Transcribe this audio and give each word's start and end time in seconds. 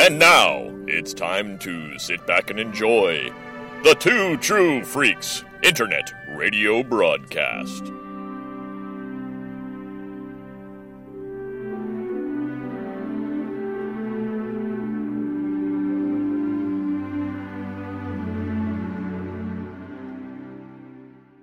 And 0.00 0.18
now, 0.18 0.74
it's 0.86 1.12
time 1.12 1.58
to 1.58 1.98
sit 1.98 2.26
back 2.26 2.48
and 2.48 2.58
enjoy 2.58 3.30
the 3.84 3.94
Two 4.00 4.38
True 4.38 4.82
Freaks 4.82 5.44
Internet 5.62 6.14
Radio 6.30 6.82
Broadcast. 6.82 7.84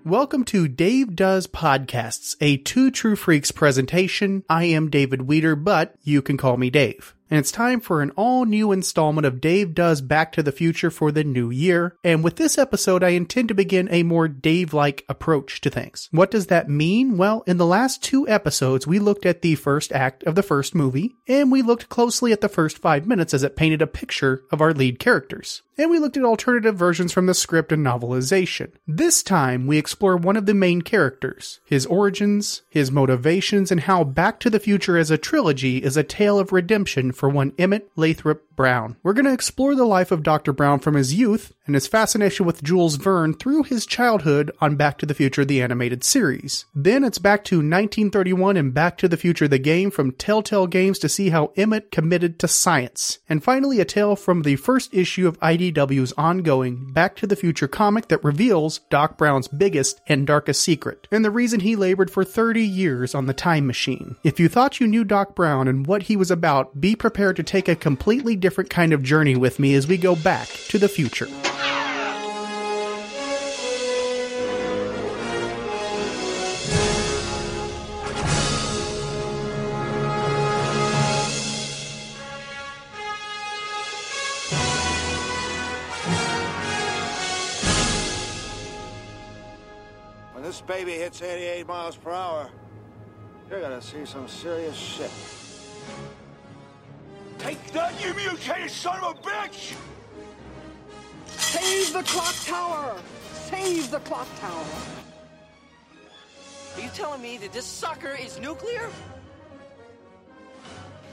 Welcome 0.03 0.43
to 0.45 0.67
Dave 0.67 1.15
Does 1.15 1.45
Podcasts, 1.45 2.35
a 2.41 2.57
Two 2.57 2.89
True 2.89 3.15
Freaks 3.15 3.51
presentation. 3.51 4.43
I 4.49 4.63
am 4.63 4.89
David 4.89 5.27
Weeder, 5.27 5.55
but 5.55 5.93
you 6.01 6.23
can 6.23 6.37
call 6.37 6.57
me 6.57 6.71
Dave. 6.71 7.13
And 7.29 7.39
it's 7.39 7.51
time 7.51 7.81
for 7.81 8.01
an 8.01 8.11
all 8.11 8.45
new 8.45 8.71
installment 8.71 9.25
of 9.25 9.41
Dave 9.41 9.73
Does 9.73 10.01
Back 10.01 10.31
to 10.33 10.43
the 10.43 10.51
Future 10.51 10.89
for 10.89 11.11
the 11.11 11.23
new 11.23 11.49
year. 11.49 11.97
And 12.03 12.23
with 12.23 12.37
this 12.37 12.57
episode, 12.57 13.03
I 13.03 13.09
intend 13.09 13.49
to 13.49 13.53
begin 13.53 13.89
a 13.91 14.03
more 14.03 14.27
Dave 14.27 14.73
like 14.73 15.03
approach 15.09 15.59
to 15.61 15.69
things. 15.69 16.07
What 16.11 16.31
does 16.31 16.47
that 16.47 16.69
mean? 16.69 17.17
Well, 17.17 17.43
in 17.45 17.57
the 17.57 17.65
last 17.65 18.01
two 18.01 18.27
episodes, 18.29 18.87
we 18.87 18.99
looked 18.99 19.25
at 19.25 19.41
the 19.41 19.55
first 19.55 19.91
act 19.91 20.23
of 20.23 20.35
the 20.35 20.43
first 20.43 20.73
movie, 20.73 21.15
and 21.27 21.51
we 21.51 21.61
looked 21.61 21.89
closely 21.89 22.31
at 22.31 22.41
the 22.41 22.49
first 22.49 22.77
five 22.77 23.05
minutes 23.05 23.33
as 23.33 23.43
it 23.43 23.57
painted 23.57 23.81
a 23.81 23.87
picture 23.87 24.43
of 24.51 24.61
our 24.61 24.73
lead 24.73 24.99
characters. 24.99 25.63
And 25.77 25.91
we 25.91 25.99
looked 25.99 26.17
at 26.17 26.23
alternative 26.23 26.75
versions 26.75 27.13
from 27.13 27.27
the 27.27 27.35
script 27.35 27.71
and 27.71 27.85
novelization. 27.85 28.71
This 28.87 29.21
time, 29.21 29.67
we 29.67 29.77
explore 29.77 30.17
one 30.17 30.35
of 30.35 30.47
the 30.47 30.55
main 30.55 30.81
characters, 30.81 31.59
his 31.65 31.85
origins, 31.85 32.63
his 32.69 32.91
motivations, 32.91 33.71
and 33.71 33.81
how 33.81 34.03
Back 34.03 34.39
to 34.39 34.49
the 34.49 34.59
Future 34.59 34.97
as 34.97 35.11
a 35.11 35.19
trilogy 35.19 35.77
is 35.77 35.95
a 35.95 36.03
tale 36.03 36.39
of 36.39 36.51
redemption 36.51 37.11
for 37.17 37.29
one 37.29 37.53
Emmett 37.57 37.89
Lathrop 37.95 38.43
Brown. 38.55 38.97
We're 39.03 39.13
going 39.13 39.25
to 39.25 39.33
explore 39.33 39.75
the 39.75 39.85
life 39.85 40.11
of 40.11 40.23
Dr. 40.23 40.51
Brown 40.51 40.79
from 40.79 40.95
his 40.95 41.13
youth 41.13 41.53
and 41.65 41.75
his 41.75 41.87
fascination 41.87 42.45
with 42.45 42.63
Jules 42.63 42.95
Verne 42.95 43.33
through 43.33 43.63
his 43.63 43.85
childhood 43.85 44.51
on 44.59 44.75
Back 44.75 44.97
to 44.97 45.05
the 45.05 45.13
Future 45.13 45.45
the 45.45 45.61
animated 45.61 46.03
series. 46.03 46.65
Then 46.73 47.03
it's 47.03 47.19
back 47.19 47.43
to 47.45 47.57
1931 47.57 48.57
and 48.57 48.73
Back 48.73 48.97
to 48.97 49.07
the 49.07 49.17
Future 49.17 49.47
the 49.47 49.59
game 49.59 49.91
from 49.91 50.11
Telltale 50.11 50.67
Games 50.67 50.97
to 50.99 51.09
see 51.09 51.29
how 51.29 51.51
Emmett 51.55 51.91
committed 51.91 52.39
to 52.39 52.47
science. 52.47 53.19
And 53.29 53.43
finally 53.43 53.79
a 53.79 53.85
tale 53.85 54.15
from 54.15 54.41
the 54.41 54.55
first 54.55 54.93
issue 54.93 55.27
of 55.27 55.39
IDW's 55.39 56.13
ongoing 56.13 56.91
Back 56.91 57.15
to 57.17 57.27
the 57.27 57.35
Future 57.35 57.67
comic 57.67 58.07
that 58.07 58.23
reveals 58.23 58.79
Doc 58.89 59.17
Brown's 59.17 59.47
biggest 59.47 60.01
and 60.07 60.25
darkest 60.25 60.61
secret, 60.61 61.07
and 61.11 61.23
the 61.23 61.31
reason 61.31 61.59
he 61.59 61.75
labored 61.75 62.09
for 62.09 62.23
30 62.23 62.63
years 62.63 63.13
on 63.13 63.27
the 63.27 63.33
time 63.33 63.67
machine. 63.67 64.15
If 64.23 64.39
you 64.39 64.49
thought 64.49 64.79
you 64.79 64.87
knew 64.87 65.03
Doc 65.03 65.35
Brown 65.35 65.67
and 65.67 65.85
what 65.85 66.03
he 66.03 66.17
was 66.17 66.31
about, 66.31 66.81
be 66.81 66.95
prepared 66.95 67.06
to 67.33 67.43
take 67.43 67.67
a 67.67 67.75
completely 67.75 68.35
different 68.35 68.69
kind 68.69 68.93
of 68.93 69.01
journey 69.03 69.35
with 69.35 69.59
me 69.59 69.73
as 69.73 69.87
we 69.87 69.97
go 69.97 70.15
back 70.15 70.47
to 70.47 70.77
the 70.77 70.89
future. 70.89 71.27
When 90.33 90.43
this 90.43 90.61
baby 90.61 90.93
hits 90.93 91.21
88 91.21 91.67
miles 91.67 91.95
per 91.95 92.11
hour, 92.11 92.49
you're 93.49 93.61
gonna 93.61 93.81
see 93.81 94.05
some 94.05 94.27
serious 94.27 94.75
shit. 94.75 95.11
Take 97.39 97.71
that, 97.71 97.93
you 98.03 98.13
mutated 98.13 98.71
son 98.71 98.99
of 99.03 99.17
a 99.17 99.21
bitch! 99.21 99.75
Save 101.27 101.93
the 101.93 102.03
clock 102.03 102.35
tower! 102.45 102.97
Save 103.33 103.91
the 103.91 103.99
clock 103.99 104.27
tower! 104.39 104.65
Are 106.75 106.81
you 106.81 106.89
telling 106.93 107.21
me 107.21 107.37
that 107.37 107.53
this 107.53 107.65
sucker 107.65 108.17
is 108.19 108.39
nuclear? 108.39 108.89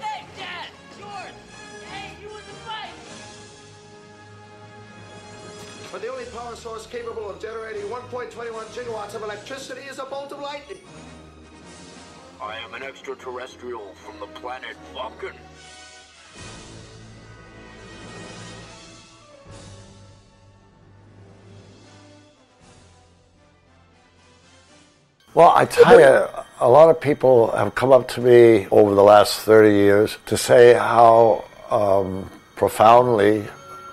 Hey, 0.00 0.24
Dad! 0.38 0.68
George! 0.98 1.34
Hey, 1.90 2.12
you 2.20 2.28
in 2.28 2.34
the 2.34 2.58
fight! 2.66 2.90
But 5.92 6.02
the 6.02 6.08
only 6.08 6.24
power 6.26 6.56
source 6.56 6.86
capable 6.86 7.30
of 7.30 7.40
generating 7.40 7.84
1.21 7.84 8.32
gigawatts 8.32 9.14
of 9.14 9.22
electricity 9.22 9.82
is 9.82 9.98
a 9.98 10.04
bolt 10.04 10.32
of 10.32 10.40
lightning. 10.40 10.80
I 12.42 12.58
am 12.58 12.74
an 12.74 12.82
extraterrestrial 12.82 13.94
from 13.94 14.18
the 14.20 14.26
planet 14.26 14.76
Vulcan. 14.92 15.34
Well, 25.34 25.52
I 25.56 25.64
tell 25.64 25.98
you, 25.98 26.28
a 26.60 26.68
lot 26.68 26.90
of 26.90 27.00
people 27.00 27.50
have 27.56 27.74
come 27.74 27.90
up 27.90 28.06
to 28.10 28.20
me 28.20 28.68
over 28.70 28.94
the 28.94 29.02
last 29.02 29.40
30 29.40 29.68
years 29.70 30.16
to 30.26 30.36
say 30.36 30.74
how 30.74 31.44
um, 31.70 32.30
profoundly 32.54 33.44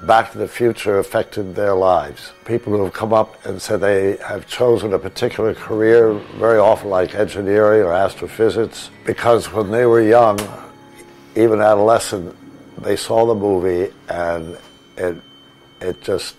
Back 0.04 0.32
to 0.34 0.38
the 0.38 0.48
Future 0.48 1.00
affected 1.00 1.56
their 1.56 1.74
lives. 1.74 2.32
People 2.46 2.74
who 2.74 2.84
have 2.84 2.94
come 2.94 3.12
up 3.12 3.44
and 3.46 3.60
said 3.60 3.82
they 3.82 4.18
have 4.18 4.48
chosen 4.48 4.94
a 4.94 5.00
particular 5.00 5.56
career, 5.56 6.14
very 6.38 6.60
often 6.60 6.90
like 6.92 7.16
engineering 7.16 7.82
or 7.82 7.94
astrophysics, 7.94 8.92
because 9.06 9.52
when 9.52 9.72
they 9.72 9.88
were 9.88 10.02
young, 10.02 10.40
even 11.36 11.60
adolescent, 11.60 12.36
they 12.84 12.96
saw 12.96 13.26
the 13.26 13.36
movie 13.36 13.92
and 14.10 14.58
it, 14.98 15.18
it 15.82 16.02
just 16.02 16.36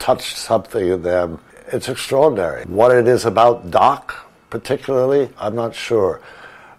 touched 0.00 0.36
something 0.36 0.88
in 0.88 1.02
them. 1.02 1.40
It's 1.68 1.88
extraordinary. 1.88 2.64
What 2.66 2.94
it 2.94 3.08
is 3.08 3.24
about 3.24 3.70
Doc, 3.70 4.23
particularly, 4.54 5.28
I'm 5.36 5.56
not 5.56 5.74
sure, 5.74 6.20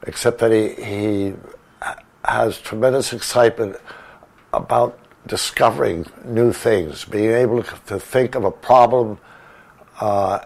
except 0.03 0.40
that 0.40 0.50
he, 0.50 0.81
he 0.81 1.34
has 2.24 2.58
tremendous 2.62 3.12
excitement 3.12 3.75
about 4.53 4.97
discovering 5.28 6.06
new 6.24 6.53
things, 6.53 7.03
being 7.03 7.31
able 7.31 7.63
to 7.63 8.00
think 8.00 8.36
of 8.36 8.46
a 8.46 8.52
problem 8.52 9.18
uh, 10.00 10.40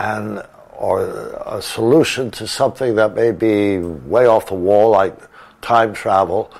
and 0.00 0.42
or 0.72 1.40
a 1.46 1.62
solution 1.62 2.32
to 2.32 2.48
something 2.48 2.96
that 2.96 3.14
may 3.14 3.30
be 3.30 3.78
way 3.78 4.26
off 4.26 4.46
the 4.46 4.54
wall, 4.54 4.90
like 4.90 5.16
time 5.60 5.94
travel, 5.94 6.52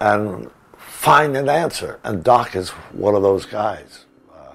and 0.00 0.50
find 0.78 1.36
an 1.36 1.50
answer. 1.50 2.00
And 2.04 2.24
Doc 2.24 2.56
is 2.56 2.70
one 2.70 3.14
of 3.14 3.20
those 3.20 3.44
guys. 3.44 4.06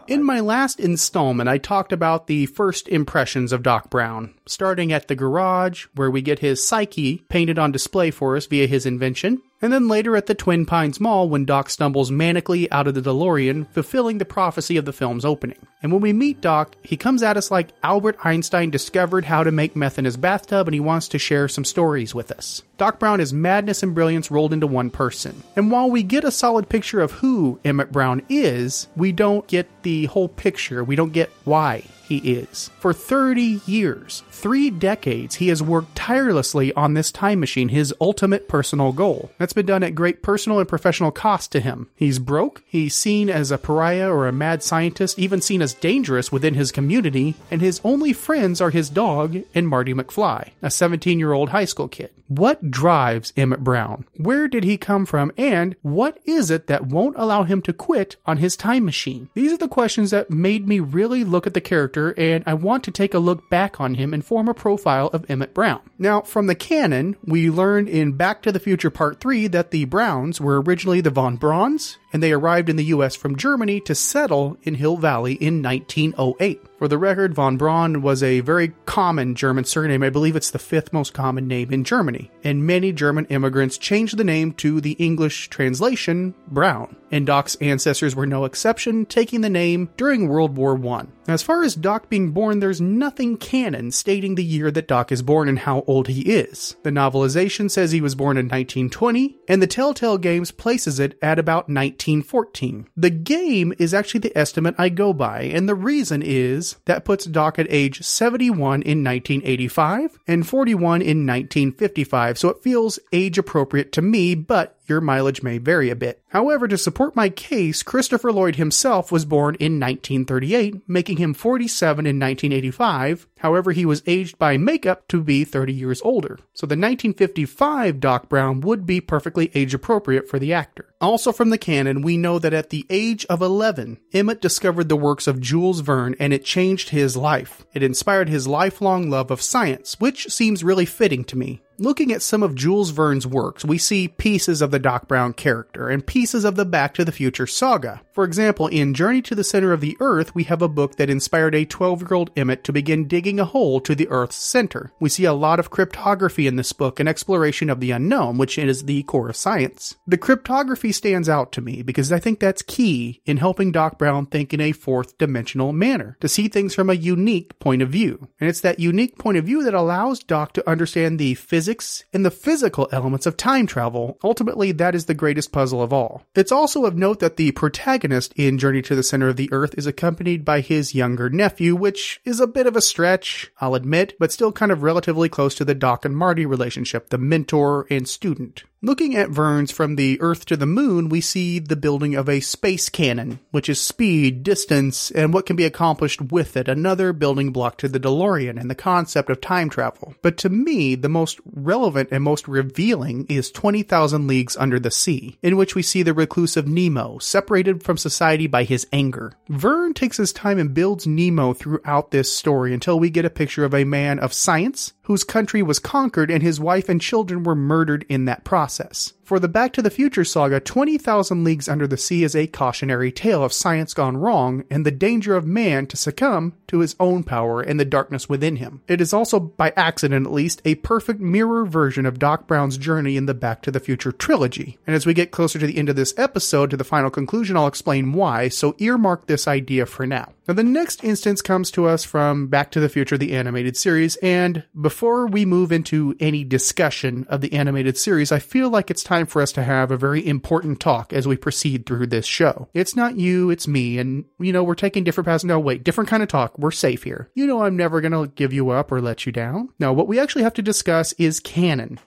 In 0.07 0.23
my 0.23 0.39
last 0.39 0.79
installment, 0.79 1.49
I 1.49 1.57
talked 1.57 1.91
about 1.91 2.27
the 2.27 2.45
first 2.45 2.87
impressions 2.87 3.51
of 3.51 3.61
Doc 3.61 3.89
Brown, 3.89 4.33
starting 4.45 4.93
at 4.93 5.09
the 5.09 5.17
garage, 5.17 5.87
where 5.95 6.09
we 6.09 6.21
get 6.21 6.39
his 6.39 6.65
psyche 6.65 7.25
painted 7.27 7.59
on 7.59 7.73
display 7.73 8.09
for 8.09 8.37
us 8.37 8.45
via 8.45 8.67
his 8.67 8.85
invention, 8.85 9.41
and 9.61 9.73
then 9.73 9.87
later 9.87 10.15
at 10.15 10.27
the 10.27 10.35
Twin 10.35 10.65
Pines 10.65 10.99
Mall 10.99 11.29
when 11.29 11.45
Doc 11.45 11.69
stumbles 11.69 12.11
manically 12.11 12.67
out 12.71 12.87
of 12.87 12.93
the 12.93 13.01
DeLorean, 13.01 13.67
fulfilling 13.71 14.17
the 14.17 14.25
prophecy 14.25 14.77
of 14.77 14.85
the 14.85 14.93
film's 14.93 15.25
opening. 15.25 15.57
And 15.81 15.91
when 15.91 16.01
we 16.01 16.13
meet 16.13 16.41
Doc, 16.41 16.75
he 16.83 16.97
comes 16.97 17.23
at 17.23 17.37
us 17.37 17.51
like 17.51 17.73
Albert 17.83 18.17
Einstein 18.23 18.69
discovered 18.69 19.25
how 19.25 19.43
to 19.43 19.51
make 19.51 19.75
meth 19.75 19.99
in 19.99 20.05
his 20.05 20.17
bathtub 20.17 20.67
and 20.67 20.73
he 20.73 20.79
wants 20.79 21.07
to 21.09 21.19
share 21.19 21.47
some 21.47 21.65
stories 21.65 22.13
with 22.13 22.31
us. 22.31 22.63
Doc 22.77 22.99
Brown 22.99 23.19
is 23.19 23.33
madness 23.33 23.83
and 23.83 23.95
brilliance 23.95 24.29
rolled 24.29 24.53
into 24.53 24.67
one 24.67 24.89
person. 24.89 25.43
And 25.55 25.71
while 25.71 25.89
we 25.89 26.03
get 26.03 26.23
a 26.23 26.31
solid 26.31 26.69
picture 26.69 27.01
of 27.01 27.11
who 27.11 27.59
Emmett 27.65 27.91
Brown 27.91 28.21
is, 28.29 28.87
we 28.95 29.11
don't 29.11 29.47
get 29.47 29.67
the 29.83 30.05
whole 30.05 30.29
picture. 30.29 30.83
We 30.83 30.95
don't 30.95 31.13
get 31.13 31.31
why 31.43 31.83
he 32.07 32.17
is. 32.17 32.69
For 32.79 32.93
30 32.93 33.61
years, 33.65 34.23
three 34.37 34.69
decades, 34.69 35.35
he 35.35 35.47
has 35.47 35.63
worked 35.63 35.95
tirelessly 35.95 36.71
on 36.73 36.93
this 36.93 37.11
time 37.11 37.39
machine, 37.39 37.69
his 37.69 37.93
ultimate 37.99 38.47
personal 38.47 38.91
goal. 38.91 39.31
That's 39.37 39.53
been 39.53 39.65
done 39.65 39.83
at 39.83 39.95
great 39.95 40.21
personal 40.21 40.59
and 40.59 40.69
professional 40.69 41.11
cost 41.11 41.51
to 41.53 41.59
him. 41.59 41.89
He's 41.95 42.19
broke, 42.19 42.63
he's 42.65 42.95
seen 42.95 43.29
as 43.29 43.49
a 43.51 43.57
pariah 43.57 44.09
or 44.09 44.27
a 44.27 44.31
mad 44.31 44.61
scientist, 44.61 45.17
even 45.17 45.41
seen 45.41 45.61
as 45.61 45.73
dangerous 45.73 46.31
within 46.31 46.53
his 46.53 46.71
community, 46.71 47.35
and 47.49 47.61
his 47.61 47.81
only 47.83 48.13
friends 48.13 48.61
are 48.61 48.69
his 48.69 48.89
dog 48.89 49.37
and 49.55 49.67
Marty 49.67 49.93
McFly, 49.93 50.51
a 50.61 50.69
17 50.69 51.17
year 51.19 51.33
old 51.33 51.49
high 51.49 51.65
school 51.65 51.87
kid. 51.87 52.11
What 52.27 52.69
drives 52.69 53.31
Emmett 53.37 53.63
Brown? 53.63 54.05
Where 54.17 54.49
did 54.49 54.65
he 54.65 54.77
come 54.77 55.05
from? 55.05 55.31
And 55.37 55.77
what 55.81 56.19
is 56.25 56.51
it 56.51 56.67
that 56.67 56.85
won't 56.85 57.15
allow 57.17 57.43
him 57.43 57.61
to 57.61 57.71
quit 57.71 58.17
on 58.25 58.37
his 58.37 58.57
time 58.57 58.83
machine? 58.83 59.29
These 59.33 59.53
are 59.53 59.57
the 59.57 59.69
questions 59.69 60.11
that 60.11 60.29
made 60.29 60.67
me 60.67 60.81
really 60.81 61.23
look 61.23 61.47
at 61.47 61.53
the 61.53 61.61
character, 61.61 62.13
and 62.17 62.43
I 62.45 62.53
want 62.53 62.83
to 62.83 62.91
take 62.91 63.13
a 63.13 63.19
look 63.19 63.49
back 63.49 63.79
on 63.79 63.95
him 63.95 64.13
and 64.13 64.25
form 64.27 64.49
a 64.49 64.53
profile 64.53 65.07
of 65.13 65.25
Emmett 65.29 65.53
Brown. 65.53 65.79
Now, 65.97 66.19
from 66.19 66.47
the 66.47 66.55
canon, 66.55 67.15
we 67.23 67.49
learned 67.49 67.87
in 67.87 68.11
Back 68.11 68.41
to 68.41 68.51
the 68.51 68.59
Future 68.59 68.89
Part 68.89 69.21
3 69.21 69.47
that 69.47 69.71
the 69.71 69.85
Browns 69.85 70.41
were 70.41 70.61
originally 70.61 70.99
the 70.99 71.09
Von 71.09 71.37
Brauns, 71.37 71.97
and 72.11 72.21
they 72.21 72.33
arrived 72.33 72.67
in 72.67 72.75
the 72.75 72.83
US 72.85 73.15
from 73.15 73.37
Germany 73.37 73.79
to 73.81 73.95
settle 73.95 74.57
in 74.63 74.75
Hill 74.75 74.97
Valley 74.97 75.35
in 75.35 75.63
1908. 75.63 76.61
For 76.77 76.87
the 76.87 76.99
record, 76.99 77.33
von 77.33 77.57
Braun 77.57 78.03
was 78.03 78.21
a 78.21 78.41
very 78.41 78.71
common 78.85 79.33
German 79.33 79.63
surname. 79.63 80.03
I 80.03 80.11
believe 80.11 80.35
it's 80.35 80.51
the 80.51 80.59
fifth 80.59 80.93
most 80.93 81.11
common 81.11 81.47
name 81.47 81.73
in 81.73 81.83
Germany. 81.83 82.29
And 82.43 82.67
many 82.67 82.91
German 82.91 83.25
immigrants 83.25 83.79
changed 83.79 84.15
the 84.15 84.23
name 84.23 84.53
to 84.53 84.79
the 84.79 84.91
English 84.93 85.49
translation, 85.49 86.35
Brown. 86.47 86.95
And 87.09 87.25
Doc's 87.25 87.55
ancestors 87.55 88.15
were 88.15 88.27
no 88.27 88.45
exception, 88.45 89.07
taking 89.07 89.41
the 89.41 89.49
name 89.49 89.89
during 89.97 90.27
World 90.27 90.55
War 90.55 90.77
I. 90.87 91.05
As 91.27 91.41
far 91.41 91.63
as 91.63 91.75
Doc 91.75 92.09
being 92.09 92.31
born, 92.31 92.59
there's 92.59 92.79
nothing 92.79 93.37
canon 93.37 93.91
stating 93.91 94.35
the 94.35 94.43
year 94.43 94.71
that 94.71 94.87
Doc 94.87 95.11
is 95.11 95.21
born 95.21 95.49
and 95.49 95.59
how 95.59 95.83
old 95.87 96.07
he 96.07 96.21
is. 96.21 96.75
The 96.83 96.89
novelization 96.89 97.71
says 97.71 97.91
he 97.91 98.01
was 98.01 98.15
born 98.15 98.37
in 98.37 98.45
1920, 98.45 99.37
and 99.47 99.61
the 99.61 99.67
Telltale 99.67 100.17
Games 100.17 100.51
places 100.51 100.99
it 100.99 101.17
at 101.21 101.39
about 101.39 101.69
1914. 101.69 102.87
The 102.95 103.09
game 103.09 103.73
is 103.77 103.93
actually 103.93 104.21
the 104.21 104.37
estimate 104.37 104.75
I 104.77 104.89
go 104.89 105.11
by, 105.11 105.43
and 105.43 105.67
the 105.67 105.75
reason 105.75 106.21
is 106.21 106.66
that 106.85 107.05
puts 107.05 107.25
Doc 107.25 107.59
at 107.59 107.67
age 107.69 108.01
71 108.01 108.81
in 108.81 109.03
1985 109.03 110.19
and 110.27 110.47
41 110.47 111.01
in 111.01 111.25
1955, 111.25 112.37
so 112.37 112.49
it 112.49 112.63
feels 112.63 112.99
age 113.11 113.37
appropriate 113.37 113.91
to 113.93 114.01
me, 114.01 114.35
but 114.35 114.76
your 114.87 115.01
mileage 115.01 115.43
may 115.43 115.57
vary 115.57 115.89
a 115.89 115.95
bit. 115.95 116.21
However, 116.29 116.67
to 116.67 116.77
support 116.77 117.15
my 117.15 117.29
case, 117.29 117.83
Christopher 117.83 118.31
Lloyd 118.31 118.55
himself 118.55 119.11
was 119.11 119.25
born 119.25 119.55
in 119.55 119.79
1938, 119.79 120.87
making 120.87 121.17
him 121.17 121.33
47 121.33 122.05
in 122.05 122.19
1985. 122.19 123.27
However, 123.39 123.71
he 123.71 123.85
was 123.85 124.03
aged 124.05 124.37
by 124.37 124.57
makeup 124.57 125.07
to 125.09 125.21
be 125.21 125.43
30 125.43 125.73
years 125.73 126.01
older. 126.03 126.39
So 126.53 126.65
the 126.65 126.73
1955 126.73 127.99
Doc 127.99 128.29
Brown 128.29 128.61
would 128.61 128.85
be 128.85 129.01
perfectly 129.01 129.51
age 129.53 129.73
appropriate 129.73 130.27
for 130.29 130.39
the 130.39 130.53
actor. 130.53 130.93
Also 130.99 131.31
from 131.31 131.49
the 131.49 131.57
canon, 131.57 132.01
we 132.01 132.17
know 132.17 132.39
that 132.39 132.53
at 132.53 132.71
the 132.71 132.85
age 132.89 133.25
of 133.25 133.41
11, 133.41 133.99
Emmett 134.13 134.41
discovered 134.41 134.89
the 134.89 134.95
works 134.95 135.27
of 135.27 135.39
Jules 135.39 135.81
Verne 135.81 136.15
and 136.19 136.33
it 136.33 136.43
changed 136.43 136.89
his 136.89 137.15
life. 137.15 137.65
It 137.73 137.83
inspired 137.83 138.29
his 138.29 138.47
lifelong 138.47 139.09
love 139.09 139.29
of 139.29 139.41
science, 139.41 139.99
which 139.99 140.27
seems 140.31 140.63
really 140.63 140.85
fitting 140.85 141.23
to 141.25 141.37
me. 141.37 141.61
Looking 141.79 142.11
at 142.11 142.23
some 142.23 142.41
of 142.41 142.55
Jules 142.55 142.89
Verne's 142.89 143.27
works, 143.27 143.63
we 143.63 143.77
see 143.77 144.07
pieces 144.07 144.63
of 144.63 144.71
the 144.71 144.79
Doc 144.79 145.07
Brown 145.07 145.33
character 145.33 145.89
and 145.89 146.03
pieces 146.03 146.43
of 146.43 146.55
the 146.55 146.65
Back 146.65 146.95
to 146.95 147.05
the 147.05 147.11
Future 147.11 147.45
saga. 147.45 148.01
For 148.17 148.23
example, 148.23 148.65
in 148.65 148.95
Journey 148.95 149.21
to 149.21 149.35
the 149.35 149.43
Center 149.43 149.73
of 149.73 149.79
the 149.79 149.95
Earth, 149.99 150.33
we 150.33 150.45
have 150.45 150.63
a 150.63 150.67
book 150.67 150.95
that 150.95 151.07
inspired 151.07 151.53
a 151.53 151.65
12 151.65 152.01
year 152.01 152.15
old 152.15 152.31
Emmett 152.35 152.63
to 152.63 152.73
begin 152.73 153.07
digging 153.07 153.39
a 153.39 153.45
hole 153.45 153.79
to 153.81 153.93
the 153.93 154.07
Earth's 154.07 154.37
center. 154.37 154.91
We 154.99 155.07
see 155.07 155.25
a 155.25 155.33
lot 155.33 155.59
of 155.59 155.69
cryptography 155.69 156.47
in 156.47 156.55
this 156.55 156.73
book 156.73 156.99
and 156.99 157.07
exploration 157.07 157.69
of 157.69 157.79
the 157.79 157.91
unknown, 157.91 158.39
which 158.39 158.57
is 158.57 158.85
the 158.85 159.03
core 159.03 159.29
of 159.29 159.35
science. 159.35 159.97
The 160.07 160.17
cryptography 160.17 160.91
stands 160.93 161.29
out 161.29 161.51
to 161.51 161.61
me 161.61 161.83
because 161.83 162.11
I 162.11 162.17
think 162.17 162.39
that's 162.39 162.63
key 162.63 163.21
in 163.27 163.37
helping 163.37 163.71
Doc 163.71 163.99
Brown 163.99 164.25
think 164.25 164.51
in 164.51 164.61
a 164.61 164.71
fourth 164.71 165.19
dimensional 165.19 165.71
manner, 165.71 166.17
to 166.19 166.27
see 166.27 166.47
things 166.47 166.73
from 166.73 166.89
a 166.89 166.95
unique 166.95 167.59
point 167.59 167.83
of 167.83 167.89
view. 167.89 168.29
And 168.39 168.49
it's 168.49 168.61
that 168.61 168.79
unique 168.79 169.19
point 169.19 169.37
of 169.37 169.45
view 169.45 169.63
that 169.63 169.75
allows 169.75 170.23
Doc 170.23 170.53
to 170.53 170.67
understand 170.67 171.19
the 171.19 171.35
physics 171.35 172.03
and 172.11 172.25
the 172.25 172.31
physical 172.31 172.89
elements 172.91 173.27
of 173.27 173.37
time 173.37 173.67
travel. 173.67 174.17
Ultimately, 174.23 174.71
that 174.71 174.95
is 174.95 175.05
the 175.05 175.13
greatest 175.13 175.51
puzzle 175.51 175.83
of 175.83 175.93
all. 175.93 176.23
It's 176.33 176.51
also 176.51 176.85
of 176.85 176.97
note 176.97 177.19
that 177.19 177.37
the 177.37 177.51
protagonist 177.51 178.06
in 178.35 178.57
Journey 178.57 178.81
to 178.81 178.95
the 178.95 179.03
Center 179.03 179.29
of 179.29 179.35
the 179.35 179.51
Earth 179.51 179.75
is 179.77 179.85
accompanied 179.85 180.45
by 180.45 180.61
his 180.61 180.95
younger 180.95 181.29
nephew, 181.29 181.75
which 181.75 182.19
is 182.25 182.39
a 182.39 182.47
bit 182.47 182.67
of 182.67 182.75
a 182.75 182.81
stretch, 182.81 183.51
I'll 183.59 183.75
admit, 183.75 184.15
but 184.19 184.31
still 184.31 184.51
kind 184.51 184.71
of 184.71 184.83
relatively 184.83 185.29
close 185.29 185.55
to 185.55 185.65
the 185.65 185.75
Doc 185.75 186.05
and 186.05 186.15
Marty 186.15 186.45
relationship, 186.45 187.09
the 187.09 187.17
mentor 187.17 187.85
and 187.89 188.07
student. 188.07 188.63
Looking 188.83 189.15
at 189.15 189.31
Verne's 189.31 189.71
from 189.71 189.95
the 189.95 190.21
Earth 190.21 190.45
to 190.45 190.55
the 190.55 190.67
Moon, 190.67 191.09
we 191.09 191.19
see 191.19 191.57
the 191.57 191.75
building 191.75 192.13
of 192.13 192.29
a 192.29 192.41
space 192.41 192.89
cannon, 192.89 193.39
which 193.49 193.69
is 193.69 193.81
speed, 193.81 194.43
distance, 194.43 195.09
and 195.09 195.33
what 195.33 195.47
can 195.47 195.55
be 195.55 195.65
accomplished 195.65 196.21
with 196.21 196.55
it, 196.55 196.67
another 196.67 197.11
building 197.11 197.51
block 197.51 197.79
to 197.79 197.87
the 197.87 197.99
DeLorean 197.99 198.61
and 198.61 198.69
the 198.69 198.75
concept 198.75 199.31
of 199.31 199.41
time 199.41 199.71
travel. 199.71 200.13
But 200.21 200.37
to 200.37 200.49
me, 200.49 200.93
the 200.93 201.09
most 201.09 201.39
relevant 201.43 202.09
and 202.11 202.23
most 202.23 202.47
revealing 202.47 203.25
is 203.29 203.49
20,000 203.49 204.27
Leagues 204.27 204.55
Under 204.55 204.79
the 204.79 204.91
Sea, 204.91 205.39
in 205.41 205.57
which 205.57 205.73
we 205.73 205.81
see 205.81 206.03
the 206.03 206.13
reclusive 206.13 206.67
Nemo, 206.67 207.17
separated 207.17 207.81
from 207.81 207.97
society 207.97 208.45
by 208.45 208.63
his 208.63 208.85
anger. 208.93 209.33
Verne 209.49 209.95
takes 209.95 210.17
his 210.17 210.31
time 210.31 210.59
and 210.59 210.75
builds 210.75 211.07
Nemo 211.07 211.53
throughout 211.53 212.11
this 212.11 212.31
story 212.31 212.75
until 212.75 212.99
we 212.99 213.09
get 213.09 213.25
a 213.25 213.31
picture 213.31 213.65
of 213.65 213.73
a 213.73 213.85
man 213.85 214.19
of 214.19 214.33
science, 214.33 214.93
whose 215.01 215.23
country 215.23 215.63
was 215.63 215.79
conquered 215.79 216.29
and 216.29 216.43
his 216.43 216.59
wife 216.59 216.89
and 216.89 217.01
children 217.01 217.41
were 217.41 217.55
murdered 217.55 218.05
in 218.07 218.25
that 218.25 218.43
process 218.43 218.66
process. 218.67 219.13
For 219.27 219.41
the 219.41 219.49
Back 219.49 219.73
to 219.73 219.81
the 219.81 219.89
Future 219.89 220.23
saga, 220.23 220.61
20,000 220.61 221.43
Leagues 221.43 221.67
Under 221.67 221.85
the 221.85 221.97
Sea 221.97 222.23
is 222.23 222.33
a 222.33 222.47
cautionary 222.47 223.11
tale 223.11 223.43
of 223.43 223.51
science 223.51 223.93
gone 223.93 224.15
wrong 224.15 224.63
and 224.71 224.85
the 224.85 224.89
danger 224.89 225.35
of 225.35 225.45
man 225.45 225.85
to 225.87 225.97
succumb 225.97 226.53
to 226.67 226.79
his 226.79 226.95
own 226.97 227.25
power 227.25 227.59
and 227.59 227.77
the 227.77 227.83
darkness 227.83 228.29
within 228.29 228.55
him. 228.55 228.79
It 228.87 229.01
is 229.01 229.11
also, 229.11 229.37
by 229.41 229.73
accident 229.75 230.25
at 230.25 230.31
least, 230.31 230.61
a 230.63 230.75
perfect 230.75 231.19
mirror 231.19 231.65
version 231.65 232.05
of 232.05 232.19
Doc 232.19 232.47
Brown's 232.47 232.77
journey 232.77 233.17
in 233.17 233.25
the 233.25 233.33
Back 233.33 233.61
to 233.63 233.71
the 233.71 233.81
Future 233.81 234.13
trilogy. 234.13 234.77
And 234.87 234.95
as 234.95 235.05
we 235.05 235.13
get 235.13 235.31
closer 235.31 235.59
to 235.59 235.67
the 235.67 235.77
end 235.77 235.89
of 235.89 235.97
this 235.97 236.13
episode, 236.17 236.69
to 236.69 236.77
the 236.77 236.85
final 236.85 237.09
conclusion, 237.09 237.57
I'll 237.57 237.67
explain 237.67 238.13
why, 238.13 238.47
so 238.47 238.77
earmark 238.77 239.25
this 239.25 239.45
idea 239.45 239.85
for 239.85 240.07
now. 240.07 240.31
Now, 240.47 240.53
the 240.53 240.63
next 240.63 241.03
instance 241.03 241.41
comes 241.41 241.69
to 241.71 241.87
us 241.87 242.05
from 242.05 242.47
Back 242.47 242.71
to 242.71 242.79
the 242.79 242.87
Future, 242.87 243.17
the 243.17 243.33
animated 243.33 243.75
series, 243.75 244.15
and 244.17 244.63
before 244.79 245.27
we 245.27 245.43
move 245.43 245.73
into 245.73 246.15
any 246.21 246.45
discussion 246.45 247.25
of 247.27 247.41
the 247.41 247.51
animated 247.51 247.97
series, 247.97 248.31
I 248.31 248.39
feel 248.39 248.69
like 248.69 248.89
it's 248.89 249.03
time 249.03 249.16
for 249.25 249.41
us 249.41 249.51
to 249.53 249.63
have 249.63 249.91
a 249.91 249.97
very 249.97 250.25
important 250.25 250.79
talk 250.79 251.11
as 251.13 251.27
we 251.27 251.37
proceed 251.37 251.85
through 251.85 252.07
this 252.07 252.25
show. 252.25 252.67
It's 252.73 252.95
not 252.95 253.17
you, 253.17 253.49
it's 253.49 253.67
me, 253.67 253.97
and, 253.97 254.25
you 254.39 254.53
know, 254.53 254.63
we're 254.63 254.75
taking 254.75 255.03
different 255.03 255.27
paths. 255.27 255.43
No, 255.43 255.59
wait, 255.59 255.83
different 255.83 256.09
kind 256.09 256.23
of 256.23 256.29
talk. 256.29 256.57
We're 256.57 256.71
safe 256.71 257.03
here. 257.03 257.29
You 257.33 257.47
know, 257.47 257.63
I'm 257.63 257.75
never 257.75 258.01
gonna 258.01 258.27
give 258.27 258.53
you 258.53 258.69
up 258.69 258.91
or 258.91 259.01
let 259.01 259.25
you 259.25 259.31
down. 259.31 259.69
Now, 259.79 259.93
what 259.93 260.07
we 260.07 260.19
actually 260.19 260.43
have 260.43 260.53
to 260.55 260.61
discuss 260.61 261.13
is 261.13 261.39
canon. 261.39 261.99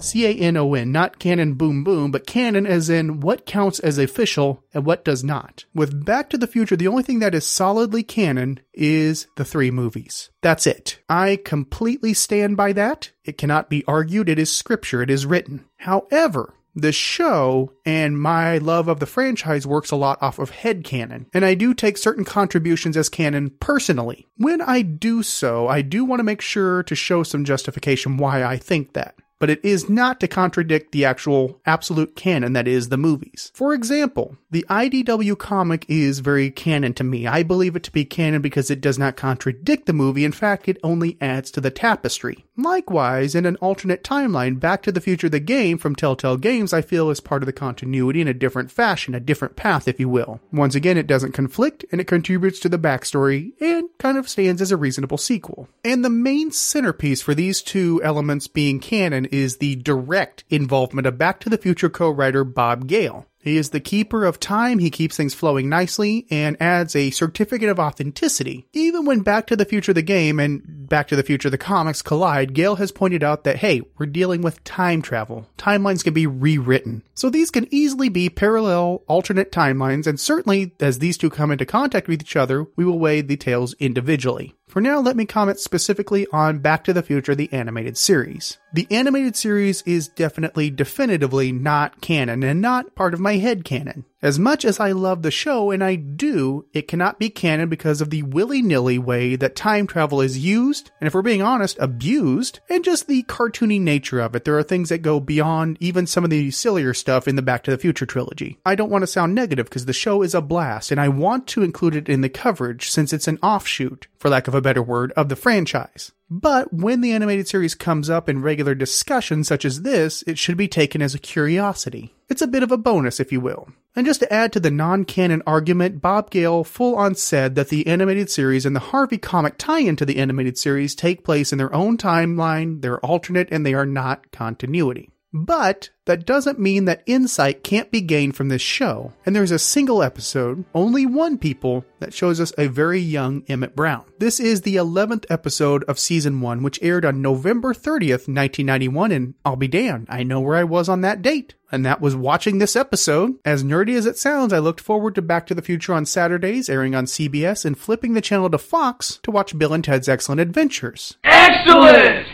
C 0.00 0.26
A 0.26 0.30
N 0.30 0.56
O 0.56 0.74
N, 0.74 0.92
not 0.92 1.18
canon 1.18 1.54
boom 1.54 1.84
boom, 1.84 2.10
but 2.10 2.26
canon 2.26 2.66
as 2.66 2.88
in 2.88 3.20
what 3.20 3.46
counts 3.46 3.78
as 3.80 3.98
official 3.98 4.64
and 4.72 4.84
what 4.84 5.04
does 5.04 5.22
not. 5.22 5.64
With 5.74 6.04
Back 6.04 6.30
to 6.30 6.38
the 6.38 6.46
Future, 6.46 6.76
the 6.76 6.88
only 6.88 7.02
thing 7.02 7.18
that 7.18 7.34
is 7.34 7.46
solidly 7.46 8.02
canon 8.02 8.60
is 8.72 9.26
the 9.36 9.44
three 9.44 9.70
movies. 9.70 10.30
That's 10.42 10.66
it. 10.66 11.00
I 11.08 11.38
completely 11.44 12.14
stand 12.14 12.56
by 12.56 12.72
that. 12.72 13.10
It 13.24 13.38
cannot 13.38 13.68
be 13.68 13.84
argued. 13.86 14.28
It 14.28 14.38
is 14.38 14.50
scripture. 14.50 15.02
It 15.02 15.10
is 15.10 15.26
written. 15.26 15.66
However, 15.76 16.54
the 16.74 16.92
show 16.92 17.72
and 17.84 18.20
my 18.20 18.58
love 18.58 18.88
of 18.88 19.00
the 19.00 19.06
franchise 19.06 19.66
works 19.66 19.90
a 19.90 19.96
lot 19.96 20.22
off 20.22 20.38
of 20.38 20.52
headcanon, 20.52 21.26
and 21.34 21.44
I 21.44 21.54
do 21.54 21.74
take 21.74 21.98
certain 21.98 22.24
contributions 22.24 22.96
as 22.96 23.08
canon 23.08 23.50
personally. 23.60 24.28
When 24.36 24.60
I 24.60 24.82
do 24.82 25.22
so, 25.22 25.66
I 25.68 25.82
do 25.82 26.04
want 26.04 26.20
to 26.20 26.24
make 26.24 26.40
sure 26.40 26.82
to 26.84 26.94
show 26.94 27.22
some 27.22 27.44
justification 27.44 28.16
why 28.16 28.44
I 28.44 28.56
think 28.56 28.92
that 28.92 29.16
but 29.40 29.50
it 29.50 29.64
is 29.64 29.88
not 29.88 30.20
to 30.20 30.28
contradict 30.28 30.92
the 30.92 31.04
actual 31.04 31.60
absolute 31.66 32.14
canon 32.14 32.52
that 32.52 32.68
is 32.68 32.88
the 32.88 32.96
movies. 32.96 33.50
For 33.54 33.74
example, 33.74 34.36
the 34.50 34.66
IDW 34.68 35.38
comic 35.38 35.86
is 35.88 36.18
very 36.18 36.50
canon 36.50 36.92
to 36.94 37.04
me. 37.04 37.26
I 37.26 37.44
believe 37.44 37.76
it 37.76 37.84
to 37.84 37.92
be 37.92 38.04
canon 38.04 38.42
because 38.42 38.68
it 38.68 38.80
does 38.80 38.98
not 38.98 39.16
contradict 39.16 39.86
the 39.86 39.92
movie. 39.92 40.24
In 40.24 40.32
fact, 40.32 40.68
it 40.68 40.78
only 40.82 41.16
adds 41.20 41.52
to 41.52 41.60
the 41.60 41.70
tapestry. 41.70 42.44
Likewise, 42.56 43.36
in 43.36 43.46
an 43.46 43.56
alternate 43.56 44.02
timeline, 44.02 44.58
Back 44.58 44.82
to 44.82 44.92
the 44.92 45.00
Future 45.00 45.28
the 45.28 45.38
game 45.38 45.78
from 45.78 45.94
Telltale 45.94 46.36
Games, 46.36 46.72
I 46.72 46.82
feel 46.82 47.10
is 47.10 47.20
part 47.20 47.42
of 47.42 47.46
the 47.46 47.52
continuity 47.52 48.20
in 48.20 48.28
a 48.28 48.34
different 48.34 48.72
fashion, 48.72 49.14
a 49.14 49.20
different 49.20 49.54
path, 49.54 49.86
if 49.86 50.00
you 50.00 50.08
will. 50.08 50.40
Once 50.52 50.74
again, 50.74 50.98
it 50.98 51.06
doesn't 51.06 51.32
conflict 51.32 51.84
and 51.92 52.00
it 52.00 52.08
contributes 52.08 52.58
to 52.60 52.68
the 52.68 52.78
backstory 52.78 53.52
and 53.60 53.88
kind 53.98 54.18
of 54.18 54.28
stands 54.28 54.60
as 54.60 54.72
a 54.72 54.76
reasonable 54.76 55.18
sequel. 55.18 55.68
And 55.84 56.04
the 56.04 56.10
main 56.10 56.50
centerpiece 56.50 57.22
for 57.22 57.34
these 57.34 57.62
two 57.62 58.00
elements 58.02 58.48
being 58.48 58.80
canon 58.80 59.26
is 59.26 59.58
the 59.58 59.76
direct 59.76 60.42
involvement 60.50 61.06
of 61.06 61.18
Back 61.18 61.38
to 61.40 61.48
the 61.48 61.58
Future 61.58 61.88
co-writer 61.88 62.42
Bob 62.42 62.88
Gale. 62.88 63.26
He 63.42 63.56
is 63.56 63.70
the 63.70 63.80
keeper 63.80 64.24
of 64.24 64.38
time, 64.38 64.78
he 64.78 64.90
keeps 64.90 65.16
things 65.16 65.32
flowing 65.32 65.68
nicely, 65.68 66.26
and 66.30 66.60
adds 66.60 66.94
a 66.94 67.10
certificate 67.10 67.70
of 67.70 67.80
authenticity. 67.80 68.66
Even 68.72 69.06
when 69.06 69.20
Back 69.20 69.46
to 69.46 69.56
the 69.56 69.64
Future 69.64 69.92
of 69.92 69.96
the 69.96 70.02
game 70.02 70.38
and 70.38 70.62
Back 70.88 71.08
to 71.08 71.16
the 71.16 71.22
Future 71.22 71.48
the 71.48 71.56
comics 71.56 72.02
collide, 72.02 72.52
Gale 72.52 72.76
has 72.76 72.92
pointed 72.92 73.24
out 73.24 73.44
that, 73.44 73.56
hey, 73.56 73.80
we're 73.98 74.06
dealing 74.06 74.42
with 74.42 74.62
time 74.64 75.00
travel. 75.00 75.46
Timelines 75.56 76.04
can 76.04 76.12
be 76.12 76.26
rewritten. 76.26 77.02
So 77.14 77.30
these 77.30 77.50
can 77.50 77.66
easily 77.70 78.08
be 78.08 78.28
parallel, 78.28 79.02
alternate 79.06 79.52
timelines, 79.52 80.06
and 80.06 80.20
certainly 80.20 80.72
as 80.80 80.98
these 80.98 81.16
two 81.16 81.30
come 81.30 81.50
into 81.50 81.64
contact 81.64 82.08
with 82.08 82.20
each 82.20 82.36
other, 82.36 82.66
we 82.76 82.84
will 82.84 82.98
weigh 82.98 83.22
the 83.22 83.36
tales 83.36 83.74
individually. 83.74 84.54
For 84.70 84.80
now, 84.80 85.00
let 85.00 85.16
me 85.16 85.26
comment 85.26 85.58
specifically 85.58 86.28
on 86.32 86.60
Back 86.60 86.84
to 86.84 86.92
the 86.92 87.02
Future, 87.02 87.34
the 87.34 87.52
animated 87.52 87.96
series. 87.96 88.58
The 88.72 88.86
animated 88.88 89.34
series 89.34 89.82
is 89.82 90.06
definitely, 90.06 90.70
definitively 90.70 91.50
not 91.50 92.00
canon 92.00 92.44
and 92.44 92.60
not 92.60 92.94
part 92.94 93.12
of 93.12 93.18
my 93.18 93.38
head 93.38 93.64
canon. 93.64 94.04
As 94.22 94.38
much 94.38 94.66
as 94.66 94.78
I 94.78 94.92
love 94.92 95.22
the 95.22 95.30
show, 95.30 95.70
and 95.70 95.82
I 95.82 95.94
do, 95.96 96.66
it 96.74 96.86
cannot 96.86 97.18
be 97.18 97.30
canon 97.30 97.70
because 97.70 98.02
of 98.02 98.10
the 98.10 98.22
willy 98.22 98.60
nilly 98.60 98.98
way 98.98 99.34
that 99.34 99.56
time 99.56 99.86
travel 99.86 100.20
is 100.20 100.38
used, 100.38 100.90
and 101.00 101.08
if 101.08 101.14
we're 101.14 101.22
being 101.22 101.40
honest, 101.40 101.78
abused, 101.80 102.60
and 102.68 102.84
just 102.84 103.08
the 103.08 103.22
cartoony 103.24 103.80
nature 103.80 104.20
of 104.20 104.36
it. 104.36 104.44
There 104.44 104.58
are 104.58 104.62
things 104.62 104.90
that 104.90 104.98
go 104.98 105.20
beyond 105.20 105.78
even 105.80 106.06
some 106.06 106.22
of 106.22 106.30
the 106.30 106.50
sillier 106.50 106.92
stuff 106.92 107.26
in 107.26 107.36
the 107.36 107.42
Back 107.42 107.64
to 107.64 107.70
the 107.70 107.78
Future 107.78 108.06
trilogy. 108.06 108.58
I 108.64 108.74
don't 108.74 108.90
want 108.90 109.02
to 109.02 109.08
sound 109.08 109.34
negative 109.34 109.66
because 109.66 109.86
the 109.86 109.92
show 109.94 110.22
is 110.22 110.34
a 110.34 110.42
blast, 110.42 110.92
and 110.92 111.00
I 111.00 111.08
want 111.08 111.46
to 111.48 111.62
include 111.62 111.96
it 111.96 112.08
in 112.08 112.20
the 112.20 112.28
coverage 112.28 112.90
since 112.90 113.14
it's 113.14 113.26
an 113.26 113.38
offshoot, 113.42 114.06
for 114.18 114.28
lack 114.28 114.46
of 114.46 114.54
a 114.54 114.59
better 114.62 114.82
word, 114.82 115.12
of 115.12 115.28
the 115.28 115.36
franchise. 115.36 116.12
But 116.30 116.72
when 116.72 117.00
the 117.00 117.12
animated 117.12 117.48
series 117.48 117.74
comes 117.74 118.08
up 118.08 118.28
in 118.28 118.42
regular 118.42 118.74
discussion 118.74 119.42
such 119.42 119.64
as 119.64 119.82
this, 119.82 120.22
it 120.26 120.38
should 120.38 120.56
be 120.56 120.68
taken 120.68 121.02
as 121.02 121.14
a 121.14 121.18
curiosity. 121.18 122.14
It's 122.28 122.42
a 122.42 122.46
bit 122.46 122.62
of 122.62 122.70
a 122.70 122.76
bonus, 122.76 123.18
if 123.18 123.32
you 123.32 123.40
will. 123.40 123.68
And 123.96 124.06
just 124.06 124.20
to 124.20 124.32
add 124.32 124.52
to 124.52 124.60
the 124.60 124.70
non-canon 124.70 125.42
argument, 125.46 126.00
Bob 126.00 126.30
Gale 126.30 126.62
full 126.62 126.94
on 126.94 127.16
said 127.16 127.56
that 127.56 127.70
the 127.70 127.86
animated 127.88 128.30
series 128.30 128.64
and 128.64 128.76
the 128.76 128.80
Harvey 128.80 129.18
comic 129.18 129.54
tie-in 129.58 129.96
to 129.96 130.06
the 130.06 130.18
animated 130.18 130.56
series 130.56 130.94
take 130.94 131.24
place 131.24 131.50
in 131.50 131.58
their 131.58 131.74
own 131.74 131.98
timeline, 131.98 132.82
they're 132.82 133.00
alternate, 133.00 133.48
and 133.50 133.66
they 133.66 133.74
are 133.74 133.86
not 133.86 134.30
continuity. 134.30 135.09
But 135.32 135.90
that 136.06 136.26
doesn't 136.26 136.58
mean 136.58 136.86
that 136.86 137.04
insight 137.06 137.62
can't 137.62 137.90
be 137.90 138.00
gained 138.00 138.34
from 138.34 138.48
this 138.48 138.62
show. 138.62 139.12
And 139.24 139.34
there's 139.34 139.52
a 139.52 139.58
single 139.58 140.02
episode, 140.02 140.64
only 140.74 141.06
one 141.06 141.38
people, 141.38 141.84
that 142.00 142.12
shows 142.12 142.40
us 142.40 142.52
a 142.58 142.66
very 142.66 142.98
young 142.98 143.44
Emmett 143.46 143.76
Brown. 143.76 144.04
This 144.18 144.40
is 144.40 144.62
the 144.62 144.76
11th 144.76 145.26
episode 145.30 145.84
of 145.84 145.98
season 145.98 146.40
1, 146.40 146.62
which 146.62 146.82
aired 146.82 147.04
on 147.04 147.22
November 147.22 147.72
30th, 147.72 148.26
1991, 148.26 149.12
and 149.12 149.34
I'll 149.44 149.56
be 149.56 149.68
damned, 149.68 150.08
I 150.10 150.24
know 150.24 150.40
where 150.40 150.56
I 150.56 150.64
was 150.64 150.88
on 150.88 151.02
that 151.02 151.22
date. 151.22 151.54
And 151.70 151.86
that 151.86 152.00
was 152.00 152.16
watching 152.16 152.58
this 152.58 152.74
episode. 152.74 153.38
As 153.44 153.62
nerdy 153.62 153.94
as 153.94 154.06
it 154.06 154.18
sounds, 154.18 154.52
I 154.52 154.58
looked 154.58 154.80
forward 154.80 155.14
to 155.14 155.22
Back 155.22 155.46
to 155.46 155.54
the 155.54 155.62
Future 155.62 155.94
on 155.94 156.04
Saturdays, 156.04 156.68
airing 156.68 156.96
on 156.96 157.04
CBS, 157.04 157.64
and 157.64 157.78
flipping 157.78 158.14
the 158.14 158.20
channel 158.20 158.50
to 158.50 158.58
Fox 158.58 159.20
to 159.22 159.30
watch 159.30 159.56
Bill 159.56 159.72
and 159.72 159.84
Ted's 159.84 160.08
Excellent 160.08 160.40
Adventures. 160.40 161.16
Excellent! 161.22 162.26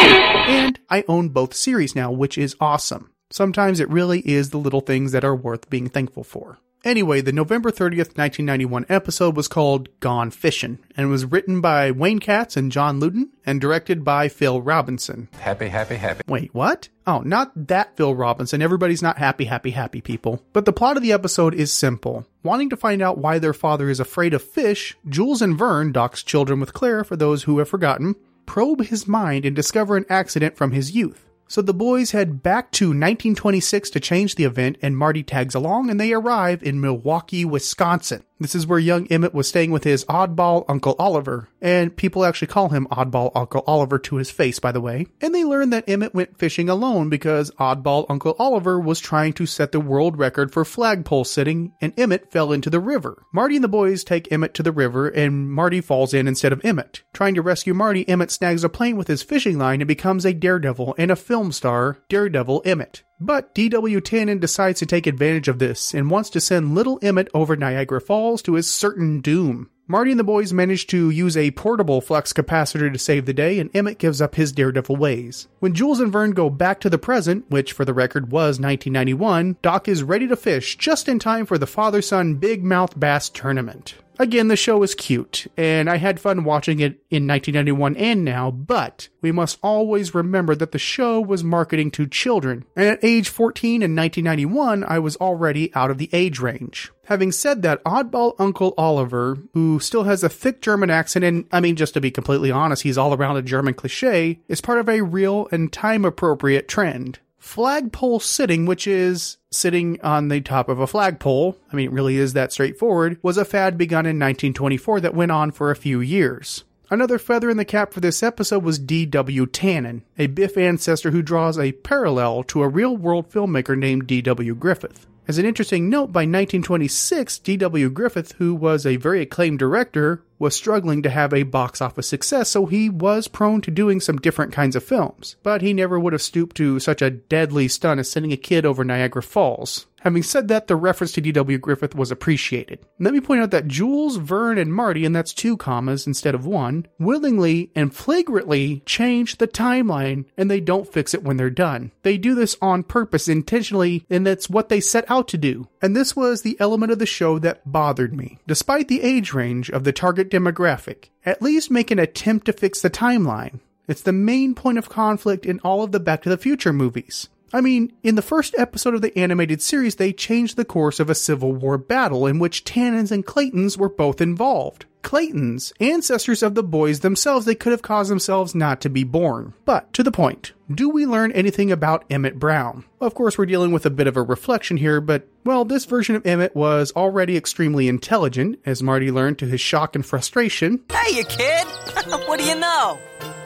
And 0.00 0.78
I 0.88 1.04
own 1.08 1.30
both 1.30 1.54
series 1.54 1.94
now, 1.94 2.10
which 2.10 2.38
is 2.38 2.56
awesome. 2.60 3.10
Sometimes 3.30 3.80
it 3.80 3.90
really 3.90 4.20
is 4.20 4.50
the 4.50 4.58
little 4.58 4.80
things 4.80 5.12
that 5.12 5.24
are 5.24 5.34
worth 5.34 5.68
being 5.68 5.88
thankful 5.88 6.24
for. 6.24 6.58
Anyway, 6.84 7.20
the 7.20 7.32
November 7.32 7.72
30th, 7.72 8.16
1991 8.16 8.86
episode 8.88 9.36
was 9.36 9.48
called 9.48 9.88
Gone 9.98 10.30
Fishing 10.30 10.78
and 10.96 11.10
was 11.10 11.24
written 11.24 11.60
by 11.60 11.90
Wayne 11.90 12.20
Katz 12.20 12.56
and 12.56 12.70
John 12.70 13.00
Luden 13.00 13.30
and 13.44 13.60
directed 13.60 14.04
by 14.04 14.28
Phil 14.28 14.62
Robinson. 14.62 15.28
Happy, 15.40 15.66
happy, 15.66 15.96
happy. 15.96 16.22
Wait, 16.28 16.54
what? 16.54 16.88
Oh, 17.04 17.22
not 17.22 17.50
that 17.66 17.96
Phil 17.96 18.14
Robinson. 18.14 18.62
Everybody's 18.62 19.02
not 19.02 19.18
happy, 19.18 19.46
happy, 19.46 19.72
happy 19.72 20.00
people. 20.00 20.40
But 20.52 20.64
the 20.64 20.72
plot 20.72 20.96
of 20.96 21.02
the 21.02 21.12
episode 21.12 21.54
is 21.54 21.72
simple. 21.72 22.24
Wanting 22.44 22.70
to 22.70 22.76
find 22.76 23.02
out 23.02 23.18
why 23.18 23.40
their 23.40 23.52
father 23.52 23.90
is 23.90 23.98
afraid 23.98 24.32
of 24.32 24.42
fish, 24.42 24.96
Jules 25.08 25.42
and 25.42 25.58
Vern, 25.58 25.90
Doc's 25.90 26.22
children 26.22 26.60
with 26.60 26.72
Claire 26.72 27.02
for 27.02 27.16
those 27.16 27.42
who 27.44 27.58
have 27.58 27.68
forgotten, 27.68 28.14
probe 28.46 28.84
his 28.84 29.06
mind 29.06 29.44
and 29.44 29.54
discover 29.54 29.96
an 29.96 30.06
accident 30.08 30.56
from 30.56 30.72
his 30.72 30.92
youth. 30.92 31.26
So 31.48 31.62
the 31.62 31.74
boys 31.74 32.10
head 32.10 32.42
back 32.42 32.72
to 32.72 32.86
1926 32.86 33.90
to 33.90 34.00
change 34.00 34.34
the 34.34 34.44
event, 34.44 34.78
and 34.82 34.96
Marty 34.96 35.22
tags 35.22 35.54
along 35.54 35.90
and 35.90 36.00
they 36.00 36.12
arrive 36.12 36.62
in 36.62 36.80
Milwaukee, 36.80 37.44
Wisconsin. 37.44 38.24
This 38.38 38.54
is 38.54 38.66
where 38.66 38.78
young 38.78 39.06
Emmett 39.06 39.32
was 39.32 39.48
staying 39.48 39.70
with 39.70 39.84
his 39.84 40.04
oddball 40.04 40.66
Uncle 40.68 40.94
Oliver, 40.98 41.48
and 41.62 41.96
people 41.96 42.24
actually 42.24 42.48
call 42.48 42.68
him 42.68 42.86
Oddball 42.90 43.32
Uncle 43.34 43.64
Oliver 43.66 43.98
to 44.00 44.16
his 44.16 44.30
face, 44.30 44.58
by 44.58 44.72
the 44.72 44.80
way. 44.80 45.06
And 45.22 45.34
they 45.34 45.42
learn 45.42 45.70
that 45.70 45.88
Emmett 45.88 46.14
went 46.14 46.38
fishing 46.38 46.68
alone 46.68 47.08
because 47.08 47.50
Oddball 47.52 48.04
Uncle 48.10 48.36
Oliver 48.38 48.78
was 48.78 49.00
trying 49.00 49.32
to 49.34 49.46
set 49.46 49.72
the 49.72 49.80
world 49.80 50.18
record 50.18 50.52
for 50.52 50.66
flagpole 50.66 51.24
sitting, 51.24 51.72
and 51.80 51.98
Emmett 51.98 52.30
fell 52.30 52.52
into 52.52 52.68
the 52.68 52.80
river. 52.80 53.22
Marty 53.32 53.56
and 53.56 53.64
the 53.64 53.68
boys 53.68 54.04
take 54.04 54.30
Emmett 54.30 54.52
to 54.54 54.62
the 54.62 54.72
river, 54.72 55.08
and 55.08 55.50
Marty 55.50 55.80
falls 55.80 56.12
in 56.12 56.28
instead 56.28 56.52
of 56.52 56.62
Emmett. 56.62 57.04
Trying 57.14 57.36
to 57.36 57.42
rescue 57.42 57.72
Marty, 57.72 58.06
Emmett 58.06 58.30
snags 58.30 58.64
a 58.64 58.68
plane 58.68 58.98
with 58.98 59.08
his 59.08 59.22
fishing 59.22 59.56
line 59.56 59.80
and 59.80 59.88
becomes 59.88 60.26
a 60.26 60.34
daredevil 60.34 60.94
and 60.98 61.10
a 61.10 61.16
film 61.16 61.52
star, 61.52 61.98
Daredevil 62.10 62.62
Emmett. 62.66 63.02
But 63.18 63.54
DW 63.54 64.00
Tannen 64.02 64.40
decides 64.40 64.78
to 64.80 64.86
take 64.86 65.06
advantage 65.06 65.48
of 65.48 65.58
this 65.58 65.94
and 65.94 66.10
wants 66.10 66.28
to 66.30 66.40
send 66.40 66.74
little 66.74 66.98
Emmett 67.00 67.28
over 67.32 67.56
Niagara 67.56 68.00
Falls 68.00 68.42
to 68.42 68.54
his 68.54 68.72
certain 68.72 69.20
doom. 69.20 69.70
Marty 69.88 70.10
and 70.10 70.18
the 70.20 70.24
boys 70.24 70.52
manage 70.52 70.88
to 70.88 71.10
use 71.10 71.36
a 71.36 71.52
portable 71.52 72.00
flux 72.00 72.32
capacitor 72.32 72.92
to 72.92 72.98
save 72.98 73.24
the 73.24 73.32
day, 73.32 73.60
and 73.60 73.74
Emmett 73.74 73.98
gives 73.98 74.20
up 74.20 74.34
his 74.34 74.50
daredevil 74.50 74.96
ways. 74.96 75.46
When 75.60 75.74
Jules 75.74 76.00
and 76.00 76.12
Vern 76.12 76.32
go 76.32 76.50
back 76.50 76.80
to 76.80 76.90
the 76.90 76.98
present, 76.98 77.48
which 77.50 77.72
for 77.72 77.84
the 77.84 77.94
record 77.94 78.32
was 78.32 78.58
1991, 78.58 79.56
Doc 79.62 79.86
is 79.86 80.02
ready 80.02 80.26
to 80.26 80.36
fish 80.36 80.76
just 80.76 81.08
in 81.08 81.20
time 81.20 81.46
for 81.46 81.56
the 81.56 81.68
father 81.68 82.02
son 82.02 82.34
big 82.34 82.64
mouth 82.64 82.98
bass 82.98 83.28
tournament. 83.28 83.94
Again, 84.18 84.48
the 84.48 84.56
show 84.56 84.82
is 84.82 84.94
cute, 84.94 85.46
and 85.58 85.90
I 85.90 85.96
had 85.96 86.18
fun 86.18 86.44
watching 86.44 86.80
it 86.80 87.02
in 87.10 87.26
1991 87.26 87.96
and 87.96 88.24
now, 88.24 88.50
but 88.50 89.08
we 89.20 89.30
must 89.30 89.58
always 89.62 90.14
remember 90.14 90.54
that 90.54 90.72
the 90.72 90.78
show 90.78 91.20
was 91.20 91.44
marketing 91.44 91.90
to 91.92 92.06
children, 92.06 92.64
and 92.74 92.86
at 92.86 93.04
age 93.04 93.28
14 93.28 93.82
in 93.82 93.94
1991, 93.94 94.84
I 94.84 94.98
was 94.98 95.16
already 95.16 95.74
out 95.74 95.90
of 95.90 95.98
the 95.98 96.08
age 96.14 96.40
range. 96.40 96.90
Having 97.06 97.32
said 97.32 97.62
that, 97.62 97.84
oddball 97.84 98.34
Uncle 98.38 98.72
Oliver, 98.78 99.38
who 99.52 99.78
still 99.80 100.04
has 100.04 100.24
a 100.24 100.30
thick 100.30 100.62
German 100.62 100.88
accent, 100.88 101.24
and 101.24 101.44
I 101.52 101.60
mean, 101.60 101.76
just 101.76 101.94
to 101.94 102.00
be 102.00 102.10
completely 102.10 102.50
honest, 102.50 102.82
he's 102.82 102.98
all 102.98 103.12
around 103.12 103.36
a 103.36 103.42
German 103.42 103.74
cliche, 103.74 104.40
is 104.48 104.62
part 104.62 104.78
of 104.78 104.88
a 104.88 105.02
real 105.02 105.46
and 105.52 105.70
time 105.70 106.04
appropriate 106.04 106.68
trend 106.68 107.18
flagpole 107.46 108.18
sitting, 108.18 108.66
which 108.66 108.88
is 108.88 109.38
sitting 109.56 110.00
on 110.02 110.28
the 110.28 110.40
top 110.40 110.68
of 110.68 110.78
a 110.78 110.86
flagpole, 110.86 111.56
I 111.72 111.76
mean, 111.76 111.86
it 111.86 111.92
really 111.92 112.16
is 112.16 112.32
that 112.34 112.52
straightforward, 112.52 113.18
was 113.22 113.36
a 113.36 113.44
fad 113.44 113.76
begun 113.78 114.06
in 114.06 114.18
1924 114.18 115.00
that 115.00 115.14
went 115.14 115.32
on 115.32 115.50
for 115.50 115.70
a 115.70 115.76
few 115.76 116.00
years. 116.00 116.64
Another 116.88 117.18
feather 117.18 117.50
in 117.50 117.56
the 117.56 117.64
cap 117.64 117.92
for 117.92 117.98
this 117.98 118.22
episode 118.22 118.62
was 118.62 118.78
D.W. 118.78 119.46
Tannen, 119.46 120.02
a 120.18 120.28
Biff 120.28 120.56
ancestor 120.56 121.10
who 121.10 121.20
draws 121.20 121.58
a 121.58 121.72
parallel 121.72 122.44
to 122.44 122.62
a 122.62 122.68
real 122.68 122.96
world 122.96 123.28
filmmaker 123.28 123.76
named 123.76 124.06
D.W. 124.06 124.54
Griffith. 124.54 125.06
As 125.28 125.38
an 125.38 125.46
interesting 125.46 125.90
note, 125.90 126.12
by 126.12 126.20
1926, 126.20 127.40
D.W. 127.40 127.90
Griffith, 127.90 128.32
who 128.38 128.54
was 128.54 128.86
a 128.86 128.94
very 128.94 129.22
acclaimed 129.22 129.58
director, 129.58 130.22
was 130.38 130.54
struggling 130.54 131.02
to 131.02 131.10
have 131.10 131.32
a 131.32 131.42
box 131.44 131.80
office 131.80 132.08
success, 132.08 132.50
so 132.50 132.66
he 132.66 132.88
was 132.88 133.28
prone 133.28 133.60
to 133.62 133.70
doing 133.70 134.00
some 134.00 134.18
different 134.18 134.52
kinds 134.52 134.76
of 134.76 134.84
films. 134.84 135.36
But 135.42 135.62
he 135.62 135.72
never 135.72 135.98
would 135.98 136.12
have 136.12 136.22
stooped 136.22 136.56
to 136.56 136.78
such 136.80 137.02
a 137.02 137.10
deadly 137.10 137.68
stunt 137.68 138.00
as 138.00 138.10
sending 138.10 138.32
a 138.32 138.36
kid 138.36 138.66
over 138.66 138.84
Niagara 138.84 139.22
Falls. 139.22 139.86
Having 140.06 140.22
said 140.22 140.46
that, 140.46 140.68
the 140.68 140.76
reference 140.76 141.10
to 141.12 141.20
D.W. 141.20 141.58
Griffith 141.58 141.96
was 141.96 142.12
appreciated. 142.12 142.78
Let 143.00 143.12
me 143.12 143.20
point 143.20 143.42
out 143.42 143.50
that 143.50 143.66
Jules, 143.66 144.18
Vern, 144.18 144.56
and 144.56 144.72
Marty, 144.72 145.04
and 145.04 145.16
that's 145.16 145.34
two 145.34 145.56
commas 145.56 146.06
instead 146.06 146.32
of 146.32 146.46
one, 146.46 146.86
willingly 146.96 147.72
and 147.74 147.92
flagrantly 147.92 148.84
change 148.86 149.38
the 149.38 149.48
timeline 149.48 150.26
and 150.36 150.48
they 150.48 150.60
don't 150.60 150.92
fix 150.92 151.12
it 151.12 151.24
when 151.24 151.38
they're 151.38 151.50
done. 151.50 151.90
They 152.02 152.18
do 152.18 152.36
this 152.36 152.56
on 152.62 152.84
purpose, 152.84 153.26
intentionally, 153.26 154.06
and 154.08 154.24
that's 154.24 154.48
what 154.48 154.68
they 154.68 154.78
set 154.78 155.10
out 155.10 155.26
to 155.28 155.38
do. 155.38 155.66
And 155.82 155.96
this 155.96 156.14
was 156.14 156.42
the 156.42 156.56
element 156.60 156.92
of 156.92 157.00
the 157.00 157.06
show 157.06 157.40
that 157.40 157.70
bothered 157.70 158.14
me. 158.14 158.38
Despite 158.46 158.86
the 158.86 159.02
age 159.02 159.32
range 159.32 159.70
of 159.70 159.82
the 159.82 159.92
target 159.92 160.25
demographic, 160.30 161.10
at 161.24 161.42
least 161.42 161.70
make 161.70 161.90
an 161.90 161.98
attempt 161.98 162.46
to 162.46 162.52
fix 162.52 162.80
the 162.80 162.90
timeline. 162.90 163.60
It's 163.88 164.02
the 164.02 164.12
main 164.12 164.54
point 164.54 164.78
of 164.78 164.88
conflict 164.88 165.46
in 165.46 165.60
all 165.60 165.82
of 165.82 165.92
the 165.92 166.00
Back 166.00 166.22
to 166.22 166.28
the 166.28 166.36
Future 166.36 166.72
movies. 166.72 167.28
I 167.52 167.60
mean, 167.60 167.92
in 168.02 168.16
the 168.16 168.22
first 168.22 168.54
episode 168.58 168.94
of 168.94 169.02
the 169.02 169.16
animated 169.16 169.62
series, 169.62 169.96
they 169.96 170.12
changed 170.12 170.56
the 170.56 170.64
course 170.64 170.98
of 170.98 171.08
a 171.08 171.14
Civil 171.14 171.52
War 171.52 171.78
battle 171.78 172.26
in 172.26 172.38
which 172.38 172.64
Tannens 172.64 173.12
and 173.12 173.24
Claytons 173.24 173.78
were 173.78 173.88
both 173.88 174.20
involved. 174.20 174.86
Claytons, 175.06 175.72
ancestors 175.78 176.42
of 176.42 176.56
the 176.56 176.64
boys 176.64 176.98
themselves, 176.98 177.46
they 177.46 177.54
could 177.54 177.70
have 177.70 177.80
caused 177.80 178.10
themselves 178.10 178.56
not 178.56 178.80
to 178.80 178.88
be 178.88 179.04
born. 179.04 179.54
But, 179.64 179.92
to 179.92 180.02
the 180.02 180.10
point, 180.10 180.52
do 180.68 180.88
we 180.88 181.06
learn 181.06 181.30
anything 181.30 181.70
about 181.70 182.04
Emmett 182.10 182.40
Brown? 182.40 182.84
Of 183.00 183.14
course, 183.14 183.38
we're 183.38 183.46
dealing 183.46 183.70
with 183.70 183.86
a 183.86 183.90
bit 183.90 184.08
of 184.08 184.16
a 184.16 184.22
reflection 184.22 184.78
here, 184.78 185.00
but, 185.00 185.28
well, 185.44 185.64
this 185.64 185.84
version 185.84 186.16
of 186.16 186.26
Emmett 186.26 186.56
was 186.56 186.92
already 186.96 187.36
extremely 187.36 187.86
intelligent, 187.86 188.58
as 188.66 188.82
Marty 188.82 189.12
learned 189.12 189.38
to 189.38 189.46
his 189.46 189.60
shock 189.60 189.94
and 189.94 190.04
frustration. 190.04 190.82
Hey, 190.90 191.18
you 191.18 191.24
kid! 191.24 191.66
what 192.26 192.40
do 192.40 192.44
you 192.44 192.58
know? 192.58 192.98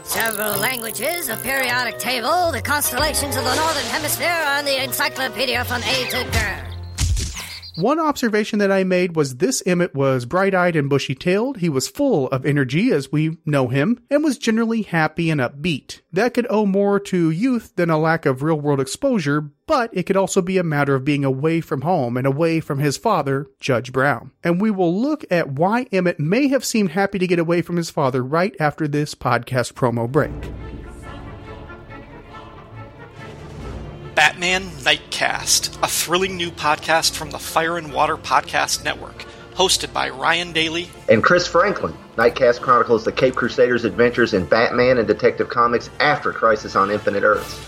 Several 0.03 0.59
languages, 0.59 1.29
a 1.29 1.37
periodic 1.37 1.99
table, 1.99 2.53
the 2.53 2.63
constellations 2.63 3.37
of 3.37 3.45
the 3.45 3.55
Northern 3.55 3.85
Hemisphere, 3.85 4.29
and 4.29 4.67
the 4.67 4.83
encyclopedia 4.83 5.63
from 5.67 5.83
A 5.83 6.09
to 6.09 6.25
G. 6.25 6.70
One 7.81 7.99
observation 7.99 8.59
that 8.59 8.71
I 8.71 8.85
made 8.85 9.17
was 9.17 9.37
this 9.37 9.63
Emmett 9.65 9.95
was 9.95 10.27
bright 10.27 10.55
eyed 10.55 10.77
and 10.77 10.91
bushy 10.91 11.15
tailed. 11.15 11.57
He 11.59 11.71
was 11.71 11.89
full 11.89 12.29
of 12.29 12.45
energy 12.45 12.93
as 12.93 13.11
we 13.11 13.39
know 13.47 13.69
him 13.69 14.03
and 14.11 14.23
was 14.23 14.37
generally 14.37 14.83
happy 14.83 15.31
and 15.31 15.41
upbeat. 15.41 16.03
That 16.13 16.35
could 16.35 16.47
owe 16.51 16.67
more 16.67 17.01
to 17.01 17.31
youth 17.31 17.75
than 17.77 17.89
a 17.89 17.97
lack 17.97 18.27
of 18.27 18.43
real 18.43 18.61
world 18.61 18.81
exposure, 18.81 19.51
but 19.67 19.89
it 19.95 20.03
could 20.03 20.19
also 20.19 20.43
be 20.43 20.59
a 20.59 20.63
matter 20.63 20.95
of 20.95 21.07
being 21.07 21.25
away 21.25 21.63
from 21.63 21.81
home 21.81 22.19
and 22.19 22.27
away 22.27 22.61
from 22.61 22.81
his 22.81 22.99
father, 22.99 23.47
Judge 23.61 23.93
Brown. 23.93 24.33
And 24.45 24.61
we 24.61 24.71
will 24.71 24.95
look 24.95 25.25
at 25.31 25.53
why 25.53 25.87
Emmett 25.91 26.21
may 26.21 26.49
have 26.49 26.67
seemed 26.67 26.91
happy 26.91 27.19
to 27.19 27.27
get 27.27 27.39
away 27.39 27.63
from 27.63 27.77
his 27.77 27.89
father 27.89 28.23
right 28.23 28.55
after 28.61 28.87
this 28.87 29.15
podcast 29.15 29.73
promo 29.73 30.11
break. 30.11 30.31
Batman 34.25 34.65
Nightcast, 34.85 35.83
a 35.83 35.87
thrilling 35.87 36.37
new 36.37 36.51
podcast 36.51 37.17
from 37.17 37.31
the 37.31 37.39
Fire 37.39 37.79
and 37.79 37.91
Water 37.91 38.19
Podcast 38.19 38.85
Network, 38.85 39.25
hosted 39.55 39.95
by 39.95 40.11
Ryan 40.11 40.53
Daly 40.53 40.91
and 41.09 41.25
Chris 41.25 41.47
Franklin. 41.47 41.95
Nightcast 42.17 42.61
chronicles 42.61 43.03
the 43.03 43.13
Cape 43.13 43.35
Crusaders' 43.35 43.87
adventures 43.87 44.35
in 44.35 44.45
Batman 44.45 44.99
and 44.99 45.09
Detective 45.09 45.49
Comics 45.49 45.89
after 46.01 46.33
Crisis 46.35 46.77
on 46.77 46.91
Infinite 46.91 47.23
Earths. 47.23 47.59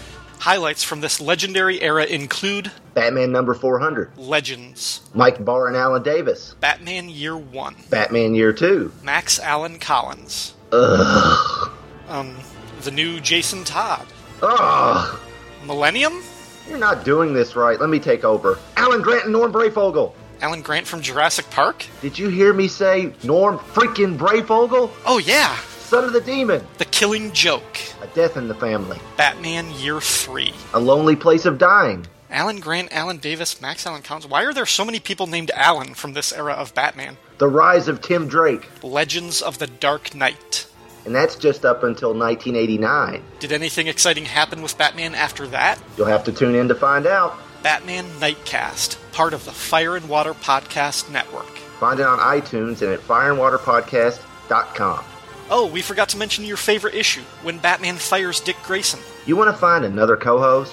Highlights 0.41 0.85
from 0.85 1.01
this 1.01 1.23
legendary 1.23 1.81
era 1.81 2.05
include 2.05 2.71
Batman 2.93 3.33
number 3.33 3.55
400, 3.55 4.19
Legends, 4.19 5.01
Mike 5.15 5.43
Barr 5.43 5.69
and 5.69 5.77
Alan 5.77 6.03
Davis, 6.03 6.55
Batman 6.61 7.09
Year 7.09 7.35
1, 7.35 7.77
Batman 7.89 8.35
Year 8.35 8.53
2, 8.53 8.93
Max 9.03 9.39
Allan 9.41 9.79
Collins, 9.79 10.53
Ugh. 10.71 11.71
um, 12.09 12.37
the 12.83 12.91
new 12.91 13.21
Jason 13.21 13.65
Todd, 13.65 14.07
Ugh. 14.43 15.19
Millennium, 15.65 16.21
You're 16.69 16.79
not 16.79 17.05
doing 17.05 17.33
this 17.33 17.57
right. 17.57 17.79
Let 17.81 17.91
me 17.91 17.99
take 17.99 18.25
over. 18.25 18.59
Alan 18.77 19.03
Grant 19.03 19.25
and 19.25 19.33
Norm 19.33 19.53
Breyfogle. 19.53 20.13
Alan 20.41 20.63
Grant 20.63 20.87
from 20.87 21.03
Jurassic 21.03 21.49
Park. 21.51 21.87
Did 22.01 22.19
you 22.19 22.29
hear 22.29 22.53
me 22.53 22.67
say 22.69 23.13
Norm 23.23 23.59
freaking 23.59 24.17
Breyfogle? 24.19 24.91
Oh, 25.07 25.19
yeah, 25.19 25.57
Son 25.81 26.05
of 26.05 26.13
the 26.13 26.21
Demon. 26.21 26.67
The 26.79 26.85
Killing 26.87 27.33
Joke, 27.33 27.79
A 28.01 28.07
Death 28.09 28.37
in 28.37 28.49
the 28.49 28.55
Family. 28.55 28.99
Batman 29.17 29.71
Year 29.73 30.01
3. 30.01 30.53
A 30.75 30.81
Lonely 30.81 31.17
Place 31.17 31.45
of 31.45 31.59
Dying. 31.59 32.07
Alan 32.31 32.61
Grant, 32.61 32.91
Alan 32.93 33.19
Davis, 33.19 33.61
Max 33.61 33.87
Allan 33.87 34.01
Collins. 34.03 34.27
Why 34.27 34.45
are 34.45 34.55
there 34.55 34.65
so 34.65 34.87
many 34.87 34.99
people 34.99 35.27
named 35.27 35.51
Alan 35.55 35.93
from 35.93 36.15
this 36.15 36.33
era 36.33 36.55
of 36.55 36.75
Batman? 36.75 37.19
The 37.39 37.47
Rise 37.47 37.89
of 37.89 38.01
Tim 38.01 38.27
Drake. 38.27 38.69
Legends 38.83 39.43
of 39.43 39.59
the 39.59 39.67
Dark 39.67 40.15
Knight. 40.15 40.67
And 41.05 41.15
that's 41.15 41.37
just 41.37 41.65
up 41.65 41.83
until 41.83 42.15
1989. 42.15 43.23
Did 43.41 43.53
anything 43.53 43.89
exciting 43.89 44.25
happen 44.25 44.63
with 44.63 44.79
Batman 44.79 45.15
after 45.15 45.47
that? 45.49 45.79
You'll 45.97 46.07
have 46.07 46.25
to 46.25 46.33
tune 46.33 46.55
in 46.55 46.69
to 46.69 46.75
find 46.75 47.07
out. 47.07 47.37
Batman 47.63 48.07
Nightcast, 48.21 48.97
part 49.13 49.35
of 49.35 49.45
the 49.45 49.53
Fire 49.53 49.97
and 49.97 50.09
Water 50.09 50.35
Podcast 50.35 51.11
Network. 51.11 51.47
Find 51.81 52.01
it 52.01 52.07
on 52.07 52.19
iTunes 52.19 52.83
and 52.83 52.93
at 52.93 53.01
fireandwaterpodcast.com. 53.01 55.05
Oh, 55.51 55.67
we 55.67 55.83
forgot 55.83 56.09
to 56.11 56.17
mention 56.17 56.45
your 56.45 56.57
favorite 56.57 56.95
issue 56.95 57.23
when 57.43 57.59
Batman 57.59 57.97
fires 57.97 58.41
Dick 58.41 58.57
Grayson. 58.63 59.01
You 59.27 59.37
want 59.37 59.51
to 59.51 59.57
find 59.57 59.85
another 59.85 60.17
co 60.17 60.39
host? 60.39 60.73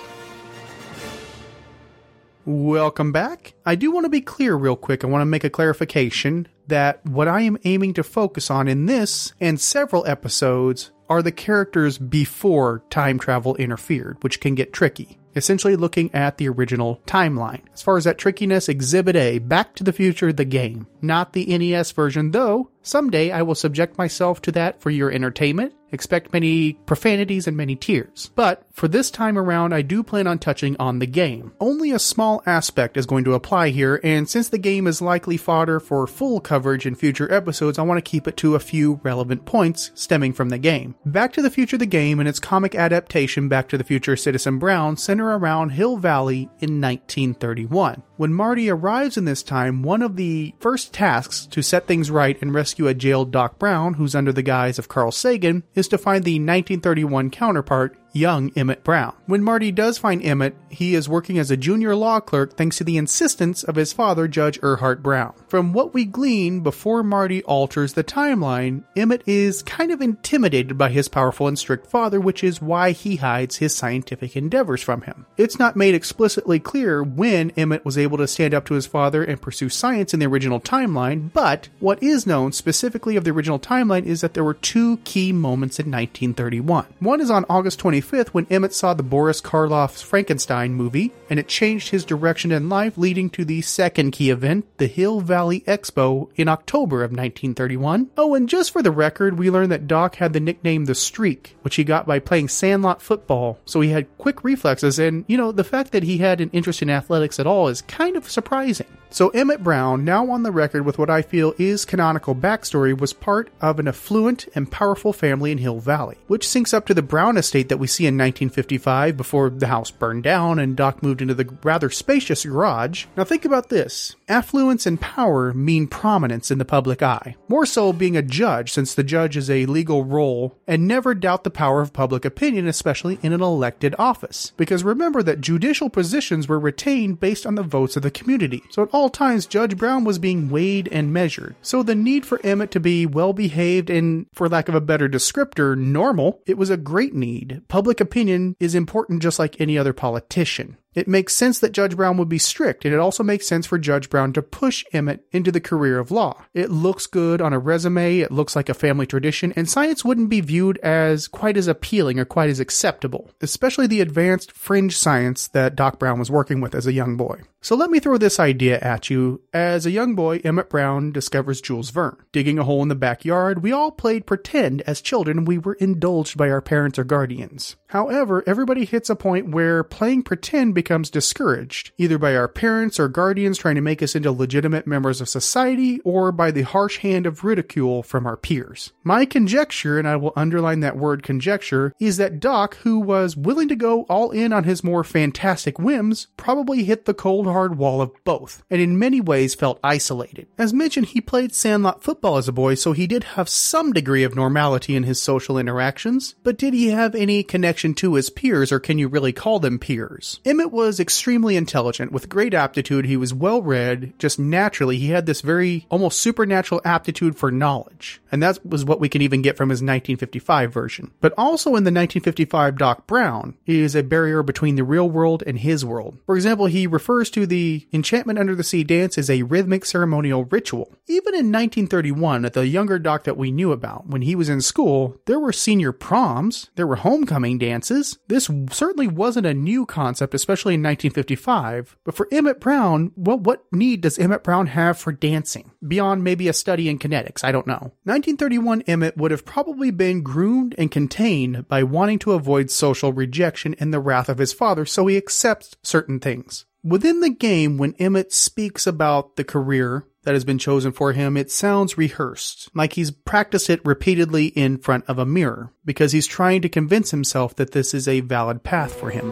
Welcome 2.52 3.12
back. 3.12 3.54
I 3.64 3.76
do 3.76 3.92
want 3.92 4.06
to 4.06 4.10
be 4.10 4.22
clear 4.22 4.56
real 4.56 4.76
quick. 4.76 5.04
I 5.04 5.08
want 5.08 5.22
to 5.22 5.28
make 5.28 5.44
a 5.44 5.52
clarification 5.52 6.48
that 6.66 7.06
what 7.06 7.28
I 7.28 7.42
am 7.42 7.60
aiming 7.64 7.94
to 7.94 8.04
focus 8.04 8.50
on 8.50 8.68
in 8.68 8.88
this 8.88 9.34
and 9.40 9.62
several 9.62 10.04
episodes 10.08 10.90
are 11.10 11.22
the 11.22 11.32
characters 11.32 12.00
before 12.00 12.84
time 12.90 13.20
travel 13.20 13.56
interfered, 13.58 14.18
which 14.22 14.40
can 14.40 14.56
get 14.56 14.74
tricky. 14.74 15.20
Essentially 15.36 15.76
looking 15.76 16.12
at 16.12 16.40
the 16.40 16.50
original 16.50 17.00
timeline. 17.06 17.62
As 17.72 17.84
far 17.84 17.98
as 17.98 18.06
that 18.06 18.18
trickiness, 18.18 18.68
Exhibit 18.68 19.16
A, 19.16 19.38
Back 19.38 19.76
to 19.76 19.84
the 19.84 19.94
Future, 19.94 20.34
the 20.34 20.44
game. 20.44 20.88
Not 21.04 21.34
the 21.34 21.56
NES 21.56 21.92
version, 21.92 22.32
though. 22.32 22.72
Someday 22.90 23.30
I 23.30 23.44
will 23.44 23.54
subject 23.54 24.00
myself 24.00 24.42
to 24.42 24.52
that 24.54 24.82
for 24.82 24.90
your 24.90 25.12
entertainment. 25.12 25.76
Expect 25.92 26.34
many 26.34 26.74
profanities 26.74 27.48
and 27.48 27.58
many 27.58 27.76
tears. 27.76 28.30
But 28.36 28.64
for 28.72 28.88
this 28.88 29.10
time 29.10 29.38
around, 29.38 29.74
I 29.74 29.82
do 29.82 30.04
plan 30.04 30.28
on 30.28 30.40
touching 30.40 30.76
on 30.80 31.00
the 31.00 31.08
game. 31.08 31.52
Only 31.60 31.92
a 31.92 32.00
small 32.00 32.44
aspect 32.46 32.96
is 32.96 33.06
going 33.06 33.24
to 33.26 33.34
apply 33.34 33.70
here, 33.70 34.00
and 34.04 34.30
since 34.30 34.50
the 34.50 34.58
game 34.58 34.88
is 34.88 35.02
likely 35.02 35.38
fodder 35.38 35.80
for 35.80 36.06
full 36.06 36.40
coverage 36.40 36.86
in 36.86 36.96
future 36.96 37.32
episodes, 37.34 37.80
I 37.80 37.84
want 37.84 37.98
to 37.98 38.10
keep 38.10 38.28
it 38.28 38.38
to 38.38 38.56
a 38.56 38.60
few 38.60 39.00
relevant 39.04 39.46
points 39.46 39.92
stemming 39.96 40.34
from 40.34 40.50
the 40.50 40.58
game. 40.58 40.96
Back 41.06 41.34
to 41.34 41.42
the 41.42 41.50
Future 41.50 41.78
the 41.78 41.86
game 41.86 42.20
and 42.20 42.30
its 42.30 42.40
comic 42.40 42.76
adaptation 42.76 43.50
Back 43.50 43.68
to 43.70 43.78
the 43.78 43.84
Future 43.84 44.16
Citizen 44.16 44.60
Brown 44.60 44.96
center 44.96 45.38
around 45.38 45.72
Hill 45.72 45.98
Valley 45.98 46.50
in 46.60 46.80
1931. 46.80 48.04
When 48.18 48.34
Marty 48.34 48.70
arrives 48.70 49.18
in 49.18 49.26
this 49.26 49.44
time, 49.44 49.82
one 49.82 50.02
of 50.02 50.16
the 50.16 50.54
first 50.60 50.94
tasks 50.94 51.48
to 51.48 51.62
set 51.62 51.88
things 51.88 52.12
right 52.12 52.40
and 52.42 52.54
rescue 52.54 52.79
a 52.88 52.94
jailed 52.94 53.32
Doc 53.32 53.60
Brown, 53.60 53.96
who's 53.96 54.16
under 54.16 54.32
the 54.32 54.42
guise 54.42 54.80
of 54.80 54.88
Carl 54.88 55.12
Sagan, 55.12 55.64
is 55.76 55.88
to 55.90 55.98
find 55.98 56.24
the 56.24 56.36
1931 56.36 57.30
counterpart, 57.30 57.98
young 58.12 58.52
Emmett 58.56 58.84
Brown. 58.84 59.14
When 59.26 59.44
Marty 59.44 59.72
does 59.72 59.98
find 59.98 60.24
Emmett, 60.24 60.56
he 60.70 60.96
is 60.96 61.10
working 61.10 61.38
as 61.38 61.52
a 61.52 61.58
junior 61.58 61.96
law 61.96 62.20
clerk 62.20 62.56
thanks 62.56 62.78
to 62.78 62.84
the 62.84 62.98
insistence 62.98 63.64
of 63.64 63.76
his 63.76 63.94
father, 63.94 64.28
Judge 64.28 64.60
Erhardt 64.62 65.02
Brown. 65.02 65.34
From 65.48 65.74
what 65.74 65.94
we 65.94 66.06
glean 66.06 66.62
before 66.62 67.04
Marty 67.04 67.44
alters 67.44 67.94
the 67.94 68.04
timeline, 68.04 68.84
Emmett 68.96 69.24
is 69.26 69.64
kind 69.64 69.92
of 69.92 70.02
intimidated 70.02 70.78
by 70.78 70.90
his 70.90 71.08
powerful 71.08 71.48
and 71.48 71.58
strict 71.58 71.88
father, 71.88 72.20
which 72.20 72.44
is 72.44 72.62
why 72.62 72.92
he 72.92 73.18
hides 73.18 73.58
his 73.58 73.76
scientific 73.76 74.36
endeavors 74.36 74.82
from 74.82 75.02
him. 75.02 75.26
It's 75.38 75.60
not 75.60 75.76
made 75.76 75.96
explicitly 75.96 76.60
clear 76.60 77.04
when 77.04 77.52
Emmett 77.52 77.86
was 77.86 77.98
able 77.98 78.18
to 78.18 78.28
stand 78.28 78.54
up 78.54 78.66
to 78.66 78.74
his 78.74 78.86
father 78.86 79.24
and 79.24 79.42
pursue 79.42 79.70
science 79.70 80.14
in 80.14 80.20
the 80.20 80.28
original 80.28 80.60
timeline, 80.60 81.32
but 81.34 81.70
what 81.80 82.02
is 82.02 82.28
known 82.28 82.52
specifically 82.52 83.16
of 83.16 83.24
the 83.24 83.32
original 83.32 83.60
timeline 83.60 84.06
is 84.06 84.22
that 84.22 84.34
there 84.34 84.44
were 84.44 84.54
two 84.54 84.98
key 84.98 85.32
moments 85.32 85.80
in 85.80 85.86
1931. 85.86 86.86
One 87.00 87.22
is 87.22 87.32
on 87.32 87.46
August 87.50 87.80
25th 88.02 88.30
when 88.30 88.48
Emmett 88.50 88.74
saw 88.74 88.94
the 88.94 89.04
Boris 89.04 89.42
Karloff's 89.42 90.02
Frankenstein 90.02 90.74
movie, 90.74 91.12
and 91.30 91.40
it 91.40 91.48
changed 91.48 91.90
his 91.90 92.06
direction 92.06 92.52
in 92.52 92.70
life, 92.70 92.98
leading 92.98 93.30
to 93.32 93.46
the 93.46 93.62
second 93.62 94.12
key 94.12 94.30
event, 94.30 94.66
the 94.78 94.88
Hill 94.88 95.22
Valley 95.22 95.62
Expo, 95.62 96.30
in 96.36 96.48
October 96.48 97.04
of 97.04 97.12
1931. 97.12 98.10
Oh, 98.18 98.36
and 98.36 98.50
just 98.50 98.72
for 98.72 98.82
the 98.82 98.92
record, 98.92 99.38
we 99.38 99.50
learned 99.50 99.72
that 99.72 99.88
Doc 99.88 100.16
had 100.16 100.34
the 100.34 100.40
nickname 100.40 100.86
The 100.86 100.96
Streak, 100.96 101.56
which 101.62 101.76
he 101.76 101.84
got 101.84 102.08
by 102.08 102.20
playing 102.20 102.50
sandlot 102.50 103.02
football, 103.02 103.60
so 103.66 103.82
he 103.82 103.90
had 103.90 104.18
quick 104.18 104.44
reflexes, 104.44 105.00
and, 105.00 105.26
you 105.28 105.38
know, 105.38 105.52
the 105.52 105.64
fact 105.64 105.92
that 105.92 106.04
he 106.04 106.18
had 106.18 106.42
an 106.42 106.50
interest 106.52 106.82
in 106.82 106.90
athletics 106.90 107.40
at 107.40 107.48
all 107.48 107.68
is 107.68 107.82
kind 107.84 108.16
of 108.16 108.30
surprising. 108.30 108.88
So 109.12 109.30
Emmett 109.30 109.64
Brown, 109.64 110.06
now 110.06 110.30
on 110.30 110.44
the 110.44 110.52
record 110.52 110.86
with 110.86 111.00
what 111.00 111.10
I 111.10 111.24
feel 111.24 111.56
is 111.58 111.84
canonical 111.84 112.36
backstory, 112.36 112.96
was 112.96 113.12
part 113.12 113.50
of 113.60 113.80
an 113.80 113.88
affluent 113.88 114.48
and 114.54 114.72
powerful 114.72 115.14
family 115.14 115.52
in 115.52 115.58
Hill 115.58 115.80
Valley, 115.80 116.18
which 116.28 116.46
syncs 116.46 116.76
up 116.76 116.86
to 116.86 116.94
the 116.94 117.02
Brown 117.02 117.36
estate 117.36 117.70
that 117.70 117.80
we 117.80 117.88
see 117.90 118.06
in 118.06 118.16
1955 118.16 119.18
before 119.18 119.50
the 119.50 119.68
house 119.68 119.92
burned 119.92 120.24
down 120.24 120.60
and 120.60 120.78
Doc 120.78 121.04
moved 121.04 121.22
into 121.22 121.34
the 121.34 121.50
rather 121.64 121.90
spacious 121.90 122.46
garage. 122.46 123.06
Now 123.18 123.26
think 123.26 123.44
about 123.44 123.70
this. 123.70 124.16
Affluence 124.30 124.86
and 124.86 125.02
power 125.02 125.54
mean 125.54 125.88
prominence 125.88 126.52
in 126.52 126.58
the 126.58 126.66
public 126.66 127.02
eye. 127.02 127.36
More 127.48 127.66
so 127.66 127.92
being 127.92 128.16
a 128.16 128.22
judge, 128.22 128.72
since 128.72 128.94
the 128.94 129.04
judge 129.04 129.36
is 129.36 129.50
a 129.50 129.66
legal 129.66 130.06
role, 130.06 130.56
and 130.68 130.88
never 130.88 131.14
doubt 131.16 131.44
the 131.44 131.50
power 131.50 131.82
of 131.82 131.94
public 131.94 132.26
opinion, 132.26 132.68
especially 132.68 133.18
in 133.24 133.34
an 133.34 133.42
elected 133.42 133.96
office. 133.98 134.54
Because 134.56 134.84
remember 134.84 135.24
that 135.24 135.42
judicial 135.42 135.90
positions 135.90 136.48
were 136.48 136.60
retained 136.60 137.20
based 137.20 137.46
on 137.46 137.56
the 137.56 137.64
votes 137.64 137.98
of 137.98 138.04
the 138.04 138.12
community. 138.12 138.64
So 138.70 138.84
at 138.84 138.90
all 138.94 139.10
times, 139.10 139.48
Judge 139.48 139.76
Brown 139.76 140.04
was 140.04 140.20
being 140.20 140.50
weighed 140.50 140.88
and 140.92 141.12
measured. 141.12 141.56
So 141.62 141.82
the 141.82 141.96
need 141.96 142.26
for 142.26 142.40
Emmett 142.44 142.72
to 142.72 142.80
be 142.80 143.06
well 143.06 143.34
behaved 143.34 143.90
and, 143.90 144.28
for 144.34 144.48
lack 144.48 144.70
of 144.70 144.76
a 144.76 144.82
better 144.82 145.10
descriptor, 145.10 145.76
normal, 145.78 146.42
it 146.46 146.58
was 146.58 146.70
a 146.70 146.78
great 146.78 147.16
need. 147.16 147.64
Public 147.68 147.79
opinion 147.88 148.56
is 148.60 148.76
important 148.76 149.22
just 149.22 149.40
like 149.40 149.60
any 149.60 149.78
other 149.78 149.94
politician. 149.94 150.78
It 150.96 151.08
makes 151.08 151.36
sense 151.36 151.60
that 151.60 151.72
Judge 151.72 151.96
Brown 151.96 152.18
would 152.18 152.30
be 152.30 152.40
strict, 152.40 152.84
and 152.84 152.94
it 152.94 153.00
also 153.00 153.24
makes 153.24 153.48
sense 153.48 153.68
for 153.68 153.78
Judge 153.78 154.10
Brown 154.10 154.34
to 154.34 154.42
push 154.42 154.84
Emmett 154.92 155.24
into 155.32 155.52
the 155.52 155.62
career 155.62 156.00
of 156.00 156.10
law. 156.10 156.46
It 156.54 156.72
looks 156.72 157.06
good 157.06 157.42
on 157.42 157.54
a 157.54 157.60
resume, 157.60 158.20
it 158.20 158.32
looks 158.32 158.56
like 158.56 158.70
a 158.70 158.74
family 158.74 159.06
tradition, 159.06 159.54
and 159.56 159.70
science 159.70 160.04
wouldn't 160.04 160.30
be 160.30 160.42
viewed 160.42 160.78
as 160.80 161.28
quite 161.28 161.58
as 161.58 161.68
appealing 161.68 162.20
or 162.20 162.26
quite 162.26 162.50
as 162.50 162.60
acceptable, 162.60 163.30
especially 163.40 163.86
the 163.86 164.02
advanced 164.02 164.52
fringe 164.52 164.98
science 164.98 165.48
that 165.50 165.76
Doc 165.76 166.00
Brown 166.00 166.18
was 166.18 166.32
working 166.32 166.60
with 166.60 166.74
as 166.74 166.88
a 166.88 166.94
young 166.94 167.18
boy. 167.18 167.42
So 167.62 167.76
let 167.76 167.92
me 167.92 168.00
throw 168.00 168.18
this 168.18 168.40
idea 168.40 168.80
at 168.80 169.10
you. 169.10 169.42
As 169.54 169.86
a 169.86 169.92
young 169.92 170.16
boy, 170.16 170.40
Emmett 170.46 170.70
Brown 170.70 171.12
discovers 171.12 171.60
Jules 171.60 171.90
Verne. 171.90 172.16
Digging 172.32 172.58
a 172.58 172.64
hole 172.64 172.82
in 172.82 172.88
the 172.88 172.96
backyard, 172.96 173.62
we 173.62 173.74
all 173.74 173.92
played 173.92 174.26
pretend 174.26 174.82
as 174.84 175.02
children 175.02 175.44
we 175.44 175.58
were 175.58 175.74
indulged 175.74 176.38
by 176.38 176.50
our 176.50 176.62
parents 176.62 176.98
or 176.98 177.04
guardians. 177.04 177.76
However, 177.88 178.44
everybody 178.48 178.86
hits 178.86 179.10
a 179.10 179.16
point 179.16 179.50
where 179.50 179.84
playing 179.84 180.24
pretend 180.24 180.74
becomes 180.74 181.10
discouraged, 181.10 181.92
either 181.98 182.18
by 182.18 182.34
our 182.34 182.48
parents 182.48 182.98
or 182.98 183.10
guardians 183.10 183.58
trying 183.58 183.76
to 183.76 183.82
make 183.82 184.02
us 184.02 184.16
into 184.16 184.32
legitimate 184.32 184.88
members 184.88 185.20
of 185.20 185.28
society, 185.28 186.00
or 186.02 186.32
by 186.32 186.52
the 186.52 186.62
harsh 186.62 187.00
hand 187.00 187.26
of 187.26 187.44
ridicule 187.44 188.04
from 188.04 188.26
our 188.26 188.38
peers. 188.38 188.94
My 189.04 189.26
conjecture, 189.26 190.00
and 190.00 190.08
I 190.08 190.16
will 190.16 190.34
underline 190.36 190.80
that 190.80 190.98
word 190.98 191.24
conjecture, 191.24 191.94
is 192.00 192.18
that 192.18 192.40
Doc, 192.40 192.78
who 192.78 193.00
was 193.00 193.36
willing 193.36 193.68
to 193.68 193.76
go 193.76 194.04
all 194.04 194.32
in 194.32 194.54
on 194.54 194.64
his 194.64 194.84
more 194.84 195.04
fantastic 195.04 195.78
whims, 195.78 196.28
probably 196.38 196.86
hit 196.86 197.04
the 197.04 197.14
cold 197.14 197.49
hard 197.52 197.78
wall 197.78 198.02
of 198.02 198.12
both, 198.24 198.64
and 198.70 198.82
in 198.82 199.00
many 199.00 199.22
ways 199.22 199.56
felt 199.56 199.80
isolated. 199.84 200.48
As 200.58 200.74
mentioned, 200.74 201.08
he 201.08 201.22
played 201.22 201.54
sandlot 201.54 202.04
football 202.04 202.38
as 202.38 202.48
a 202.48 202.54
boy, 202.54 202.76
so 202.76 202.94
he 202.94 203.08
did 203.08 203.24
have 203.24 203.50
some 203.50 203.94
degree 203.94 204.24
of 204.24 204.36
normality 204.36 204.96
in 204.96 205.04
his 205.04 205.22
social 205.22 205.58
interactions, 205.58 206.36
but 206.44 206.58
did 206.58 206.74
he 206.74 206.90
have 206.90 207.16
any 207.16 207.44
connection 207.44 207.94
to 207.96 208.16
his 208.16 208.30
peers, 208.30 208.72
or 208.72 208.80
can 208.80 208.98
you 208.98 209.08
really 209.08 209.34
call 209.34 209.60
them 209.60 209.80
peers? 209.80 210.40
Emmett 210.46 210.72
was 210.72 211.00
extremely 211.00 211.56
intelligent, 211.56 212.12
with 212.12 212.30
great 212.30 212.54
aptitude, 212.54 213.06
he 213.06 213.18
was 213.18 213.34
well 213.34 213.62
read, 213.62 214.14
just 214.20 214.40
naturally, 214.40 214.98
he 214.98 215.10
had 215.10 215.26
this 215.26 215.42
very 215.42 215.86
almost 215.90 216.20
supernatural 216.20 216.82
aptitude 216.86 217.36
for 217.36 217.52
knowledge, 217.52 218.22
and 218.32 218.42
that 218.44 218.66
was 218.66 218.86
what 218.86 219.00
we 219.00 219.10
can 219.10 219.22
even 219.22 219.42
get 219.42 219.58
from 219.58 219.70
his 219.70 219.80
1955 219.80 220.74
version. 220.74 221.12
But 221.22 221.34
also 221.38 221.70
in 221.70 221.84
the 221.84 221.90
1955 221.90 222.78
Doc 222.78 223.08
Brown 223.08 223.56
he 223.64 223.82
is 223.82 223.96
a 223.96 224.04
barrier 224.04 224.44
between 224.44 224.76
the 224.76 224.84
real 224.84 225.10
world 225.10 225.44
and 225.46 225.60
his 225.60 225.86
world. 225.86 226.18
For 226.26 226.36
example, 226.36 226.66
he 226.66 226.88
refers 226.88 227.30
to 227.32 227.39
the 227.46 227.88
Enchantment 227.92 228.40
Under 228.40 228.56
the 228.56 228.64
Sea 228.64 228.84
dance 228.84 229.18
is 229.18 229.30
a 229.30 229.44
rhythmic 229.44 229.86
ceremonial 229.86 230.46
ritual. 230.46 230.94
Even 231.08 231.34
in 231.34 231.52
1931, 231.52 232.46
at 232.46 232.54
the 232.54 232.68
younger 232.68 233.00
Doc 233.00 233.24
that 233.24 233.38
we 233.38 233.52
knew 233.52 233.72
about, 233.72 234.08
when 234.08 234.22
he 234.22 234.36
was 234.36 234.50
in 234.50 234.62
school, 234.62 235.18
there 235.26 235.40
were 235.40 235.54
senior 235.54 235.92
proms, 235.92 236.70
there 236.76 236.88
were 236.88 236.98
homecoming 236.98 237.58
dances. 237.58 238.18
This 238.28 238.50
certainly 238.72 239.08
wasn't 239.08 239.46
a 239.46 239.54
new 239.54 239.86
concept, 239.86 240.34
especially 240.34 240.74
in 240.74 240.82
1955. 240.82 241.98
But 242.04 242.16
for 242.16 242.28
Emmett 242.32 242.60
Brown, 242.60 243.12
well, 243.16 243.38
what 243.38 243.66
need 243.72 244.02
does 244.02 244.20
Emmett 244.20 244.44
Brown 244.44 244.68
have 244.68 244.98
for 244.98 245.12
dancing? 245.12 245.72
Beyond 245.86 246.24
maybe 246.24 246.48
a 246.48 246.54
study 246.54 246.90
in 246.90 247.00
kinetics, 247.00 247.44
I 247.44 247.52
don't 247.52 247.68
know. 247.68 247.94
1931 248.04 248.84
Emmett 248.84 249.18
would 249.18 249.32
have 249.32 249.46
probably 249.46 249.92
been 249.92 250.22
groomed 250.22 250.76
and 250.78 250.92
contained 250.92 251.68
by 251.68 251.84
wanting 251.84 252.20
to 252.20 252.34
avoid 252.34 252.70
social 252.70 253.14
rejection 253.14 253.76
and 253.80 253.94
the 253.94 254.00
wrath 254.00 254.30
of 254.30 254.38
his 254.38 254.54
father, 254.54 254.86
so 254.86 255.08
he 255.08 255.18
accepts 255.18 255.76
certain 255.84 256.20
things. 256.20 256.66
Within 256.84 257.20
the 257.20 257.30
game, 257.30 257.78
when 257.78 257.94
Emmett 258.00 258.32
speaks 258.32 258.88
about 258.88 259.36
the 259.36 259.44
career 259.44 260.06
that 260.24 260.34
has 260.34 260.46
been 260.46 260.58
chosen 260.58 260.94
for 260.94 261.12
him, 261.12 261.36
it 261.36 261.52
sounds 261.52 261.98
rehearsed, 261.98 262.70
like 262.74 262.94
he's 262.94 263.12
practiced 263.12 263.70
it 263.70 263.84
repeatedly 263.84 264.46
in 264.46 264.78
front 264.78 265.04
of 265.10 265.20
a 265.20 265.26
mirror, 265.26 265.74
because 265.84 266.14
he's 266.14 266.26
trying 266.26 266.62
to 266.62 266.70
convince 266.70 267.12
himself 267.12 267.54
that 267.58 267.74
this 267.74 267.94
is 267.94 268.08
a 268.08 268.22
valid 268.22 268.64
path 268.64 268.94
for 268.94 269.10
him. 269.10 269.28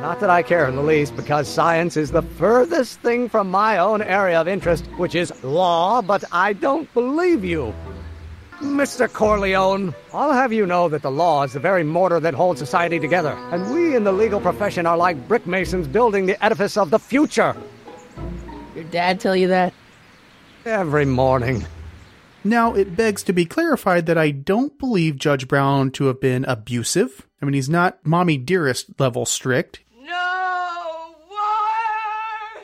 Not 0.00 0.18
that 0.18 0.30
I 0.30 0.42
care 0.42 0.68
in 0.68 0.74
the 0.74 0.82
least, 0.82 1.14
because 1.14 1.46
science 1.46 1.96
is 1.96 2.10
the 2.10 2.22
furthest 2.22 2.98
thing 2.98 3.28
from 3.28 3.48
my 3.48 3.78
own 3.78 4.02
area 4.02 4.40
of 4.40 4.48
interest, 4.48 4.84
which 4.96 5.14
is 5.14 5.32
law, 5.44 6.02
but 6.02 6.24
I 6.32 6.52
don't 6.52 6.92
believe 6.94 7.44
you. 7.44 7.72
Mr. 8.60 9.12
Corleone, 9.12 9.94
I'll 10.12 10.32
have 10.32 10.52
you 10.52 10.66
know 10.66 10.88
that 10.88 11.02
the 11.02 11.10
law 11.12 11.44
is 11.44 11.52
the 11.52 11.60
very 11.60 11.84
mortar 11.84 12.18
that 12.18 12.34
holds 12.34 12.58
society 12.58 12.98
together, 12.98 13.30
and 13.52 13.72
we 13.72 13.94
in 13.94 14.02
the 14.02 14.12
legal 14.12 14.40
profession 14.40 14.84
are 14.84 14.96
like 14.96 15.28
brick 15.28 15.46
masons 15.46 15.86
building 15.86 16.26
the 16.26 16.42
edifice 16.44 16.76
of 16.76 16.90
the 16.90 16.98
future. 16.98 17.54
Your 18.74 18.84
dad 18.84 19.20
tell 19.20 19.36
you 19.36 19.46
that? 19.48 19.72
Every 20.64 21.04
morning. 21.04 21.66
Now, 22.42 22.74
it 22.74 22.96
begs 22.96 23.22
to 23.24 23.32
be 23.32 23.44
clarified 23.44 24.06
that 24.06 24.18
I 24.18 24.30
don't 24.30 24.76
believe 24.78 25.18
Judge 25.18 25.46
Brown 25.46 25.90
to 25.92 26.06
have 26.06 26.20
been 26.20 26.44
abusive. 26.44 27.26
I 27.40 27.44
mean, 27.44 27.54
he's 27.54 27.68
not 27.68 28.04
mommy 28.04 28.38
dearest 28.38 28.98
level 29.00 29.24
strict. 29.26 29.80
No 30.02 31.14
more 31.28 32.62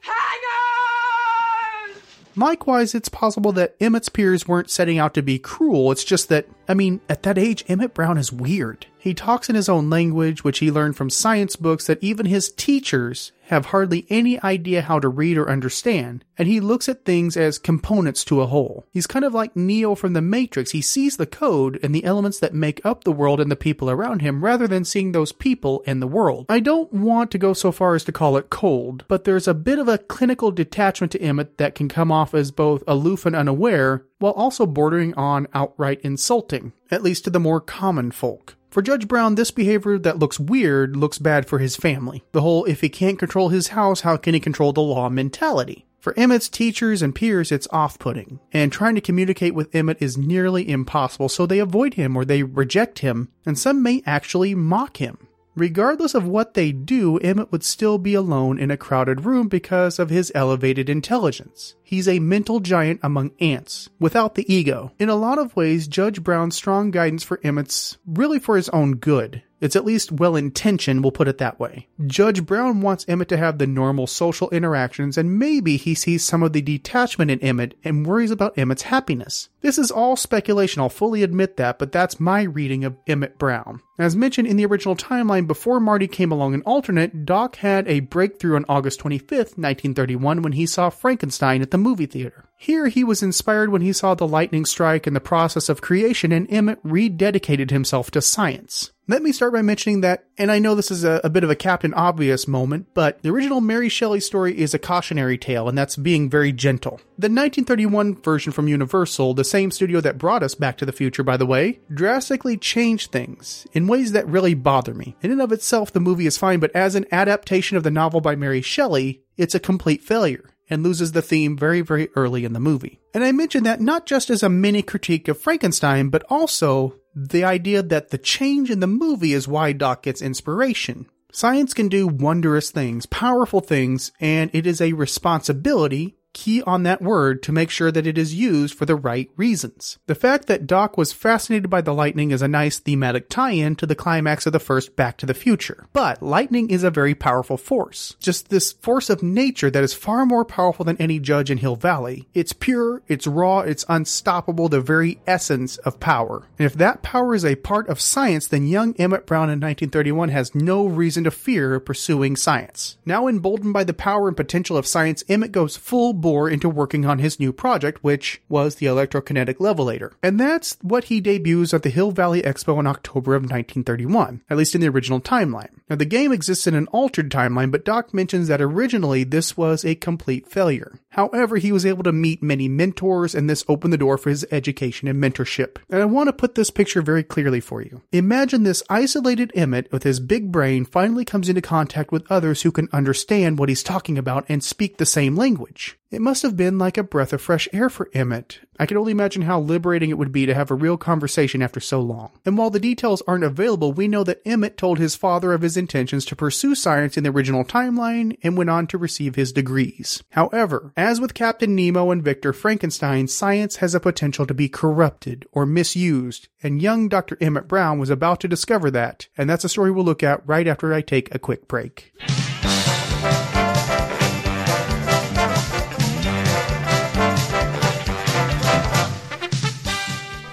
hangers! 0.00 2.02
Likewise, 2.38 2.94
it's 2.94 3.08
possible 3.08 3.50
that 3.52 3.74
Emmett's 3.80 4.08
peers 4.08 4.46
weren't 4.46 4.70
setting 4.70 4.98
out 4.98 5.12
to 5.14 5.22
be 5.22 5.38
cruel. 5.38 5.90
It's 5.90 6.04
just 6.04 6.28
that, 6.28 6.46
I 6.68 6.74
mean, 6.74 7.00
at 7.08 7.22
that 7.22 7.38
age, 7.38 7.64
Emmett 7.66 7.94
Brown 7.94 8.18
is 8.18 8.30
weird. 8.30 8.86
He 8.98 9.14
talks 9.14 9.48
in 9.48 9.54
his 9.54 9.68
own 9.68 9.88
language, 9.88 10.44
which 10.44 10.58
he 10.58 10.70
learned 10.70 10.96
from 10.96 11.08
science 11.08 11.56
books 11.56 11.86
that 11.86 12.02
even 12.02 12.26
his 12.26 12.50
teachers 12.50 13.32
have 13.48 13.66
hardly 13.66 14.06
any 14.10 14.38
idea 14.42 14.82
how 14.82 14.98
to 14.98 15.08
read 15.08 15.38
or 15.38 15.48
understand, 15.48 16.24
and 16.36 16.46
he 16.46 16.60
looks 16.60 16.88
at 16.88 17.04
things 17.04 17.36
as 17.36 17.58
components 17.58 18.22
to 18.24 18.42
a 18.42 18.46
whole. 18.46 18.86
He's 18.90 19.06
kind 19.06 19.24
of 19.24 19.32
like 19.32 19.56
Neo 19.56 19.94
from 19.94 20.12
the 20.12 20.20
Matrix. 20.20 20.72
He 20.72 20.82
sees 20.82 21.16
the 21.16 21.26
code 21.26 21.78
and 21.82 21.94
the 21.94 22.04
elements 22.04 22.38
that 22.40 22.52
make 22.52 22.84
up 22.84 23.04
the 23.04 23.12
world 23.12 23.40
and 23.40 23.50
the 23.50 23.56
people 23.56 23.88
around 23.88 24.20
him 24.20 24.44
rather 24.44 24.68
than 24.68 24.84
seeing 24.84 25.12
those 25.12 25.32
people 25.32 25.82
and 25.86 26.02
the 26.02 26.06
world. 26.06 26.44
I 26.50 26.60
don't 26.60 26.92
want 26.92 27.30
to 27.30 27.38
go 27.38 27.54
so 27.54 27.72
far 27.72 27.94
as 27.94 28.04
to 28.04 28.12
call 28.12 28.36
it 28.36 28.50
cold, 28.50 29.04
but 29.08 29.24
there's 29.24 29.48
a 29.48 29.54
bit 29.54 29.78
of 29.78 29.88
a 29.88 29.96
clinical 29.96 30.50
detachment 30.50 31.12
to 31.12 31.22
Emmett 31.22 31.56
that 31.56 31.74
can 31.74 31.88
come 31.88 32.12
off 32.12 32.34
as 32.34 32.50
both 32.50 32.84
aloof 32.86 33.24
and 33.24 33.34
unaware, 33.34 34.04
while 34.18 34.32
also 34.32 34.66
bordering 34.66 35.14
on 35.14 35.46
outright 35.54 36.00
insulting, 36.02 36.72
at 36.90 37.02
least 37.02 37.24
to 37.24 37.30
the 37.30 37.40
more 37.40 37.60
common 37.60 38.10
folk. 38.10 38.56
For 38.70 38.82
Judge 38.82 39.08
Brown, 39.08 39.34
this 39.34 39.50
behavior 39.50 39.98
that 39.98 40.18
looks 40.18 40.38
weird 40.38 40.96
looks 40.96 41.18
bad 41.18 41.46
for 41.46 41.58
his 41.58 41.76
family. 41.76 42.22
The 42.32 42.42
whole 42.42 42.64
if 42.66 42.80
he 42.82 42.88
can't 42.88 43.18
control 43.18 43.48
his 43.48 43.68
house, 43.68 44.02
how 44.02 44.16
can 44.16 44.34
he 44.34 44.40
control 44.40 44.72
the 44.72 44.82
law 44.82 45.08
mentality? 45.08 45.86
For 46.00 46.14
Emmett's 46.16 46.48
teachers 46.48 47.02
and 47.02 47.14
peers, 47.14 47.50
it's 47.50 47.66
off 47.72 47.98
putting, 47.98 48.38
and 48.52 48.70
trying 48.70 48.94
to 48.94 49.00
communicate 49.00 49.54
with 49.54 49.74
Emmett 49.74 50.00
is 50.00 50.16
nearly 50.16 50.68
impossible, 50.68 51.28
so 51.28 51.44
they 51.44 51.58
avoid 51.58 51.94
him 51.94 52.16
or 52.16 52.24
they 52.24 52.42
reject 52.42 53.00
him, 53.00 53.30
and 53.44 53.58
some 53.58 53.82
may 53.82 54.02
actually 54.06 54.54
mock 54.54 54.98
him. 54.98 55.27
Regardless 55.58 56.14
of 56.14 56.24
what 56.24 56.54
they 56.54 56.70
do, 56.70 57.18
Emmett 57.18 57.50
would 57.50 57.64
still 57.64 57.98
be 57.98 58.14
alone 58.14 58.60
in 58.60 58.70
a 58.70 58.76
crowded 58.76 59.24
room 59.24 59.48
because 59.48 59.98
of 59.98 60.08
his 60.08 60.30
elevated 60.32 60.88
intelligence. 60.88 61.74
He's 61.82 62.06
a 62.06 62.20
mental 62.20 62.60
giant 62.60 63.00
among 63.02 63.32
ants, 63.40 63.88
without 63.98 64.36
the 64.36 64.52
ego. 64.52 64.92
In 65.00 65.08
a 65.08 65.16
lot 65.16 65.40
of 65.40 65.56
ways, 65.56 65.88
Judge 65.88 66.22
Brown's 66.22 66.54
strong 66.54 66.92
guidance 66.92 67.24
for 67.24 67.40
Emmett's 67.42 67.98
really 68.06 68.38
for 68.38 68.56
his 68.56 68.68
own 68.68 68.96
good. 68.96 69.42
It's 69.60 69.76
at 69.76 69.84
least 69.84 70.12
well 70.12 70.36
intentioned, 70.36 71.02
we'll 71.02 71.10
put 71.10 71.28
it 71.28 71.38
that 71.38 71.58
way. 71.58 71.88
Judge 72.06 72.46
Brown 72.46 72.80
wants 72.80 73.04
Emmett 73.08 73.28
to 73.28 73.36
have 73.36 73.58
the 73.58 73.66
normal 73.66 74.06
social 74.06 74.48
interactions, 74.50 75.18
and 75.18 75.38
maybe 75.38 75.76
he 75.76 75.94
sees 75.94 76.24
some 76.24 76.42
of 76.42 76.52
the 76.52 76.62
detachment 76.62 77.30
in 77.30 77.40
Emmett 77.40 77.76
and 77.82 78.06
worries 78.06 78.30
about 78.30 78.56
Emmett's 78.56 78.82
happiness. 78.82 79.48
This 79.60 79.78
is 79.78 79.90
all 79.90 80.16
speculation, 80.16 80.80
I'll 80.80 80.88
fully 80.88 81.22
admit 81.22 81.56
that, 81.56 81.78
but 81.78 81.90
that's 81.90 82.20
my 82.20 82.42
reading 82.42 82.84
of 82.84 82.96
Emmett 83.08 83.38
Brown. 83.38 83.80
As 83.98 84.14
mentioned 84.14 84.46
in 84.46 84.56
the 84.56 84.66
original 84.66 84.94
timeline, 84.94 85.48
before 85.48 85.80
Marty 85.80 86.06
came 86.06 86.30
along 86.30 86.54
in 86.54 86.62
alternate, 86.62 87.26
Doc 87.26 87.56
had 87.56 87.88
a 87.88 87.98
breakthrough 87.98 88.54
on 88.54 88.64
August 88.68 89.00
25th, 89.00 89.58
1931, 89.58 90.42
when 90.42 90.52
he 90.52 90.66
saw 90.66 90.88
Frankenstein 90.88 91.62
at 91.62 91.72
the 91.72 91.78
movie 91.78 92.06
theater. 92.06 92.44
Here 92.56 92.86
he 92.86 93.02
was 93.02 93.24
inspired 93.24 93.70
when 93.70 93.82
he 93.82 93.92
saw 93.92 94.14
the 94.14 94.26
lightning 94.26 94.64
strike 94.64 95.08
and 95.08 95.16
the 95.16 95.20
process 95.20 95.68
of 95.68 95.80
creation, 95.80 96.30
and 96.30 96.48
Emmett 96.48 96.82
rededicated 96.84 97.70
himself 97.70 98.12
to 98.12 98.22
science. 98.22 98.92
Let 99.10 99.22
me 99.22 99.32
start 99.32 99.54
by 99.54 99.62
mentioning 99.62 100.02
that, 100.02 100.26
and 100.36 100.52
I 100.52 100.58
know 100.58 100.74
this 100.74 100.90
is 100.90 101.02
a, 101.02 101.22
a, 101.24 101.30
bit 101.30 101.42
of 101.42 101.48
a 101.48 101.56
Captain 101.56 101.94
Obvious 101.94 102.46
moment, 102.46 102.88
but 102.92 103.22
the 103.22 103.30
original 103.30 103.62
Mary 103.62 103.88
Shelley 103.88 104.20
story 104.20 104.58
is 104.58 104.74
a 104.74 104.78
cautionary 104.78 105.38
tale, 105.38 105.66
and 105.66 105.78
that's 105.78 105.96
being 105.96 106.28
very 106.28 106.52
gentle. 106.52 107.00
The 107.16 107.30
1931 107.30 108.16
version 108.16 108.52
from 108.52 108.68
Universal, 108.68 109.32
the 109.32 109.44
same 109.44 109.70
studio 109.70 110.02
that 110.02 110.18
brought 110.18 110.42
us 110.42 110.54
Back 110.54 110.76
to 110.76 110.84
the 110.84 110.92
Future, 110.92 111.22
by 111.22 111.38
the 111.38 111.46
way, 111.46 111.80
drastically 111.90 112.58
changed 112.58 113.10
things 113.10 113.66
in 113.72 113.86
ways 113.86 114.12
that 114.12 114.28
really 114.28 114.52
bother 114.52 114.92
me. 114.92 115.16
In 115.22 115.30
and 115.30 115.40
of 115.40 115.52
itself, 115.52 115.90
the 115.90 116.00
movie 116.00 116.26
is 116.26 116.36
fine, 116.36 116.60
but 116.60 116.76
as 116.76 116.94
an 116.94 117.06
adaptation 117.10 117.78
of 117.78 117.84
the 117.84 117.90
novel 117.90 118.20
by 118.20 118.36
Mary 118.36 118.60
Shelley, 118.60 119.22
it's 119.38 119.54
a 119.54 119.60
complete 119.60 120.02
failure 120.02 120.50
and 120.68 120.82
loses 120.82 121.12
the 121.12 121.22
theme 121.22 121.56
very, 121.56 121.80
very 121.80 122.10
early 122.14 122.44
in 122.44 122.52
the 122.52 122.60
movie. 122.60 123.00
And 123.14 123.24
I 123.24 123.32
mention 123.32 123.64
that 123.64 123.80
not 123.80 124.04
just 124.04 124.28
as 124.28 124.42
a 124.42 124.50
mini 124.50 124.82
critique 124.82 125.28
of 125.28 125.40
Frankenstein, 125.40 126.10
but 126.10 126.24
also 126.28 126.96
the 127.26 127.44
idea 127.44 127.82
that 127.82 128.10
the 128.10 128.18
change 128.18 128.70
in 128.70 128.80
the 128.80 128.86
movie 128.86 129.32
is 129.32 129.48
why 129.48 129.72
Doc 129.72 130.02
gets 130.02 130.22
inspiration. 130.22 131.06
Science 131.32 131.74
can 131.74 131.88
do 131.88 132.06
wondrous 132.06 132.70
things, 132.70 133.06
powerful 133.06 133.60
things, 133.60 134.12
and 134.20 134.50
it 134.54 134.66
is 134.66 134.80
a 134.80 134.92
responsibility 134.92 136.17
key 136.32 136.62
on 136.62 136.82
that 136.84 137.02
word 137.02 137.42
to 137.42 137.52
make 137.52 137.70
sure 137.70 137.90
that 137.90 138.06
it 138.06 138.18
is 138.18 138.34
used 138.34 138.74
for 138.74 138.86
the 138.86 138.96
right 138.96 139.30
reasons. 139.36 139.98
The 140.06 140.14
fact 140.14 140.46
that 140.46 140.66
Doc 140.66 140.96
was 140.96 141.12
fascinated 141.12 141.70
by 141.70 141.80
the 141.80 141.94
lightning 141.94 142.30
is 142.30 142.42
a 142.42 142.48
nice 142.48 142.78
thematic 142.78 143.28
tie-in 143.28 143.76
to 143.76 143.86
the 143.86 143.94
climax 143.94 144.46
of 144.46 144.52
the 144.52 144.58
first 144.58 144.96
Back 144.96 145.16
to 145.18 145.26
the 145.26 145.34
Future. 145.34 145.86
But 145.92 146.22
lightning 146.22 146.70
is 146.70 146.84
a 146.84 146.90
very 146.90 147.14
powerful 147.14 147.56
force. 147.56 148.16
Just 148.20 148.48
this 148.48 148.72
force 148.72 149.10
of 149.10 149.22
nature 149.22 149.70
that 149.70 149.84
is 149.84 149.94
far 149.94 150.26
more 150.26 150.44
powerful 150.44 150.84
than 150.84 150.96
any 150.98 151.18
judge 151.18 151.50
in 151.50 151.58
Hill 151.58 151.76
Valley. 151.76 152.28
It's 152.34 152.52
pure, 152.52 153.02
it's 153.08 153.26
raw, 153.26 153.60
it's 153.60 153.84
unstoppable, 153.88 154.68
the 154.68 154.80
very 154.80 155.20
essence 155.26 155.78
of 155.78 156.00
power. 156.00 156.46
And 156.58 156.66
if 156.66 156.74
that 156.74 157.02
power 157.02 157.34
is 157.34 157.44
a 157.44 157.56
part 157.56 157.88
of 157.88 158.00
science, 158.00 158.46
then 158.46 158.66
young 158.66 158.94
Emmett 158.96 159.26
Brown 159.26 159.44
in 159.44 159.60
1931 159.60 160.28
has 160.30 160.54
no 160.54 160.86
reason 160.86 161.24
to 161.24 161.30
fear 161.30 161.80
pursuing 161.80 162.36
science. 162.36 162.96
Now 163.04 163.26
emboldened 163.26 163.72
by 163.72 163.84
the 163.84 163.94
power 163.94 164.28
and 164.28 164.36
potential 164.36 164.76
of 164.76 164.86
science, 164.86 165.24
Emmett 165.28 165.52
goes 165.52 165.76
full 165.76 166.12
bore 166.20 166.48
into 166.48 166.68
working 166.68 167.06
on 167.06 167.18
his 167.18 167.40
new 167.40 167.52
project, 167.52 168.02
which 168.02 168.40
was 168.48 168.76
the 168.76 168.86
electrokinetic 168.86 169.56
levelator. 169.56 170.12
And 170.22 170.38
that's 170.38 170.76
what 170.82 171.04
he 171.04 171.20
debuts 171.20 171.72
at 171.72 171.82
the 171.82 171.90
Hill 171.90 172.10
Valley 172.10 172.42
Expo 172.42 172.78
in 172.78 172.86
October 172.86 173.34
of 173.34 173.42
1931, 173.42 174.42
at 174.50 174.56
least 174.56 174.74
in 174.74 174.80
the 174.80 174.88
original 174.88 175.20
timeline. 175.20 175.70
Now, 175.88 175.96
the 175.96 176.04
game 176.04 176.32
exists 176.32 176.66
in 176.66 176.74
an 176.74 176.86
altered 176.88 177.30
timeline, 177.30 177.70
but 177.70 177.84
Doc 177.84 178.12
mentions 178.12 178.48
that 178.48 178.60
originally 178.60 179.24
this 179.24 179.56
was 179.56 179.84
a 179.84 179.94
complete 179.94 180.46
failure. 180.46 181.00
However, 181.10 181.56
he 181.56 181.72
was 181.72 181.86
able 181.86 182.02
to 182.04 182.12
meet 182.12 182.42
many 182.42 182.68
mentors, 182.68 183.34
and 183.34 183.48
this 183.48 183.64
opened 183.68 183.92
the 183.92 183.98
door 183.98 184.18
for 184.18 184.30
his 184.30 184.46
education 184.50 185.08
and 185.08 185.22
mentorship. 185.22 185.78
And 185.88 186.02
I 186.02 186.04
want 186.04 186.28
to 186.28 186.32
put 186.32 186.54
this 186.54 186.70
picture 186.70 187.02
very 187.02 187.22
clearly 187.22 187.60
for 187.60 187.82
you. 187.82 188.02
Imagine 188.12 188.62
this 188.62 188.82
isolated 188.90 189.50
Emmett 189.54 189.90
with 189.90 190.02
his 190.02 190.20
big 190.20 190.52
brain 190.52 190.84
finally 190.84 191.24
comes 191.24 191.48
into 191.48 191.62
contact 191.62 192.12
with 192.12 192.30
others 192.30 192.62
who 192.62 192.70
can 192.70 192.88
understand 192.92 193.58
what 193.58 193.68
he's 193.68 193.82
talking 193.82 194.18
about 194.18 194.44
and 194.48 194.62
speak 194.62 194.98
the 194.98 195.06
same 195.06 195.34
language. 195.34 195.98
It 196.10 196.22
must 196.22 196.42
have 196.42 196.56
been 196.56 196.78
like 196.78 196.96
a 196.96 197.02
breath 197.02 197.34
of 197.34 197.42
fresh 197.42 197.68
air 197.70 197.90
for 197.90 198.08
Emmett. 198.14 198.60
I 198.80 198.86
can 198.86 198.96
only 198.96 199.12
imagine 199.12 199.42
how 199.42 199.60
liberating 199.60 200.08
it 200.08 200.16
would 200.16 200.32
be 200.32 200.46
to 200.46 200.54
have 200.54 200.70
a 200.70 200.74
real 200.74 200.96
conversation 200.96 201.60
after 201.60 201.80
so 201.80 202.00
long. 202.00 202.30
And 202.46 202.56
while 202.56 202.70
the 202.70 202.80
details 202.80 203.22
aren't 203.26 203.44
available, 203.44 203.92
we 203.92 204.08
know 204.08 204.24
that 204.24 204.40
Emmett 204.46 204.78
told 204.78 204.98
his 204.98 205.16
father 205.16 205.52
of 205.52 205.60
his 205.60 205.76
intentions 205.76 206.24
to 206.24 206.36
pursue 206.36 206.74
science 206.74 207.18
in 207.18 207.24
the 207.24 207.30
original 207.30 207.62
timeline 207.62 208.38
and 208.42 208.56
went 208.56 208.70
on 208.70 208.86
to 208.86 208.96
receive 208.96 209.34
his 209.34 209.52
degrees. 209.52 210.22
However, 210.30 210.94
as 210.96 211.20
with 211.20 211.34
Captain 211.34 211.76
Nemo 211.76 212.10
and 212.10 212.22
Victor 212.22 212.54
Frankenstein, 212.54 213.28
science 213.28 213.76
has 213.76 213.94
a 213.94 214.00
potential 214.00 214.46
to 214.46 214.54
be 214.54 214.70
corrupted 214.70 215.44
or 215.52 215.66
misused, 215.66 216.48
and 216.62 216.80
young 216.80 217.10
Dr. 217.10 217.36
Emmett 217.38 217.68
Brown 217.68 217.98
was 217.98 218.08
about 218.08 218.40
to 218.40 218.48
discover 218.48 218.90
that, 218.92 219.28
and 219.36 219.50
that's 219.50 219.64
a 219.64 219.68
story 219.68 219.90
we'll 219.90 220.06
look 220.06 220.22
at 220.22 220.46
right 220.48 220.66
after 220.66 220.94
I 220.94 221.02
take 221.02 221.34
a 221.34 221.38
quick 221.38 221.68
break. 221.68 222.14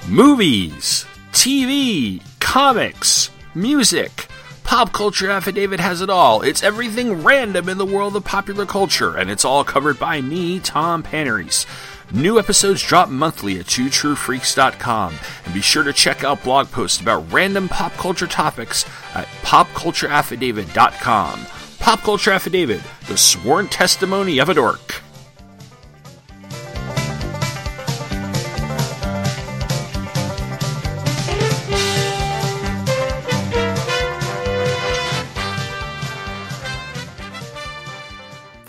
Movies, 0.08 1.04
TV, 1.32 2.22
comics, 2.39 3.32
music. 3.56 4.28
Pop 4.63 4.94
Culture 4.94 5.32
Affidavit 5.32 5.80
has 5.80 6.00
it 6.00 6.12
all. 6.12 6.44
It's 6.44 6.62
everything 6.62 7.24
random 7.24 7.68
in 7.70 7.80
the 7.80 7.88
world 7.88 8.15
of 8.15 8.24
popular 8.24 8.68
culture, 8.68 9.15
and 9.18 9.32
it's 9.32 9.44
all 9.44 9.63
covered 9.63 9.98
by 9.98 10.22
me, 10.22 10.60
Tom 10.60 11.02
Panarese. 11.02 11.65
New 12.12 12.38
episodes 12.38 12.84
drop 12.84 13.10
monthly 13.10 13.60
at 13.60 13.65
twotruefreaks.com, 13.65 15.15
and 15.44 15.54
be 15.56 15.62
sure 15.62 15.82
to 15.82 15.91
check 15.91 16.24
out 16.24 16.44
blog 16.44 16.68
posts 16.68 17.02
about 17.02 17.34
random 17.34 17.68
pop 17.68 17.94
culture 17.94 18.28
topics 18.28 18.86
at 19.15 19.26
popcultureaffidavit.com. 19.41 21.39
Pop 21.80 22.00
Culture 22.02 22.32
Affidavit, 22.32 22.82
the 23.08 23.18
sworn 23.18 23.68
testimony 23.70 24.38
of 24.38 24.50
a 24.50 24.54
dork. 24.54 25.02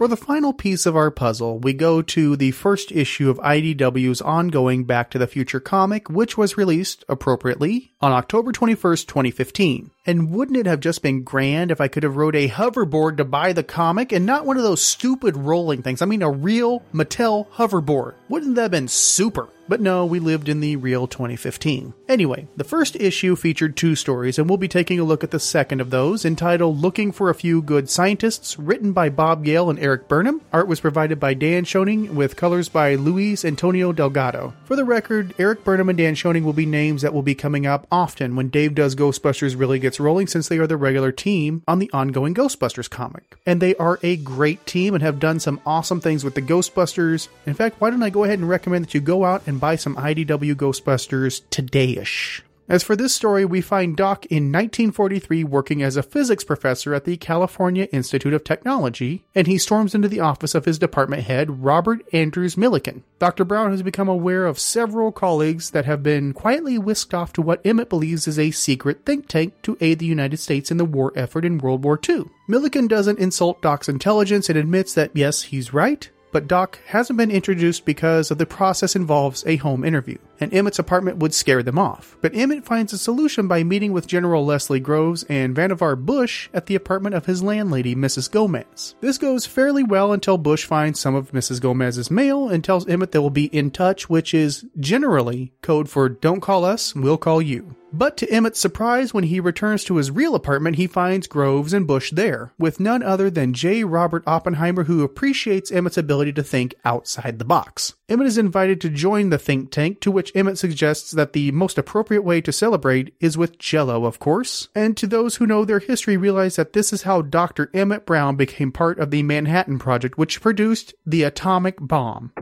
For 0.06 0.10
the 0.10 0.16
final 0.16 0.52
piece 0.52 0.86
of 0.86 0.94
our 0.94 1.10
puzzle, 1.10 1.58
we 1.58 1.72
go 1.72 2.00
to 2.00 2.36
the 2.36 2.52
first 2.52 2.92
issue 2.92 3.28
of 3.28 3.38
IDW's 3.38 4.20
ongoing 4.20 4.84
Back 4.84 5.10
to 5.10 5.18
the 5.18 5.26
Future 5.26 5.58
comic, 5.58 6.08
which 6.08 6.38
was 6.38 6.56
released, 6.56 7.04
appropriately, 7.08 7.90
on 8.00 8.12
October 8.12 8.52
21st, 8.52 9.08
2015. 9.08 9.90
And 10.06 10.30
wouldn't 10.30 10.58
it 10.58 10.66
have 10.66 10.78
just 10.78 11.02
been 11.02 11.24
grand 11.24 11.72
if 11.72 11.80
I 11.80 11.88
could 11.88 12.04
have 12.04 12.14
rode 12.14 12.36
a 12.36 12.48
hoverboard 12.48 13.16
to 13.16 13.24
buy 13.24 13.52
the 13.52 13.64
comic 13.64 14.12
and 14.12 14.24
not 14.24 14.46
one 14.46 14.56
of 14.56 14.62
those 14.62 14.80
stupid 14.80 15.36
rolling 15.36 15.82
things? 15.82 16.00
I 16.00 16.06
mean, 16.06 16.22
a 16.22 16.30
real 16.30 16.84
Mattel 16.94 17.48
hoverboard. 17.54 18.14
Wouldn't 18.28 18.54
that 18.54 18.62
have 18.62 18.70
been 18.70 18.86
super? 18.86 19.48
But 19.68 19.80
no, 19.80 20.06
we 20.06 20.20
lived 20.20 20.48
in 20.48 20.60
the 20.60 20.76
real 20.76 21.08
2015. 21.08 21.92
Anyway, 22.08 22.46
the 22.56 22.62
first 22.64 22.94
issue 22.96 23.34
featured 23.34 23.76
two 23.76 23.96
stories, 23.96 24.38
and 24.38 24.48
we'll 24.48 24.58
be 24.58 24.68
taking 24.68 25.00
a 25.00 25.04
look 25.04 25.24
at 25.24 25.32
the 25.32 25.40
second 25.40 25.80
of 25.80 25.90
those, 25.90 26.24
entitled 26.24 26.80
Looking 26.80 27.10
for 27.10 27.30
a 27.30 27.34
Few 27.34 27.60
Good 27.60 27.90
Scientists, 27.90 28.58
written 28.58 28.92
by 28.92 29.08
Bob 29.08 29.44
Gale 29.44 29.68
and 29.68 29.78
Erik 29.78 30.06
Burnham. 30.06 30.40
Art 30.52 30.68
was 30.68 30.80
provided 30.80 31.18
by 31.18 31.34
Dan 31.34 31.64
Schoening, 31.64 32.10
with 32.10 32.36
colors 32.36 32.68
by 32.68 32.94
Luis 32.94 33.44
Antonio 33.44 33.92
Delgado. 33.92 34.54
For 34.64 34.76
the 34.76 34.84
record, 34.84 35.34
Erik 35.38 35.64
Burnham 35.64 35.88
and 35.88 35.98
Dan 35.98 36.14
Schoening 36.14 36.44
will 36.44 36.52
be 36.52 36.66
names 36.66 37.02
that 37.02 37.12
will 37.12 37.22
be 37.22 37.34
coming 37.34 37.66
up 37.66 37.88
often 37.90 38.36
when 38.36 38.50
Dave 38.50 38.74
Does 38.74 38.94
Ghostbusters 38.94 39.58
really 39.58 39.80
gets 39.80 39.98
rolling, 39.98 40.28
since 40.28 40.48
they 40.48 40.58
are 40.58 40.68
the 40.68 40.76
regular 40.76 41.10
team 41.10 41.64
on 41.66 41.80
the 41.80 41.90
ongoing 41.92 42.34
Ghostbusters 42.34 42.88
comic. 42.88 43.36
And 43.44 43.60
they 43.60 43.74
are 43.76 43.98
a 44.02 44.16
great 44.16 44.64
team 44.64 44.94
and 44.94 45.02
have 45.02 45.18
done 45.18 45.40
some 45.40 45.60
awesome 45.66 46.00
things 46.00 46.22
with 46.22 46.36
the 46.36 46.42
Ghostbusters. 46.42 47.28
In 47.46 47.54
fact, 47.54 47.80
why 47.80 47.90
don't 47.90 48.02
I 48.02 48.10
go 48.10 48.22
ahead 48.22 48.38
and 48.38 48.48
recommend 48.48 48.84
that 48.84 48.94
you 48.94 49.00
go 49.00 49.24
out 49.24 49.42
and 49.46 49.55
buy 49.58 49.76
some 49.76 49.96
IDW 49.96 50.54
Ghostbusters 50.54 51.42
today-ish. 51.50 52.42
As 52.68 52.82
for 52.82 52.96
this 52.96 53.14
story, 53.14 53.44
we 53.44 53.60
find 53.60 53.96
Doc 53.96 54.26
in 54.26 54.50
1943 54.50 55.44
working 55.44 55.84
as 55.84 55.96
a 55.96 56.02
physics 56.02 56.42
professor 56.42 56.94
at 56.94 57.04
the 57.04 57.16
California 57.16 57.84
Institute 57.92 58.34
of 58.34 58.42
Technology, 58.42 59.24
and 59.36 59.46
he 59.46 59.56
storms 59.56 59.94
into 59.94 60.08
the 60.08 60.18
office 60.18 60.52
of 60.52 60.64
his 60.64 60.76
department 60.76 61.22
head, 61.22 61.62
Robert 61.62 62.04
Andrews 62.12 62.56
Millikan. 62.56 63.02
Dr. 63.20 63.44
Brown 63.44 63.70
has 63.70 63.82
become 63.82 64.08
aware 64.08 64.46
of 64.46 64.58
several 64.58 65.12
colleagues 65.12 65.70
that 65.70 65.84
have 65.84 66.02
been 66.02 66.32
quietly 66.32 66.76
whisked 66.76 67.14
off 67.14 67.32
to 67.34 67.42
what 67.42 67.64
Emmett 67.64 67.88
believes 67.88 68.26
is 68.26 68.38
a 68.38 68.50
secret 68.50 69.06
think 69.06 69.28
tank 69.28 69.54
to 69.62 69.78
aid 69.80 70.00
the 70.00 70.06
United 70.06 70.38
States 70.38 70.72
in 70.72 70.76
the 70.76 70.84
war 70.84 71.12
effort 71.14 71.44
in 71.44 71.58
World 71.58 71.84
War 71.84 72.00
II. 72.08 72.24
Millikan 72.48 72.88
doesn't 72.88 73.20
insult 73.20 73.62
Doc's 73.62 73.88
intelligence 73.88 74.48
and 74.48 74.58
admits 74.58 74.92
that 74.94 75.12
yes, 75.14 75.42
he's 75.42 75.72
right, 75.72 76.10
but 76.36 76.46
Doc 76.46 76.78
hasn't 76.88 77.16
been 77.16 77.30
introduced 77.30 77.86
because 77.86 78.30
of 78.30 78.36
the 78.36 78.44
process 78.44 78.94
involves 78.94 79.42
a 79.46 79.56
home 79.56 79.82
interview, 79.82 80.18
and 80.38 80.52
Emmett's 80.52 80.78
apartment 80.78 81.16
would 81.16 81.32
scare 81.32 81.62
them 81.62 81.78
off. 81.78 82.14
But 82.20 82.34
Emmett 82.34 82.66
finds 82.66 82.92
a 82.92 82.98
solution 82.98 83.48
by 83.48 83.64
meeting 83.64 83.94
with 83.94 84.06
General 84.06 84.44
Leslie 84.44 84.78
Groves 84.78 85.22
and 85.30 85.56
Vannevar 85.56 85.96
Bush 85.96 86.50
at 86.52 86.66
the 86.66 86.74
apartment 86.74 87.14
of 87.14 87.24
his 87.24 87.42
landlady, 87.42 87.94
Mrs. 87.94 88.30
Gomez. 88.30 88.96
This 89.00 89.16
goes 89.16 89.46
fairly 89.46 89.82
well 89.82 90.12
until 90.12 90.36
Bush 90.36 90.66
finds 90.66 91.00
some 91.00 91.14
of 91.14 91.32
Mrs. 91.32 91.58
Gomez's 91.58 92.10
mail 92.10 92.50
and 92.50 92.62
tells 92.62 92.86
Emmett 92.86 93.12
they 93.12 93.18
will 93.18 93.30
be 93.30 93.46
in 93.46 93.70
touch, 93.70 94.10
which 94.10 94.34
is 94.34 94.66
generally 94.78 95.54
code 95.62 95.88
for 95.88 96.10
don't 96.10 96.42
call 96.42 96.66
us, 96.66 96.94
we'll 96.94 97.16
call 97.16 97.40
you. 97.40 97.74
But 97.96 98.18
to 98.18 98.30
Emmett's 98.30 98.60
surprise, 98.60 99.14
when 99.14 99.24
he 99.24 99.40
returns 99.40 99.82
to 99.84 99.96
his 99.96 100.10
real 100.10 100.34
apartment, 100.34 100.76
he 100.76 100.86
finds 100.86 101.26
Groves 101.26 101.72
and 101.72 101.86
Bush 101.86 102.10
there, 102.10 102.52
with 102.58 102.78
none 102.78 103.02
other 103.02 103.30
than 103.30 103.54
J. 103.54 103.84
Robert 103.84 104.22
Oppenheimer, 104.26 104.84
who 104.84 105.02
appreciates 105.02 105.70
Emmett's 105.70 105.96
ability 105.96 106.34
to 106.34 106.42
think 106.42 106.74
outside 106.84 107.38
the 107.38 107.44
box. 107.46 107.94
Emmett 108.10 108.26
is 108.26 108.36
invited 108.36 108.82
to 108.82 108.90
join 108.90 109.30
the 109.30 109.38
think 109.38 109.70
tank, 109.70 110.02
to 110.02 110.10
which 110.10 110.30
Emmett 110.34 110.58
suggests 110.58 111.10
that 111.12 111.32
the 111.32 111.50
most 111.52 111.78
appropriate 111.78 112.20
way 112.20 112.42
to 112.42 112.52
celebrate 112.52 113.14
is 113.18 113.38
with 113.38 113.58
jello, 113.58 114.04
of 114.04 114.18
course. 114.18 114.68
And 114.74 114.94
to 114.98 115.06
those 115.06 115.36
who 115.36 115.46
know 115.46 115.64
their 115.64 115.78
history 115.78 116.18
realize 116.18 116.56
that 116.56 116.74
this 116.74 116.92
is 116.92 117.04
how 117.04 117.22
Dr. 117.22 117.70
Emmett 117.72 118.04
Brown 118.04 118.36
became 118.36 118.72
part 118.72 118.98
of 118.98 119.10
the 119.10 119.22
Manhattan 119.22 119.78
Project, 119.78 120.18
which 120.18 120.42
produced 120.42 120.92
the 121.06 121.22
atomic 121.22 121.76
bomb. 121.80 122.32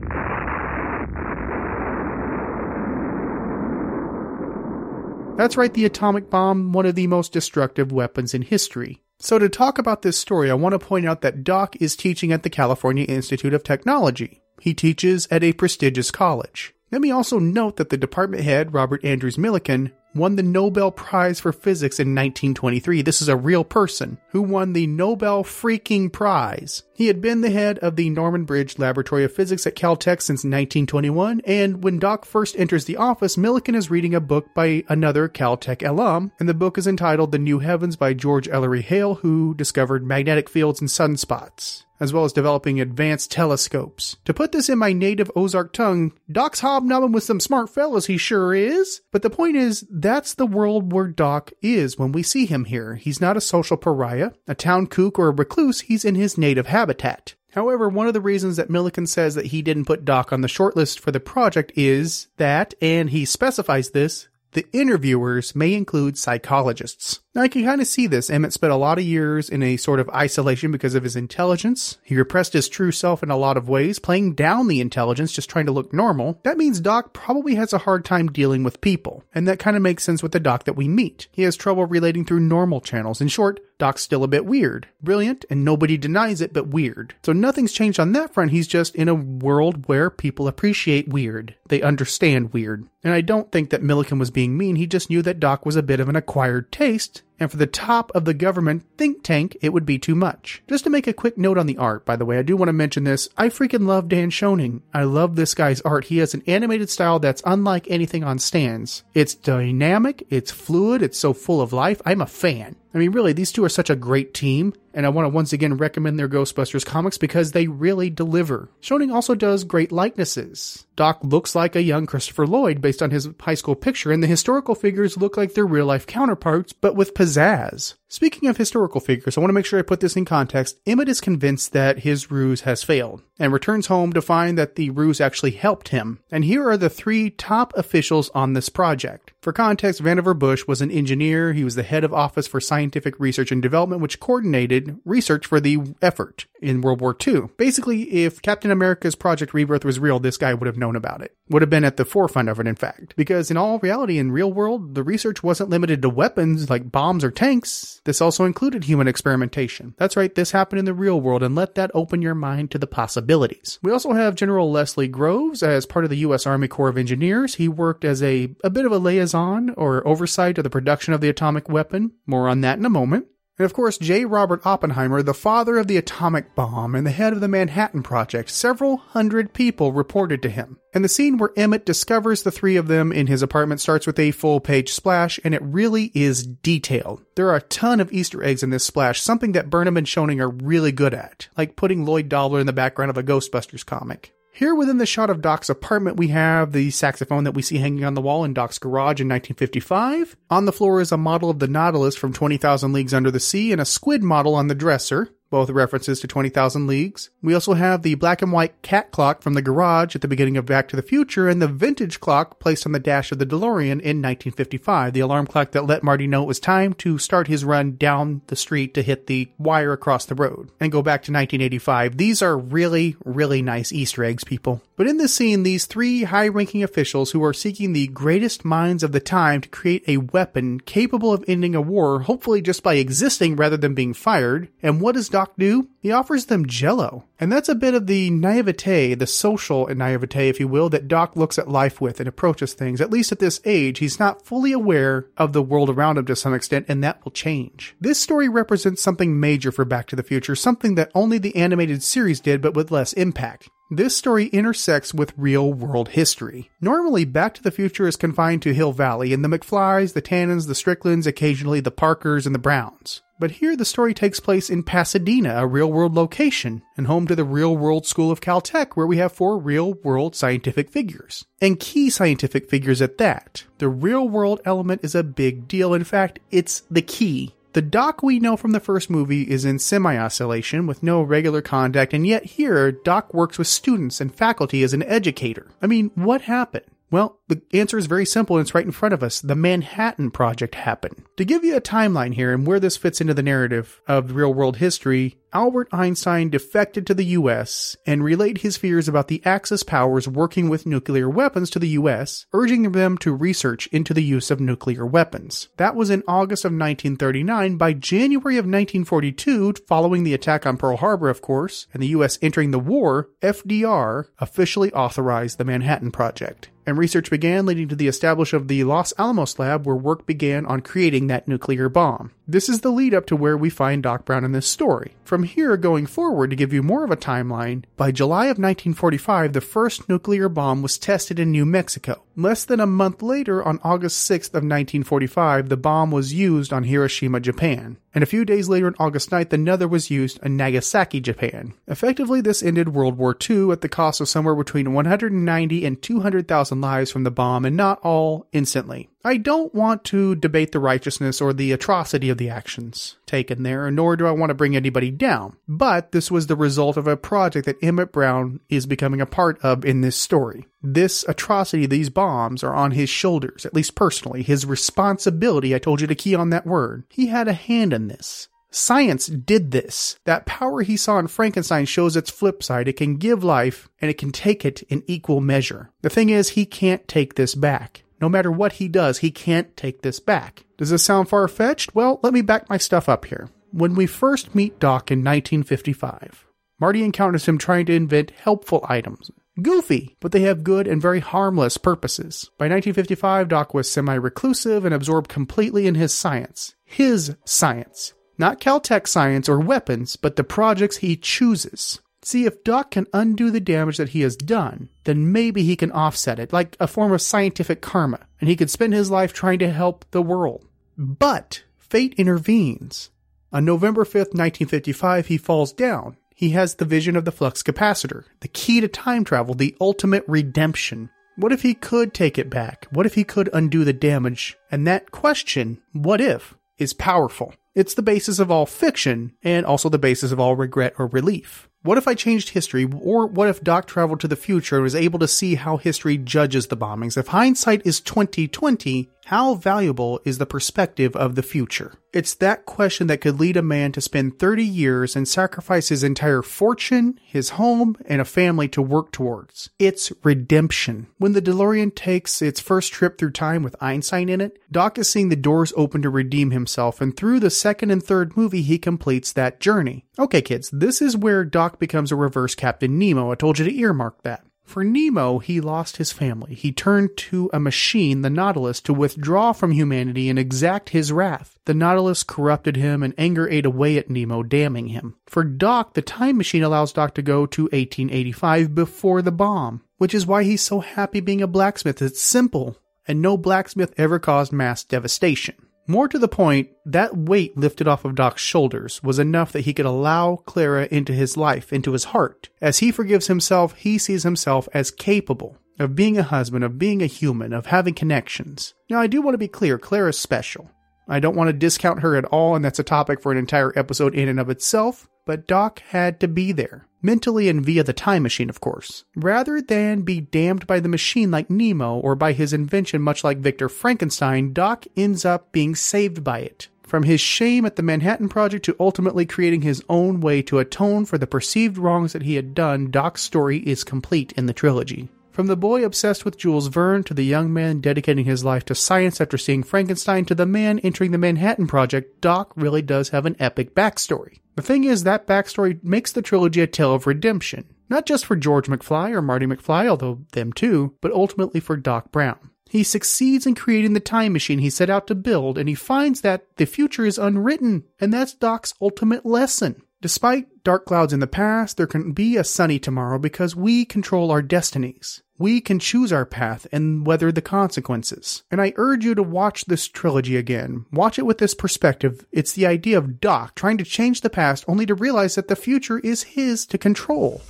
That's 5.36 5.56
right, 5.56 5.74
the 5.74 5.84
atomic 5.84 6.30
bomb, 6.30 6.72
one 6.72 6.86
of 6.86 6.94
the 6.94 7.08
most 7.08 7.32
destructive 7.32 7.90
weapons 7.90 8.34
in 8.34 8.42
history. 8.42 9.02
So, 9.18 9.38
to 9.38 9.48
talk 9.48 9.78
about 9.78 10.02
this 10.02 10.16
story, 10.16 10.48
I 10.48 10.54
want 10.54 10.74
to 10.74 10.78
point 10.78 11.06
out 11.06 11.22
that 11.22 11.42
Doc 11.42 11.76
is 11.80 11.96
teaching 11.96 12.30
at 12.30 12.44
the 12.44 12.50
California 12.50 13.04
Institute 13.04 13.52
of 13.52 13.64
Technology. 13.64 14.42
He 14.60 14.74
teaches 14.74 15.26
at 15.32 15.42
a 15.42 15.52
prestigious 15.52 16.12
college. 16.12 16.72
Let 16.92 17.00
me 17.00 17.10
also 17.10 17.40
note 17.40 17.76
that 17.76 17.90
the 17.90 17.96
department 17.96 18.44
head, 18.44 18.72
Robert 18.72 19.04
Andrews 19.04 19.36
Millikan, 19.36 19.90
won 20.14 20.36
the 20.36 20.42
Nobel 20.42 20.90
Prize 20.90 21.40
for 21.40 21.52
Physics 21.52 21.98
in 21.98 22.08
1923. 22.08 23.02
This 23.02 23.20
is 23.20 23.28
a 23.28 23.36
real 23.36 23.64
person 23.64 24.18
who 24.28 24.42
won 24.42 24.72
the 24.72 24.86
Nobel 24.86 25.42
freaking 25.44 26.12
prize. 26.12 26.82
He 26.94 27.08
had 27.08 27.20
been 27.20 27.40
the 27.40 27.50
head 27.50 27.78
of 27.80 27.96
the 27.96 28.10
Norman 28.10 28.44
Bridge 28.44 28.78
Laboratory 28.78 29.24
of 29.24 29.32
Physics 29.32 29.66
at 29.66 29.74
Caltech 29.74 30.22
since 30.22 30.44
1921, 30.44 31.42
and 31.44 31.82
when 31.82 31.98
Doc 31.98 32.24
first 32.24 32.56
enters 32.56 32.84
the 32.84 32.96
office, 32.96 33.36
Millikan 33.36 33.74
is 33.74 33.90
reading 33.90 34.14
a 34.14 34.20
book 34.20 34.54
by 34.54 34.84
another 34.88 35.28
Caltech 35.28 35.86
alum, 35.86 36.32
and 36.38 36.48
the 36.48 36.54
book 36.54 36.78
is 36.78 36.86
entitled 36.86 37.32
The 37.32 37.38
New 37.38 37.58
Heavens 37.58 37.96
by 37.96 38.14
George 38.14 38.48
Ellery 38.48 38.82
Hale, 38.82 39.16
who 39.16 39.54
discovered 39.54 40.06
magnetic 40.06 40.48
fields 40.48 40.80
and 40.80 40.88
sunspots 40.88 41.84
as 42.00 42.12
well 42.12 42.24
as 42.24 42.32
developing 42.32 42.80
advanced 42.80 43.30
telescopes. 43.30 44.16
To 44.24 44.34
put 44.34 44.52
this 44.52 44.68
in 44.68 44.78
my 44.78 44.92
native 44.92 45.30
Ozark 45.36 45.72
tongue, 45.72 46.12
Doc's 46.30 46.60
hobnobbing 46.60 47.12
with 47.12 47.24
some 47.24 47.40
smart 47.40 47.70
fellows, 47.70 48.06
he 48.06 48.16
sure 48.16 48.54
is. 48.54 49.00
But 49.12 49.22
the 49.22 49.30
point 49.30 49.56
is, 49.56 49.86
that's 49.90 50.34
the 50.34 50.46
world 50.46 50.92
where 50.92 51.08
Doc 51.08 51.52
is 51.62 51.98
when 51.98 52.12
we 52.12 52.22
see 52.22 52.46
him 52.46 52.64
here. 52.64 52.96
He's 52.96 53.20
not 53.20 53.36
a 53.36 53.40
social 53.40 53.76
pariah, 53.76 54.32
a 54.46 54.54
town 54.54 54.86
kook, 54.86 55.18
or 55.18 55.28
a 55.28 55.32
recluse, 55.32 55.82
he's 55.82 56.04
in 56.04 56.14
his 56.14 56.38
native 56.38 56.66
habitat. 56.66 57.34
However, 57.52 57.88
one 57.88 58.08
of 58.08 58.14
the 58.14 58.20
reasons 58.20 58.56
that 58.56 58.68
Millikan 58.68 59.06
says 59.06 59.36
that 59.36 59.46
he 59.46 59.62
didn't 59.62 59.84
put 59.84 60.04
Doc 60.04 60.32
on 60.32 60.40
the 60.40 60.48
shortlist 60.48 60.98
for 60.98 61.12
the 61.12 61.20
project 61.20 61.72
is 61.76 62.26
that, 62.36 62.74
and 62.82 63.10
he 63.10 63.24
specifies 63.24 63.90
this, 63.90 64.28
the 64.52 64.66
interviewers 64.72 65.54
may 65.54 65.74
include 65.74 66.18
psychologists. 66.18 67.20
Now, 67.34 67.42
I 67.42 67.48
can 67.48 67.64
kind 67.64 67.80
of 67.80 67.88
see 67.88 68.06
this. 68.06 68.30
Emmett 68.30 68.52
spent 68.52 68.72
a 68.72 68.76
lot 68.76 68.98
of 68.98 69.04
years 69.04 69.50
in 69.50 69.60
a 69.62 69.76
sort 69.76 69.98
of 69.98 70.08
isolation 70.10 70.70
because 70.70 70.94
of 70.94 71.02
his 71.02 71.16
intelligence. 71.16 71.98
He 72.04 72.14
repressed 72.16 72.52
his 72.52 72.68
true 72.68 72.92
self 72.92 73.24
in 73.24 73.30
a 73.30 73.36
lot 73.36 73.56
of 73.56 73.68
ways, 73.68 73.98
playing 73.98 74.34
down 74.34 74.68
the 74.68 74.80
intelligence, 74.80 75.32
just 75.32 75.50
trying 75.50 75.66
to 75.66 75.72
look 75.72 75.92
normal. 75.92 76.38
That 76.44 76.58
means 76.58 76.78
Doc 76.78 77.12
probably 77.12 77.56
has 77.56 77.72
a 77.72 77.78
hard 77.78 78.04
time 78.04 78.28
dealing 78.28 78.62
with 78.62 78.80
people. 78.80 79.24
And 79.34 79.48
that 79.48 79.58
kind 79.58 79.76
of 79.76 79.82
makes 79.82 80.04
sense 80.04 80.22
with 80.22 80.30
the 80.30 80.38
Doc 80.38 80.62
that 80.64 80.76
we 80.76 80.86
meet. 80.86 81.26
He 81.32 81.42
has 81.42 81.56
trouble 81.56 81.86
relating 81.86 82.24
through 82.24 82.40
normal 82.40 82.80
channels. 82.80 83.20
In 83.20 83.26
short, 83.26 83.58
Doc's 83.78 84.02
still 84.02 84.22
a 84.22 84.28
bit 84.28 84.46
weird. 84.46 84.86
Brilliant, 85.02 85.44
and 85.50 85.64
nobody 85.64 85.96
denies 85.96 86.40
it, 86.40 86.52
but 86.52 86.68
weird. 86.68 87.14
So 87.24 87.32
nothing's 87.32 87.72
changed 87.72 87.98
on 87.98 88.12
that 88.12 88.32
front. 88.32 88.52
He's 88.52 88.68
just 88.68 88.94
in 88.94 89.08
a 89.08 89.14
world 89.14 89.88
where 89.88 90.10
people 90.10 90.46
appreciate 90.46 91.08
weird. 91.08 91.56
They 91.68 91.82
understand 91.82 92.52
weird. 92.52 92.88
And 93.02 93.12
I 93.12 93.20
don't 93.20 93.50
think 93.50 93.70
that 93.70 93.82
Millikan 93.82 94.20
was 94.20 94.30
being 94.30 94.56
mean. 94.56 94.76
He 94.76 94.86
just 94.86 95.10
knew 95.10 95.22
that 95.22 95.40
Doc 95.40 95.66
was 95.66 95.76
a 95.76 95.82
bit 95.82 95.98
of 95.98 96.08
an 96.08 96.16
acquired 96.16 96.70
taste. 96.70 97.22
And 97.40 97.50
for 97.50 97.56
the 97.56 97.66
top 97.66 98.12
of 98.14 98.24
the 98.24 98.34
government 98.34 98.84
think 98.96 99.22
tank, 99.22 99.56
it 99.60 99.72
would 99.72 99.84
be 99.84 99.98
too 99.98 100.14
much. 100.14 100.62
Just 100.68 100.84
to 100.84 100.90
make 100.90 101.06
a 101.06 101.12
quick 101.12 101.36
note 101.36 101.58
on 101.58 101.66
the 101.66 101.76
art, 101.78 102.04
by 102.04 102.16
the 102.16 102.24
way, 102.24 102.38
I 102.38 102.42
do 102.42 102.56
want 102.56 102.68
to 102.68 102.72
mention 102.72 103.04
this. 103.04 103.28
I 103.36 103.48
freaking 103.48 103.86
love 103.86 104.08
Dan 104.08 104.30
Schoening. 104.30 104.82
I 104.92 105.02
love 105.02 105.34
this 105.34 105.54
guy's 105.54 105.80
art. 105.80 106.04
He 106.04 106.18
has 106.18 106.34
an 106.34 106.44
animated 106.46 106.90
style 106.90 107.18
that's 107.18 107.42
unlike 107.44 107.86
anything 107.90 108.22
on 108.22 108.38
stands. 108.38 109.02
It's 109.14 109.34
dynamic, 109.34 110.26
it's 110.30 110.52
fluid, 110.52 111.02
it's 111.02 111.18
so 111.18 111.32
full 111.32 111.60
of 111.60 111.72
life. 111.72 112.00
I'm 112.06 112.20
a 112.20 112.26
fan. 112.26 112.76
I 112.94 112.98
mean, 112.98 113.10
really, 113.10 113.32
these 113.32 113.50
two 113.50 113.64
are 113.64 113.68
such 113.68 113.90
a 113.90 113.96
great 113.96 114.34
team, 114.34 114.72
and 114.94 115.04
I 115.04 115.08
want 115.08 115.24
to 115.24 115.30
once 115.30 115.52
again 115.52 115.76
recommend 115.76 116.16
their 116.16 116.28
Ghostbusters 116.28 116.86
comics 116.86 117.18
because 117.18 117.50
they 117.50 117.66
really 117.66 118.08
deliver. 118.08 118.70
Schoening 118.80 119.12
also 119.12 119.34
does 119.34 119.64
great 119.64 119.90
likenesses. 119.90 120.86
Doc 120.94 121.18
looks 121.24 121.56
like 121.56 121.74
a 121.74 121.82
young 121.82 122.06
Christopher 122.06 122.46
Lloyd 122.46 122.80
based 122.80 123.02
on 123.02 123.10
his 123.10 123.28
high 123.40 123.54
school 123.54 123.74
picture, 123.74 124.12
and 124.12 124.22
the 124.22 124.28
historical 124.28 124.76
figures 124.76 125.16
look 125.16 125.36
like 125.36 125.54
their 125.54 125.66
real 125.66 125.86
life 125.86 126.06
counterparts, 126.06 126.72
but 126.72 126.94
with 126.94 127.14
pizzazz. 127.14 127.94
Speaking 128.14 128.48
of 128.48 128.58
historical 128.58 129.00
figures, 129.00 129.36
I 129.36 129.40
want 129.40 129.48
to 129.48 129.54
make 129.54 129.66
sure 129.66 129.76
I 129.76 129.82
put 129.82 129.98
this 129.98 130.14
in 130.14 130.24
context. 130.24 130.78
Emmett 130.86 131.08
is 131.08 131.20
convinced 131.20 131.72
that 131.72 131.98
his 131.98 132.30
ruse 132.30 132.60
has 132.60 132.84
failed 132.84 133.24
and 133.40 133.52
returns 133.52 133.88
home 133.88 134.12
to 134.12 134.22
find 134.22 134.56
that 134.56 134.76
the 134.76 134.90
ruse 134.90 135.20
actually 135.20 135.50
helped 135.50 135.88
him. 135.88 136.20
And 136.30 136.44
here 136.44 136.68
are 136.68 136.76
the 136.76 136.88
three 136.88 137.30
top 137.30 137.72
officials 137.76 138.30
on 138.30 138.52
this 138.52 138.68
project. 138.68 139.32
For 139.42 139.52
context, 139.52 140.00
Vannevar 140.00 140.38
Bush 140.38 140.64
was 140.68 140.80
an 140.80 140.92
engineer. 140.92 141.52
He 141.52 141.64
was 141.64 141.74
the 141.74 141.82
head 141.82 142.04
of 142.04 142.14
Office 142.14 142.46
for 142.46 142.60
Scientific 142.60 143.18
Research 143.18 143.50
and 143.50 143.60
Development, 143.60 144.00
which 144.00 144.20
coordinated 144.20 145.00
research 145.04 145.46
for 145.46 145.58
the 145.58 145.80
effort 146.00 146.46
in 146.62 146.80
World 146.80 147.00
War 147.00 147.16
II. 147.26 147.48
Basically, 147.56 148.24
if 148.24 148.40
Captain 148.40 148.70
America's 148.70 149.16
Project 149.16 149.52
Rebirth 149.52 149.84
was 149.84 149.98
real, 149.98 150.20
this 150.20 150.38
guy 150.38 150.54
would 150.54 150.66
have 150.66 150.78
known 150.78 150.96
about 150.96 151.20
it. 151.20 151.36
Would 151.50 151.62
have 151.62 151.70
been 151.70 151.84
at 151.84 151.96
the 151.96 152.06
forefront 152.06 152.48
of 152.48 152.58
it, 152.58 152.66
in 152.66 152.76
fact. 152.76 153.14
Because 153.16 153.50
in 153.50 153.56
all 153.56 153.80
reality, 153.80 154.18
in 154.18 154.32
real 154.32 154.52
world, 154.52 154.94
the 154.94 155.02
research 155.02 155.42
wasn't 155.42 155.68
limited 155.68 156.00
to 156.02 156.08
weapons 156.08 156.70
like 156.70 156.90
bombs 156.90 157.24
or 157.24 157.30
tanks. 157.30 158.00
This 158.04 158.20
also 158.20 158.44
included 158.44 158.84
human 158.84 159.08
experimentation. 159.08 159.94
That's 159.96 160.16
right, 160.16 160.34
this 160.34 160.50
happened 160.50 160.78
in 160.78 160.84
the 160.84 160.94
real 160.94 161.20
world, 161.20 161.42
and 161.42 161.54
let 161.54 161.74
that 161.74 161.90
open 161.94 162.22
your 162.22 162.34
mind 162.34 162.70
to 162.70 162.78
the 162.78 162.86
possibilities. 162.86 163.78
We 163.82 163.92
also 163.92 164.12
have 164.12 164.34
General 164.34 164.70
Leslie 164.70 165.08
Groves 165.08 165.62
as 165.62 165.86
part 165.86 166.04
of 166.04 166.10
the 166.10 166.18
U.S. 166.18 166.46
Army 166.46 166.68
Corps 166.68 166.88
of 166.88 166.98
Engineers. 166.98 167.54
He 167.54 167.68
worked 167.68 168.04
as 168.04 168.22
a, 168.22 168.54
a 168.62 168.70
bit 168.70 168.84
of 168.84 168.92
a 168.92 168.98
liaison 168.98 169.70
or 169.70 170.06
oversight 170.06 170.58
of 170.58 170.64
the 170.64 170.70
production 170.70 171.14
of 171.14 171.20
the 171.20 171.28
atomic 171.28 171.68
weapon. 171.68 172.12
More 172.26 172.48
on 172.48 172.60
that 172.60 172.78
in 172.78 172.84
a 172.84 172.90
moment. 172.90 173.26
And 173.56 173.64
of 173.64 173.72
course, 173.72 173.98
J. 173.98 174.24
Robert 174.24 174.66
Oppenheimer, 174.66 175.22
the 175.22 175.32
father 175.32 175.78
of 175.78 175.86
the 175.86 175.96
atomic 175.96 176.56
bomb 176.56 176.96
and 176.96 177.06
the 177.06 177.12
head 177.12 177.32
of 177.32 177.40
the 177.40 177.46
Manhattan 177.46 178.02
Project, 178.02 178.50
several 178.50 178.96
hundred 178.96 179.52
people 179.52 179.92
reported 179.92 180.42
to 180.42 180.50
him. 180.50 180.78
And 180.92 181.04
the 181.04 181.08
scene 181.08 181.38
where 181.38 181.52
Emmett 181.56 181.86
discovers 181.86 182.42
the 182.42 182.50
three 182.50 182.74
of 182.76 182.88
them 182.88 183.12
in 183.12 183.28
his 183.28 183.42
apartment 183.42 183.80
starts 183.80 184.08
with 184.08 184.18
a 184.18 184.32
full 184.32 184.58
page 184.58 184.92
splash, 184.92 185.38
and 185.44 185.54
it 185.54 185.62
really 185.62 186.10
is 186.14 186.44
detailed. 186.44 187.24
There 187.36 187.48
are 187.48 187.56
a 187.56 187.62
ton 187.62 188.00
of 188.00 188.12
Easter 188.12 188.42
eggs 188.42 188.64
in 188.64 188.70
this 188.70 188.84
splash, 188.84 189.20
something 189.20 189.52
that 189.52 189.70
Burnham 189.70 189.96
and 189.96 190.06
Schoening 190.06 190.40
are 190.40 190.50
really 190.50 190.90
good 190.92 191.14
at, 191.14 191.48
like 191.56 191.76
putting 191.76 192.04
Lloyd 192.04 192.28
Dobler 192.28 192.58
in 192.58 192.66
the 192.66 192.72
background 192.72 193.10
of 193.10 193.18
a 193.18 193.22
Ghostbusters 193.22 193.86
comic. 193.86 194.34
Here 194.56 194.72
within 194.72 194.98
the 194.98 195.04
shot 195.04 195.30
of 195.30 195.42
Doc's 195.42 195.68
apartment, 195.68 196.16
we 196.16 196.28
have 196.28 196.70
the 196.70 196.92
saxophone 196.92 197.42
that 197.42 197.54
we 197.56 197.62
see 197.62 197.78
hanging 197.78 198.04
on 198.04 198.14
the 198.14 198.20
wall 198.20 198.44
in 198.44 198.54
Doc's 198.54 198.78
garage 198.78 199.20
in 199.20 199.26
1955. 199.26 200.36
On 200.48 200.64
the 200.64 200.70
floor 200.70 201.00
is 201.00 201.10
a 201.10 201.16
model 201.16 201.50
of 201.50 201.58
the 201.58 201.66
Nautilus 201.66 202.14
from 202.14 202.32
20,000 202.32 202.92
Leagues 202.92 203.12
Under 203.12 203.32
the 203.32 203.40
Sea 203.40 203.72
and 203.72 203.80
a 203.80 203.84
squid 203.84 204.22
model 204.22 204.54
on 204.54 204.68
the 204.68 204.74
dresser 204.76 205.30
both 205.54 205.70
references 205.70 206.18
to 206.18 206.26
20,000 206.26 206.88
Leagues. 206.88 207.30
We 207.40 207.54
also 207.54 207.74
have 207.74 208.02
the 208.02 208.16
black 208.16 208.42
and 208.42 208.50
white 208.50 208.82
cat 208.82 209.12
clock 209.12 209.40
from 209.40 209.54
the 209.54 209.62
garage 209.62 210.16
at 210.16 210.20
the 210.20 210.26
beginning 210.26 210.56
of 210.56 210.66
Back 210.66 210.88
to 210.88 210.96
the 210.96 211.00
Future 211.00 211.48
and 211.48 211.62
the 211.62 211.68
vintage 211.68 212.18
clock 212.18 212.58
placed 212.58 212.86
on 212.86 212.90
the 212.90 212.98
dash 212.98 213.30
of 213.30 213.38
the 213.38 213.46
DeLorean 213.46 214.00
in 214.00 214.20
1955, 214.20 215.12
the 215.12 215.20
alarm 215.20 215.46
clock 215.46 215.70
that 215.70 215.86
let 215.86 216.02
Marty 216.02 216.26
know 216.26 216.42
it 216.42 216.46
was 216.46 216.58
time 216.58 216.92
to 216.94 217.18
start 217.18 217.46
his 217.46 217.64
run 217.64 217.94
down 217.94 218.42
the 218.48 218.56
street 218.56 218.94
to 218.94 219.02
hit 219.02 219.28
the 219.28 219.48
wire 219.56 219.92
across 219.92 220.26
the 220.26 220.34
road 220.34 220.72
and 220.80 220.90
go 220.90 221.02
back 221.02 221.22
to 221.22 221.30
1985. 221.30 222.16
These 222.16 222.42
are 222.42 222.58
really, 222.58 223.14
really 223.24 223.62
nice 223.62 223.92
Easter 223.92 224.24
eggs, 224.24 224.42
people. 224.42 224.82
But 224.96 225.08
in 225.08 225.16
this 225.16 225.34
scene, 225.34 225.64
these 225.64 225.86
three 225.86 226.22
high 226.22 226.46
ranking 226.46 226.84
officials 226.84 227.32
who 227.32 227.42
are 227.42 227.52
seeking 227.52 227.92
the 227.92 228.06
greatest 228.08 228.64
minds 228.64 229.02
of 229.02 229.10
the 229.10 229.20
time 229.20 229.60
to 229.60 229.68
create 229.68 230.04
a 230.06 230.18
weapon 230.18 230.78
capable 230.78 231.32
of 231.32 231.44
ending 231.48 231.74
a 231.74 231.80
war, 231.80 232.20
hopefully 232.20 232.62
just 232.62 232.82
by 232.82 232.94
existing 232.94 233.56
rather 233.56 233.76
than 233.76 233.94
being 233.94 234.14
fired. 234.14 234.68
And 234.82 235.00
what 235.00 235.16
does 235.16 235.28
Doc 235.28 235.54
do? 235.58 235.88
He 236.00 236.12
offers 236.12 236.46
them 236.46 236.66
jello. 236.66 237.24
And 237.40 237.50
that's 237.50 237.68
a 237.68 237.74
bit 237.74 237.94
of 237.94 238.06
the 238.06 238.30
naivete, 238.30 239.14
the 239.14 239.26
social 239.26 239.86
naivete, 239.88 240.48
if 240.48 240.60
you 240.60 240.68
will, 240.68 240.88
that 240.90 241.08
Doc 241.08 241.34
looks 241.34 241.58
at 241.58 241.68
life 241.68 242.00
with 242.00 242.20
and 242.20 242.28
approaches 242.28 242.72
things. 242.72 243.00
At 243.00 243.10
least 243.10 243.32
at 243.32 243.40
this 243.40 243.60
age, 243.64 243.98
he's 243.98 244.20
not 244.20 244.46
fully 244.46 244.72
aware 244.72 245.26
of 245.36 245.52
the 245.52 245.62
world 245.62 245.90
around 245.90 246.18
him 246.18 246.26
to 246.26 246.36
some 246.36 246.54
extent, 246.54 246.86
and 246.88 247.02
that 247.02 247.24
will 247.24 247.32
change. 247.32 247.96
This 248.00 248.20
story 248.20 248.48
represents 248.48 249.02
something 249.02 249.40
major 249.40 249.72
for 249.72 249.84
Back 249.84 250.06
to 250.08 250.16
the 250.16 250.22
Future, 250.22 250.54
something 250.54 250.94
that 250.94 251.10
only 251.14 251.38
the 251.38 251.56
animated 251.56 252.04
series 252.04 252.40
did, 252.40 252.62
but 252.62 252.74
with 252.74 252.92
less 252.92 253.12
impact. 253.14 253.68
This 253.96 254.16
story 254.16 254.46
intersects 254.46 255.14
with 255.14 255.32
real 255.36 255.72
world 255.72 256.08
history. 256.08 256.68
Normally, 256.80 257.24
Back 257.24 257.54
to 257.54 257.62
the 257.62 257.70
Future 257.70 258.08
is 258.08 258.16
confined 258.16 258.60
to 258.62 258.74
Hill 258.74 258.90
Valley 258.90 259.32
and 259.32 259.44
the 259.44 259.48
McFlys, 259.48 260.14
the 260.14 260.22
Tannens, 260.22 260.66
the 260.66 260.74
Stricklands, 260.74 261.28
occasionally 261.28 261.78
the 261.78 261.92
Parkers, 261.92 262.44
and 262.44 262.52
the 262.52 262.58
Browns. 262.58 263.22
But 263.38 263.52
here 263.52 263.76
the 263.76 263.84
story 263.84 264.12
takes 264.12 264.40
place 264.40 264.68
in 264.68 264.82
Pasadena, 264.82 265.58
a 265.58 265.66
real 265.68 265.92
world 265.92 266.14
location, 266.14 266.82
and 266.96 267.06
home 267.06 267.28
to 267.28 267.36
the 267.36 267.44
Real 267.44 267.76
World 267.76 268.04
School 268.04 268.32
of 268.32 268.40
Caltech, 268.40 268.94
where 268.94 269.06
we 269.06 269.18
have 269.18 269.30
four 269.30 269.58
real 269.58 269.94
world 269.94 270.34
scientific 270.34 270.90
figures. 270.90 271.44
And 271.60 271.78
key 271.78 272.10
scientific 272.10 272.68
figures 272.68 273.00
at 273.00 273.18
that. 273.18 273.62
The 273.78 273.88
real 273.88 274.28
world 274.28 274.60
element 274.64 275.04
is 275.04 275.14
a 275.14 275.22
big 275.22 275.68
deal. 275.68 275.94
In 275.94 276.02
fact, 276.02 276.40
it's 276.50 276.82
the 276.90 277.02
key. 277.02 277.54
The 277.74 277.82
Doc 277.82 278.22
we 278.22 278.38
know 278.38 278.56
from 278.56 278.70
the 278.70 278.78
first 278.78 279.10
movie 279.10 279.50
is 279.50 279.64
in 279.64 279.80
semi 279.80 280.16
oscillation 280.16 280.86
with 280.86 281.02
no 281.02 281.20
regular 281.20 281.60
contact, 281.60 282.14
and 282.14 282.24
yet 282.24 282.44
here, 282.44 282.92
Doc 282.92 283.34
works 283.34 283.58
with 283.58 283.66
students 283.66 284.20
and 284.20 284.32
faculty 284.32 284.84
as 284.84 284.94
an 284.94 285.02
educator. 285.02 285.66
I 285.82 285.88
mean, 285.88 286.12
what 286.14 286.42
happened? 286.42 286.84
Well, 287.10 287.40
the 287.48 287.62
answer 287.72 287.98
is 287.98 288.06
very 288.06 288.26
simple 288.26 288.56
and 288.56 288.64
it's 288.64 288.76
right 288.76 288.86
in 288.86 288.92
front 288.92 289.12
of 289.12 289.24
us. 289.24 289.40
The 289.40 289.56
Manhattan 289.56 290.30
Project 290.30 290.76
happened. 290.76 291.24
To 291.36 291.44
give 291.44 291.64
you 291.64 291.76
a 291.76 291.80
timeline 291.80 292.34
here 292.34 292.52
and 292.52 292.64
where 292.64 292.78
this 292.78 292.96
fits 292.96 293.20
into 293.20 293.34
the 293.34 293.42
narrative 293.42 294.00
of 294.06 294.36
real 294.36 294.54
world 294.54 294.76
history, 294.76 295.38
Albert 295.54 295.86
Einstein 295.92 296.50
defected 296.50 297.06
to 297.06 297.14
the 297.14 297.26
US 297.26 297.96
and 298.04 298.24
relayed 298.24 298.58
his 298.58 298.76
fears 298.76 299.06
about 299.06 299.28
the 299.28 299.40
Axis 299.44 299.84
powers 299.84 300.26
working 300.26 300.68
with 300.68 300.84
nuclear 300.84 301.30
weapons 301.30 301.70
to 301.70 301.78
the 301.78 301.90
US, 301.90 302.46
urging 302.52 302.90
them 302.90 303.16
to 303.18 303.32
research 303.32 303.86
into 303.92 304.12
the 304.12 304.24
use 304.24 304.50
of 304.50 304.58
nuclear 304.58 305.06
weapons. 305.06 305.68
That 305.76 305.94
was 305.94 306.10
in 306.10 306.24
August 306.26 306.64
of 306.64 306.72
1939. 306.72 307.76
By 307.76 307.92
January 307.92 308.56
of 308.56 308.64
1942, 308.64 309.74
following 309.86 310.24
the 310.24 310.34
attack 310.34 310.66
on 310.66 310.76
Pearl 310.76 310.96
Harbor, 310.96 311.28
of 311.30 311.40
course, 311.40 311.86
and 311.94 312.02
the 312.02 312.08
US 312.08 312.36
entering 312.42 312.72
the 312.72 312.80
war, 312.80 313.28
FDR 313.40 314.24
officially 314.40 314.92
authorized 314.92 315.58
the 315.58 315.64
Manhattan 315.64 316.10
Project 316.10 316.70
and 316.86 316.98
research 316.98 317.30
began 317.30 317.66
leading 317.66 317.88
to 317.88 317.96
the 317.96 318.08
establishment 318.08 318.62
of 318.62 318.68
the 318.68 318.84
Los 318.84 319.12
Alamos 319.18 319.58
lab 319.58 319.86
where 319.86 319.96
work 319.96 320.26
began 320.26 320.66
on 320.66 320.80
creating 320.80 321.26
that 321.26 321.48
nuclear 321.48 321.88
bomb. 321.88 322.32
This 322.46 322.68
is 322.68 322.82
the 322.82 322.90
lead 322.90 323.14
up 323.14 323.24
to 323.26 323.36
where 323.36 323.56
we 323.56 323.70
find 323.70 324.02
Doc 324.02 324.26
Brown 324.26 324.44
in 324.44 324.52
this 324.52 324.66
story. 324.66 325.14
From 325.24 325.44
here 325.44 325.78
going 325.78 326.04
forward, 326.04 326.50
to 326.50 326.56
give 326.56 326.74
you 326.74 326.82
more 326.82 327.02
of 327.02 327.10
a 327.10 327.16
timeline, 327.16 327.84
by 327.96 328.12
July 328.12 328.44
of 328.44 328.58
1945, 328.58 329.54
the 329.54 329.62
first 329.62 330.10
nuclear 330.10 330.50
bomb 330.50 330.82
was 330.82 330.98
tested 330.98 331.38
in 331.38 331.50
New 331.50 331.64
Mexico. 331.64 332.22
Less 332.36 332.66
than 332.66 332.80
a 332.80 332.86
month 332.86 333.22
later, 333.22 333.66
on 333.66 333.80
August 333.82 334.30
6th 334.30 334.48
of 334.48 334.62
1945, 334.62 335.70
the 335.70 335.78
bomb 335.78 336.10
was 336.10 336.34
used 336.34 336.70
on 336.70 336.84
Hiroshima, 336.84 337.40
Japan. 337.40 337.96
And 338.14 338.22
a 338.22 338.26
few 338.26 338.44
days 338.44 338.68
later, 338.68 338.88
on 338.88 338.96
August 338.98 339.30
9th, 339.30 339.54
another 339.54 339.88
was 339.88 340.10
used 340.10 340.38
on 340.44 340.58
Nagasaki, 340.58 341.20
Japan. 341.20 341.72
Effectively, 341.88 342.42
this 342.42 342.62
ended 342.62 342.90
World 342.94 343.16
War 343.16 343.34
II 343.48 343.70
at 343.70 343.80
the 343.80 343.88
cost 343.88 344.20
of 344.20 344.28
somewhere 344.28 344.54
between 344.54 344.92
190 344.92 345.86
and 345.86 346.02
200,000 346.02 346.80
lives 346.82 347.10
from 347.10 347.24
the 347.24 347.30
bomb, 347.30 347.64
and 347.64 347.74
not 347.74 348.00
all 348.02 348.46
instantly. 348.52 349.08
I 349.26 349.38
don't 349.38 349.74
want 349.74 350.04
to 350.04 350.34
debate 350.34 350.72
the 350.72 350.80
righteousness 350.80 351.40
or 351.40 351.54
the 351.54 351.72
atrocity 351.72 352.28
of 352.28 352.36
the 352.36 352.50
actions 352.50 353.16
taken 353.24 353.62
there, 353.62 353.90
nor 353.90 354.16
do 354.16 354.26
I 354.26 354.32
want 354.32 354.50
to 354.50 354.54
bring 354.54 354.76
anybody 354.76 355.10
down. 355.10 355.56
But 355.66 356.12
this 356.12 356.30
was 356.30 356.46
the 356.46 356.56
result 356.56 356.98
of 356.98 357.06
a 357.06 357.16
project 357.16 357.64
that 357.64 357.82
Emmett 357.82 358.12
Brown 358.12 358.60
is 358.68 358.84
becoming 358.84 359.22
a 359.22 359.26
part 359.26 359.58
of 359.62 359.84
in 359.84 360.02
this 360.02 360.16
story. 360.16 360.66
This 360.82 361.24
atrocity, 361.26 361.86
these 361.86 362.10
bombs, 362.10 362.62
are 362.62 362.74
on 362.74 362.90
his 362.90 363.08
shoulders, 363.08 363.64
at 363.64 363.72
least 363.72 363.94
personally. 363.94 364.42
His 364.42 364.66
responsibility, 364.66 365.74
I 365.74 365.78
told 365.78 366.02
you 366.02 366.06
to 366.06 366.14
key 366.14 366.34
on 366.34 366.50
that 366.50 366.66
word. 366.66 367.04
He 367.08 367.28
had 367.28 367.48
a 367.48 367.54
hand 367.54 367.94
in 367.94 368.08
this. 368.08 368.48
Science 368.70 369.28
did 369.28 369.70
this. 369.70 370.18
That 370.24 370.46
power 370.46 370.82
he 370.82 370.96
saw 370.96 371.18
in 371.18 371.28
Frankenstein 371.28 371.86
shows 371.86 372.16
its 372.16 372.30
flip 372.30 372.62
side. 372.62 372.88
It 372.88 372.96
can 372.96 373.16
give 373.16 373.44
life 373.44 373.88
and 374.00 374.10
it 374.10 374.18
can 374.18 374.32
take 374.32 374.64
it 374.64 374.82
in 374.82 375.04
equal 375.06 375.40
measure. 375.40 375.90
The 376.02 376.10
thing 376.10 376.28
is, 376.28 376.50
he 376.50 376.66
can't 376.66 377.06
take 377.06 377.36
this 377.36 377.54
back. 377.54 378.03
No 378.20 378.28
matter 378.28 378.50
what 378.50 378.74
he 378.74 378.88
does, 378.88 379.18
he 379.18 379.30
can't 379.30 379.76
take 379.76 380.02
this 380.02 380.20
back. 380.20 380.64
Does 380.76 380.90
this 380.90 381.02
sound 381.02 381.28
far 381.28 381.46
fetched? 381.48 381.94
Well, 381.94 382.20
let 382.22 382.32
me 382.32 382.42
back 382.42 382.68
my 382.68 382.76
stuff 382.76 383.08
up 383.08 383.24
here. 383.26 383.48
When 383.72 383.94
we 383.94 384.06
first 384.06 384.54
meet 384.54 384.78
Doc 384.78 385.10
in 385.10 385.18
1955, 385.18 386.46
Marty 386.80 387.02
encounters 387.02 387.46
him 387.46 387.58
trying 387.58 387.86
to 387.86 387.94
invent 387.94 388.30
helpful 388.30 388.84
items. 388.88 389.30
Goofy, 389.62 390.16
but 390.20 390.32
they 390.32 390.40
have 390.40 390.64
good 390.64 390.88
and 390.88 391.00
very 391.00 391.20
harmless 391.20 391.76
purposes. 391.76 392.50
By 392.58 392.64
1955, 392.64 393.48
Doc 393.48 393.72
was 393.72 393.90
semi 393.90 394.14
reclusive 394.14 394.84
and 394.84 394.94
absorbed 394.94 395.28
completely 395.28 395.86
in 395.86 395.94
his 395.94 396.12
science. 396.12 396.74
His 396.84 397.36
science. 397.44 398.14
Not 398.36 398.60
Caltech 398.60 399.06
science 399.06 399.48
or 399.48 399.60
weapons, 399.60 400.16
but 400.16 400.34
the 400.34 400.42
projects 400.42 400.96
he 400.96 401.16
chooses. 401.16 402.00
See, 402.24 402.46
if 402.46 402.64
Doc 402.64 402.92
can 402.92 403.06
undo 403.12 403.50
the 403.50 403.60
damage 403.60 403.98
that 403.98 404.08
he 404.10 404.22
has 404.22 404.34
done, 404.34 404.88
then 405.04 405.30
maybe 405.30 405.62
he 405.62 405.76
can 405.76 405.92
offset 405.92 406.38
it, 406.38 406.54
like 406.54 406.74
a 406.80 406.86
form 406.86 407.12
of 407.12 407.20
scientific 407.20 407.82
karma, 407.82 408.20
and 408.40 408.48
he 408.48 408.56
could 408.56 408.70
spend 408.70 408.94
his 408.94 409.10
life 409.10 409.34
trying 409.34 409.58
to 409.58 409.70
help 409.70 410.06
the 410.10 410.22
world. 410.22 410.66
But 410.96 411.64
fate 411.76 412.14
intervenes. 412.16 413.10
On 413.52 413.64
November 413.64 414.04
5th, 414.04 414.32
1955, 414.32 415.26
he 415.26 415.36
falls 415.36 415.72
down. 415.72 416.16
He 416.34 416.50
has 416.50 416.76
the 416.76 416.86
vision 416.86 417.14
of 417.14 417.26
the 417.26 417.30
flux 417.30 417.62
capacitor, 417.62 418.24
the 418.40 418.48
key 418.48 418.80
to 418.80 418.88
time 418.88 419.24
travel, 419.24 419.54
the 419.54 419.76
ultimate 419.80 420.24
redemption. 420.26 421.10
What 421.36 421.52
if 421.52 421.62
he 421.62 421.74
could 421.74 422.14
take 422.14 422.38
it 422.38 422.48
back? 422.48 422.86
What 422.90 423.06
if 423.06 423.14
he 423.14 423.24
could 423.24 423.50
undo 423.52 423.84
the 423.84 423.92
damage? 423.92 424.56
And 424.70 424.86
that 424.86 425.10
question, 425.10 425.82
what 425.92 426.20
if, 426.20 426.54
is 426.78 426.92
powerful. 426.92 427.54
It's 427.74 427.94
the 427.94 428.02
basis 428.02 428.38
of 428.38 428.50
all 428.50 428.66
fiction 428.66 429.34
and 429.42 429.66
also 429.66 429.88
the 429.88 429.98
basis 429.98 430.32
of 430.32 430.40
all 430.40 430.56
regret 430.56 430.94
or 430.98 431.06
relief. 431.06 431.68
What 431.84 431.98
if 431.98 432.08
I 432.08 432.14
changed 432.14 432.48
history, 432.48 432.88
or 432.98 433.26
what 433.26 433.50
if 433.50 433.62
Doc 433.62 433.86
traveled 433.86 434.20
to 434.20 434.28
the 434.28 434.36
future 434.36 434.76
and 434.76 434.82
was 434.82 434.94
able 434.94 435.18
to 435.18 435.28
see 435.28 435.56
how 435.56 435.76
history 435.76 436.16
judges 436.16 436.68
the 436.68 436.78
bombings? 436.78 437.18
If 437.18 437.26
hindsight 437.26 437.82
is 437.84 438.00
2020, 438.00 439.10
how 439.24 439.54
valuable 439.54 440.20
is 440.24 440.38
the 440.38 440.46
perspective 440.46 441.16
of 441.16 441.34
the 441.34 441.42
future? 441.42 441.94
It's 442.12 442.34
that 442.34 442.66
question 442.66 443.08
that 443.08 443.20
could 443.20 443.40
lead 443.40 443.56
a 443.56 443.62
man 443.62 443.90
to 443.92 444.00
spend 444.00 444.38
30 444.38 444.64
years 444.64 445.16
and 445.16 445.26
sacrifice 445.26 445.88
his 445.88 446.04
entire 446.04 446.42
fortune, 446.42 447.18
his 447.24 447.50
home, 447.50 447.96
and 448.06 448.20
a 448.20 448.24
family 448.24 448.68
to 448.68 448.82
work 448.82 449.10
towards. 449.10 449.70
It's 449.78 450.12
redemption. 450.22 451.08
When 451.18 451.32
the 451.32 451.42
DeLorean 451.42 451.94
takes 451.94 452.40
its 452.40 452.60
first 452.60 452.92
trip 452.92 453.18
through 453.18 453.32
time 453.32 453.62
with 453.62 453.74
Einstein 453.82 454.28
in 454.28 454.40
it, 454.40 454.58
Doc 454.70 454.98
is 454.98 455.08
seeing 455.08 455.28
the 455.28 455.36
doors 455.36 455.72
open 455.76 456.02
to 456.02 456.10
redeem 456.10 456.50
himself, 456.52 457.00
and 457.00 457.16
through 457.16 457.40
the 457.40 457.50
second 457.50 457.90
and 457.90 458.02
third 458.02 458.36
movie, 458.36 458.62
he 458.62 458.78
completes 458.78 459.32
that 459.32 459.58
journey. 459.58 460.04
Okay, 460.18 460.42
kids, 460.42 460.70
this 460.72 461.02
is 461.02 461.16
where 461.16 461.44
Doc 461.44 461.78
becomes 461.78 462.12
a 462.12 462.16
reverse 462.16 462.54
Captain 462.54 462.98
Nemo. 462.98 463.32
I 463.32 463.34
told 463.34 463.58
you 463.58 463.64
to 463.64 463.76
earmark 463.76 464.22
that. 464.22 464.44
For 464.64 464.82
Nemo, 464.82 465.38
he 465.38 465.60
lost 465.60 465.98
his 465.98 466.10
family. 466.10 466.54
He 466.54 466.72
turned 466.72 467.16
to 467.18 467.50
a 467.52 467.60
machine, 467.60 468.22
the 468.22 468.30
Nautilus, 468.30 468.80
to 468.82 468.94
withdraw 468.94 469.52
from 469.52 469.72
humanity 469.72 470.28
and 470.28 470.38
exact 470.38 470.88
his 470.88 471.12
wrath. 471.12 471.58
The 471.66 471.74
Nautilus 471.74 472.22
corrupted 472.22 472.76
him, 472.76 473.02
and 473.02 473.14
anger 473.18 473.48
ate 473.48 473.66
away 473.66 473.98
at 473.98 474.10
Nemo, 474.10 474.42
damning 474.42 474.88
him. 474.88 475.16
For 475.26 475.44
Doc, 475.44 475.94
the 475.94 476.02
time 476.02 476.36
machine 476.38 476.62
allows 476.62 476.92
Doc 476.92 477.14
to 477.14 477.22
go 477.22 477.46
to 477.46 477.64
1885 477.64 478.74
before 478.74 479.22
the 479.22 479.30
bomb, 479.30 479.82
which 479.98 480.14
is 480.14 480.26
why 480.26 480.42
he's 480.42 480.62
so 480.62 480.80
happy 480.80 481.20
being 481.20 481.42
a 481.42 481.46
blacksmith. 481.46 482.02
It's 482.02 482.20
simple, 482.20 482.78
and 483.06 483.20
no 483.20 483.36
blacksmith 483.36 483.92
ever 483.96 484.18
caused 484.18 484.52
mass 484.52 484.82
devastation. 484.82 485.54
More 485.86 486.08
to 486.08 486.18
the 486.18 486.28
point, 486.28 486.70
that 486.86 487.16
weight 487.16 487.58
lifted 487.58 487.86
off 487.86 488.06
of 488.06 488.14
Doc's 488.14 488.40
shoulders 488.40 489.02
was 489.02 489.18
enough 489.18 489.52
that 489.52 489.62
he 489.62 489.74
could 489.74 489.84
allow 489.84 490.36
Clara 490.36 490.88
into 490.90 491.12
his 491.12 491.36
life, 491.36 491.72
into 491.72 491.92
his 491.92 492.04
heart. 492.04 492.48
As 492.60 492.78
he 492.78 492.90
forgives 492.90 493.26
himself, 493.26 493.74
he 493.74 493.98
sees 493.98 494.22
himself 494.22 494.66
as 494.72 494.90
capable 494.90 495.58
of 495.78 495.94
being 495.94 496.16
a 496.16 496.22
husband, 496.22 496.64
of 496.64 496.78
being 496.78 497.02
a 497.02 497.06
human, 497.06 497.52
of 497.52 497.66
having 497.66 497.92
connections. 497.92 498.72
Now, 498.88 499.00
I 499.00 499.06
do 499.06 499.20
want 499.20 499.34
to 499.34 499.38
be 499.38 499.48
clear 499.48 499.78
Clara's 499.78 500.18
special. 500.18 500.70
I 501.06 501.20
don't 501.20 501.36
want 501.36 501.48
to 501.48 501.52
discount 501.52 502.00
her 502.00 502.16
at 502.16 502.24
all, 502.26 502.54
and 502.54 502.64
that's 502.64 502.78
a 502.78 502.84
topic 502.84 503.20
for 503.20 503.30
an 503.30 503.36
entire 503.36 503.76
episode 503.78 504.14
in 504.14 504.28
and 504.28 504.40
of 504.40 504.48
itself, 504.48 505.06
but 505.24 505.46
Doc 505.46 505.80
had 505.88 506.20
to 506.20 506.28
be 506.28 506.52
there. 506.52 506.86
Mentally 507.02 507.48
and 507.48 507.64
via 507.64 507.84
the 507.84 507.92
time 507.92 508.22
machine, 508.22 508.48
of 508.48 508.60
course. 508.60 509.04
Rather 509.14 509.60
than 509.60 510.02
be 510.02 510.20
damned 510.20 510.66
by 510.66 510.80
the 510.80 510.88
machine 510.88 511.30
like 511.30 511.50
Nemo 511.50 511.96
or 511.96 512.14
by 512.14 512.32
his 512.32 512.52
invention, 512.52 513.02
much 513.02 513.22
like 513.22 513.38
Victor 513.38 513.68
Frankenstein, 513.68 514.52
Doc 514.52 514.86
ends 514.96 515.24
up 515.24 515.52
being 515.52 515.74
saved 515.74 516.24
by 516.24 516.38
it. 516.38 516.68
From 516.82 517.02
his 517.02 517.20
shame 517.20 517.64
at 517.64 517.76
the 517.76 517.82
Manhattan 517.82 518.28
Project 518.28 518.64
to 518.66 518.76
ultimately 518.78 519.26
creating 519.26 519.62
his 519.62 519.82
own 519.88 520.20
way 520.20 520.42
to 520.42 520.58
atone 520.58 521.04
for 521.04 521.18
the 521.18 521.26
perceived 521.26 521.76
wrongs 521.76 522.12
that 522.12 522.22
he 522.22 522.36
had 522.36 522.54
done, 522.54 522.90
Doc's 522.90 523.22
story 523.22 523.58
is 523.58 523.84
complete 523.84 524.32
in 524.36 524.46
the 524.46 524.52
trilogy. 524.52 525.08
From 525.34 525.48
the 525.48 525.56
boy 525.56 525.84
obsessed 525.84 526.24
with 526.24 526.38
Jules 526.38 526.68
Verne 526.68 527.02
to 527.02 527.12
the 527.12 527.24
young 527.24 527.52
man 527.52 527.80
dedicating 527.80 528.24
his 528.24 528.44
life 528.44 528.64
to 528.66 528.74
science 528.76 529.20
after 529.20 529.36
seeing 529.36 529.64
Frankenstein 529.64 530.24
to 530.26 530.34
the 530.36 530.46
man 530.46 530.78
entering 530.78 531.10
the 531.10 531.18
Manhattan 531.18 531.66
Project, 531.66 532.20
Doc 532.20 532.52
really 532.54 532.82
does 532.82 533.08
have 533.08 533.26
an 533.26 533.34
epic 533.40 533.74
backstory. 533.74 534.38
The 534.54 534.62
thing 534.62 534.84
is, 534.84 535.02
that 535.02 535.26
backstory 535.26 535.82
makes 535.82 536.12
the 536.12 536.22
trilogy 536.22 536.60
a 536.60 536.68
tale 536.68 536.94
of 536.94 537.08
redemption. 537.08 537.64
Not 537.88 538.06
just 538.06 538.24
for 538.24 538.36
George 538.36 538.68
McFly 538.68 539.10
or 539.10 539.22
Marty 539.22 539.46
McFly, 539.46 539.88
although 539.88 540.20
them 540.34 540.52
too, 540.52 540.94
but 541.00 541.10
ultimately 541.10 541.58
for 541.58 541.76
Doc 541.76 542.12
Brown. 542.12 542.50
He 542.74 542.82
succeeds 542.82 543.46
in 543.46 543.54
creating 543.54 543.92
the 543.92 544.00
time 544.00 544.32
machine 544.32 544.58
he 544.58 544.68
set 544.68 544.90
out 544.90 545.06
to 545.06 545.14
build, 545.14 545.58
and 545.58 545.68
he 545.68 545.76
finds 545.76 546.22
that 546.22 546.56
the 546.56 546.64
future 546.66 547.06
is 547.06 547.18
unwritten, 547.18 547.84
and 548.00 548.12
that's 548.12 548.34
Doc's 548.34 548.74
ultimate 548.82 549.24
lesson. 549.24 549.80
Despite 550.02 550.64
dark 550.64 550.84
clouds 550.84 551.12
in 551.12 551.20
the 551.20 551.28
past, 551.28 551.76
there 551.76 551.86
can 551.86 552.10
be 552.10 552.36
a 552.36 552.42
sunny 552.42 552.80
tomorrow 552.80 553.20
because 553.20 553.54
we 553.54 553.84
control 553.84 554.32
our 554.32 554.42
destinies. 554.42 555.22
We 555.38 555.60
can 555.60 555.78
choose 555.78 556.12
our 556.12 556.26
path 556.26 556.66
and 556.72 557.06
weather 557.06 557.30
the 557.30 557.40
consequences. 557.40 558.42
And 558.50 558.60
I 558.60 558.72
urge 558.74 559.04
you 559.04 559.14
to 559.14 559.22
watch 559.22 559.66
this 559.66 559.86
trilogy 559.86 560.36
again. 560.36 560.84
Watch 560.90 561.16
it 561.16 561.26
with 561.26 561.38
this 561.38 561.54
perspective. 561.54 562.26
It's 562.32 562.54
the 562.54 562.66
idea 562.66 562.98
of 562.98 563.20
Doc 563.20 563.54
trying 563.54 563.78
to 563.78 563.84
change 563.84 564.22
the 564.22 564.30
past 564.30 564.64
only 564.66 564.84
to 564.86 564.96
realize 564.96 565.36
that 565.36 565.46
the 565.46 565.54
future 565.54 566.00
is 566.00 566.24
his 566.24 566.66
to 566.66 566.76
control. 566.76 567.40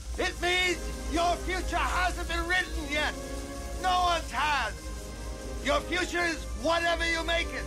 Your 5.64 5.80
future 5.80 6.22
is 6.24 6.44
whatever 6.62 7.08
you 7.10 7.24
make 7.24 7.46
it. 7.46 7.64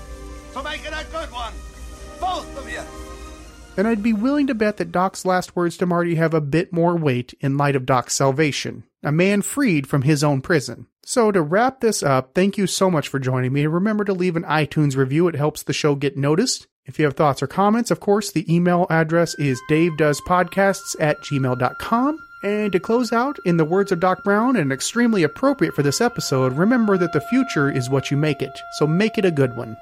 So 0.53 0.61
make 0.61 0.85
it 0.85 0.93
a 0.93 1.05
good 1.11 1.31
one. 1.31 1.53
Both 2.19 2.57
of 2.57 2.69
you. 2.69 2.81
And 3.77 3.87
I'd 3.87 4.01
be 4.01 4.13
willing 4.13 4.47
to 4.47 4.55
bet 4.55 4.77
that 4.77 4.91
Doc's 4.91 5.25
last 5.25 5.55
words 5.55 5.77
to 5.77 5.85
Marty 5.85 6.15
have 6.15 6.33
a 6.33 6.41
bit 6.41 6.73
more 6.73 6.95
weight 6.95 7.33
in 7.39 7.57
light 7.57 7.75
of 7.75 7.85
Doc's 7.85 8.15
salvation, 8.15 8.83
a 9.03 9.11
man 9.11 9.43
freed 9.43 9.87
from 9.87 10.01
his 10.01 10.23
own 10.23 10.41
prison. 10.41 10.87
So 11.03 11.31
to 11.31 11.41
wrap 11.41 11.79
this 11.79 12.01
up, 12.03 12.33
thank 12.33 12.57
you 12.57 12.67
so 12.67 12.89
much 12.91 13.07
for 13.07 13.19
joining 13.19 13.53
me. 13.53 13.65
Remember 13.67 14.03
to 14.03 14.13
leave 14.13 14.35
an 14.35 14.43
iTunes 14.43 14.97
review. 14.97 15.27
It 15.27 15.35
helps 15.35 15.63
the 15.63 15.73
show 15.73 15.95
get 15.95 16.17
noticed. 16.17 16.67
If 16.85 16.97
you 16.97 17.05
have 17.05 17.15
thoughts 17.15 17.43
or 17.43 17.47
comments, 17.47 17.91
of 17.91 17.99
course, 17.99 18.31
the 18.31 18.51
email 18.53 18.87
address 18.89 19.35
is 19.35 19.61
davedoespodcasts 19.69 20.95
at 20.99 21.21
gmail.com. 21.21 22.17
And 22.43 22.71
to 22.71 22.79
close 22.79 23.11
out, 23.11 23.39
in 23.45 23.57
the 23.57 23.65
words 23.65 23.91
of 23.91 23.99
Doc 23.99 24.23
Brown, 24.23 24.55
and 24.55 24.71
extremely 24.71 25.23
appropriate 25.23 25.73
for 25.73 25.81
this 25.81 26.01
episode, 26.01 26.53
remember 26.53 26.97
that 26.97 27.13
the 27.13 27.21
future 27.21 27.69
is 27.69 27.89
what 27.89 28.11
you 28.11 28.17
make 28.17 28.41
it. 28.41 28.59
So 28.73 28.85
make 28.85 29.17
it 29.17 29.25
a 29.25 29.31
good 29.31 29.55
one. 29.55 29.75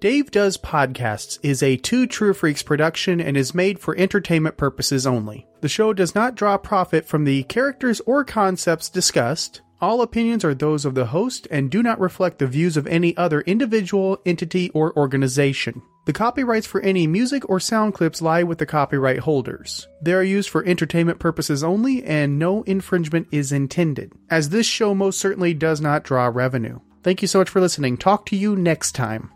Dave 0.00 0.30
Does 0.30 0.56
Podcasts 0.56 1.38
is 1.42 1.62
a 1.62 1.76
Two 1.76 2.06
True 2.06 2.32
Freaks 2.32 2.62
production 2.62 3.20
and 3.20 3.36
is 3.36 3.54
made 3.54 3.78
for 3.78 3.94
entertainment 3.98 4.56
purposes 4.56 5.06
only. 5.06 5.46
The 5.60 5.68
show 5.68 5.92
does 5.92 6.14
not 6.14 6.34
draw 6.34 6.56
profit 6.56 7.04
from 7.06 7.24
the 7.24 7.42
characters 7.42 8.00
or 8.06 8.24
concepts 8.24 8.88
discussed. 8.88 9.60
All 9.80 10.02
opinions 10.02 10.44
are 10.44 10.54
those 10.54 10.84
of 10.84 10.94
the 10.94 11.06
host 11.06 11.48
and 11.50 11.70
do 11.70 11.82
not 11.82 11.98
reflect 11.98 12.38
the 12.38 12.46
views 12.46 12.76
of 12.76 12.86
any 12.86 13.16
other 13.16 13.40
individual, 13.42 14.20
entity, 14.26 14.70
or 14.70 14.94
organization. 14.96 15.80
The 16.04 16.12
copyrights 16.12 16.66
for 16.66 16.80
any 16.82 17.06
music 17.06 17.48
or 17.48 17.60
sound 17.60 17.94
clips 17.94 18.20
lie 18.20 18.42
with 18.42 18.58
the 18.58 18.66
copyright 18.66 19.20
holders. 19.20 19.88
They 20.02 20.12
are 20.12 20.22
used 20.22 20.50
for 20.50 20.64
entertainment 20.64 21.18
purposes 21.18 21.64
only 21.64 22.04
and 22.04 22.38
no 22.38 22.62
infringement 22.64 23.28
is 23.30 23.52
intended, 23.52 24.12
as 24.28 24.48
this 24.50 24.66
show 24.66 24.94
most 24.94 25.18
certainly 25.18 25.54
does 25.54 25.80
not 25.80 26.04
draw 26.04 26.26
revenue. 26.26 26.80
Thank 27.02 27.22
you 27.22 27.28
so 27.28 27.38
much 27.38 27.48
for 27.48 27.60
listening. 27.60 27.96
Talk 27.96 28.26
to 28.26 28.36
you 28.36 28.56
next 28.56 28.92
time. 28.92 29.30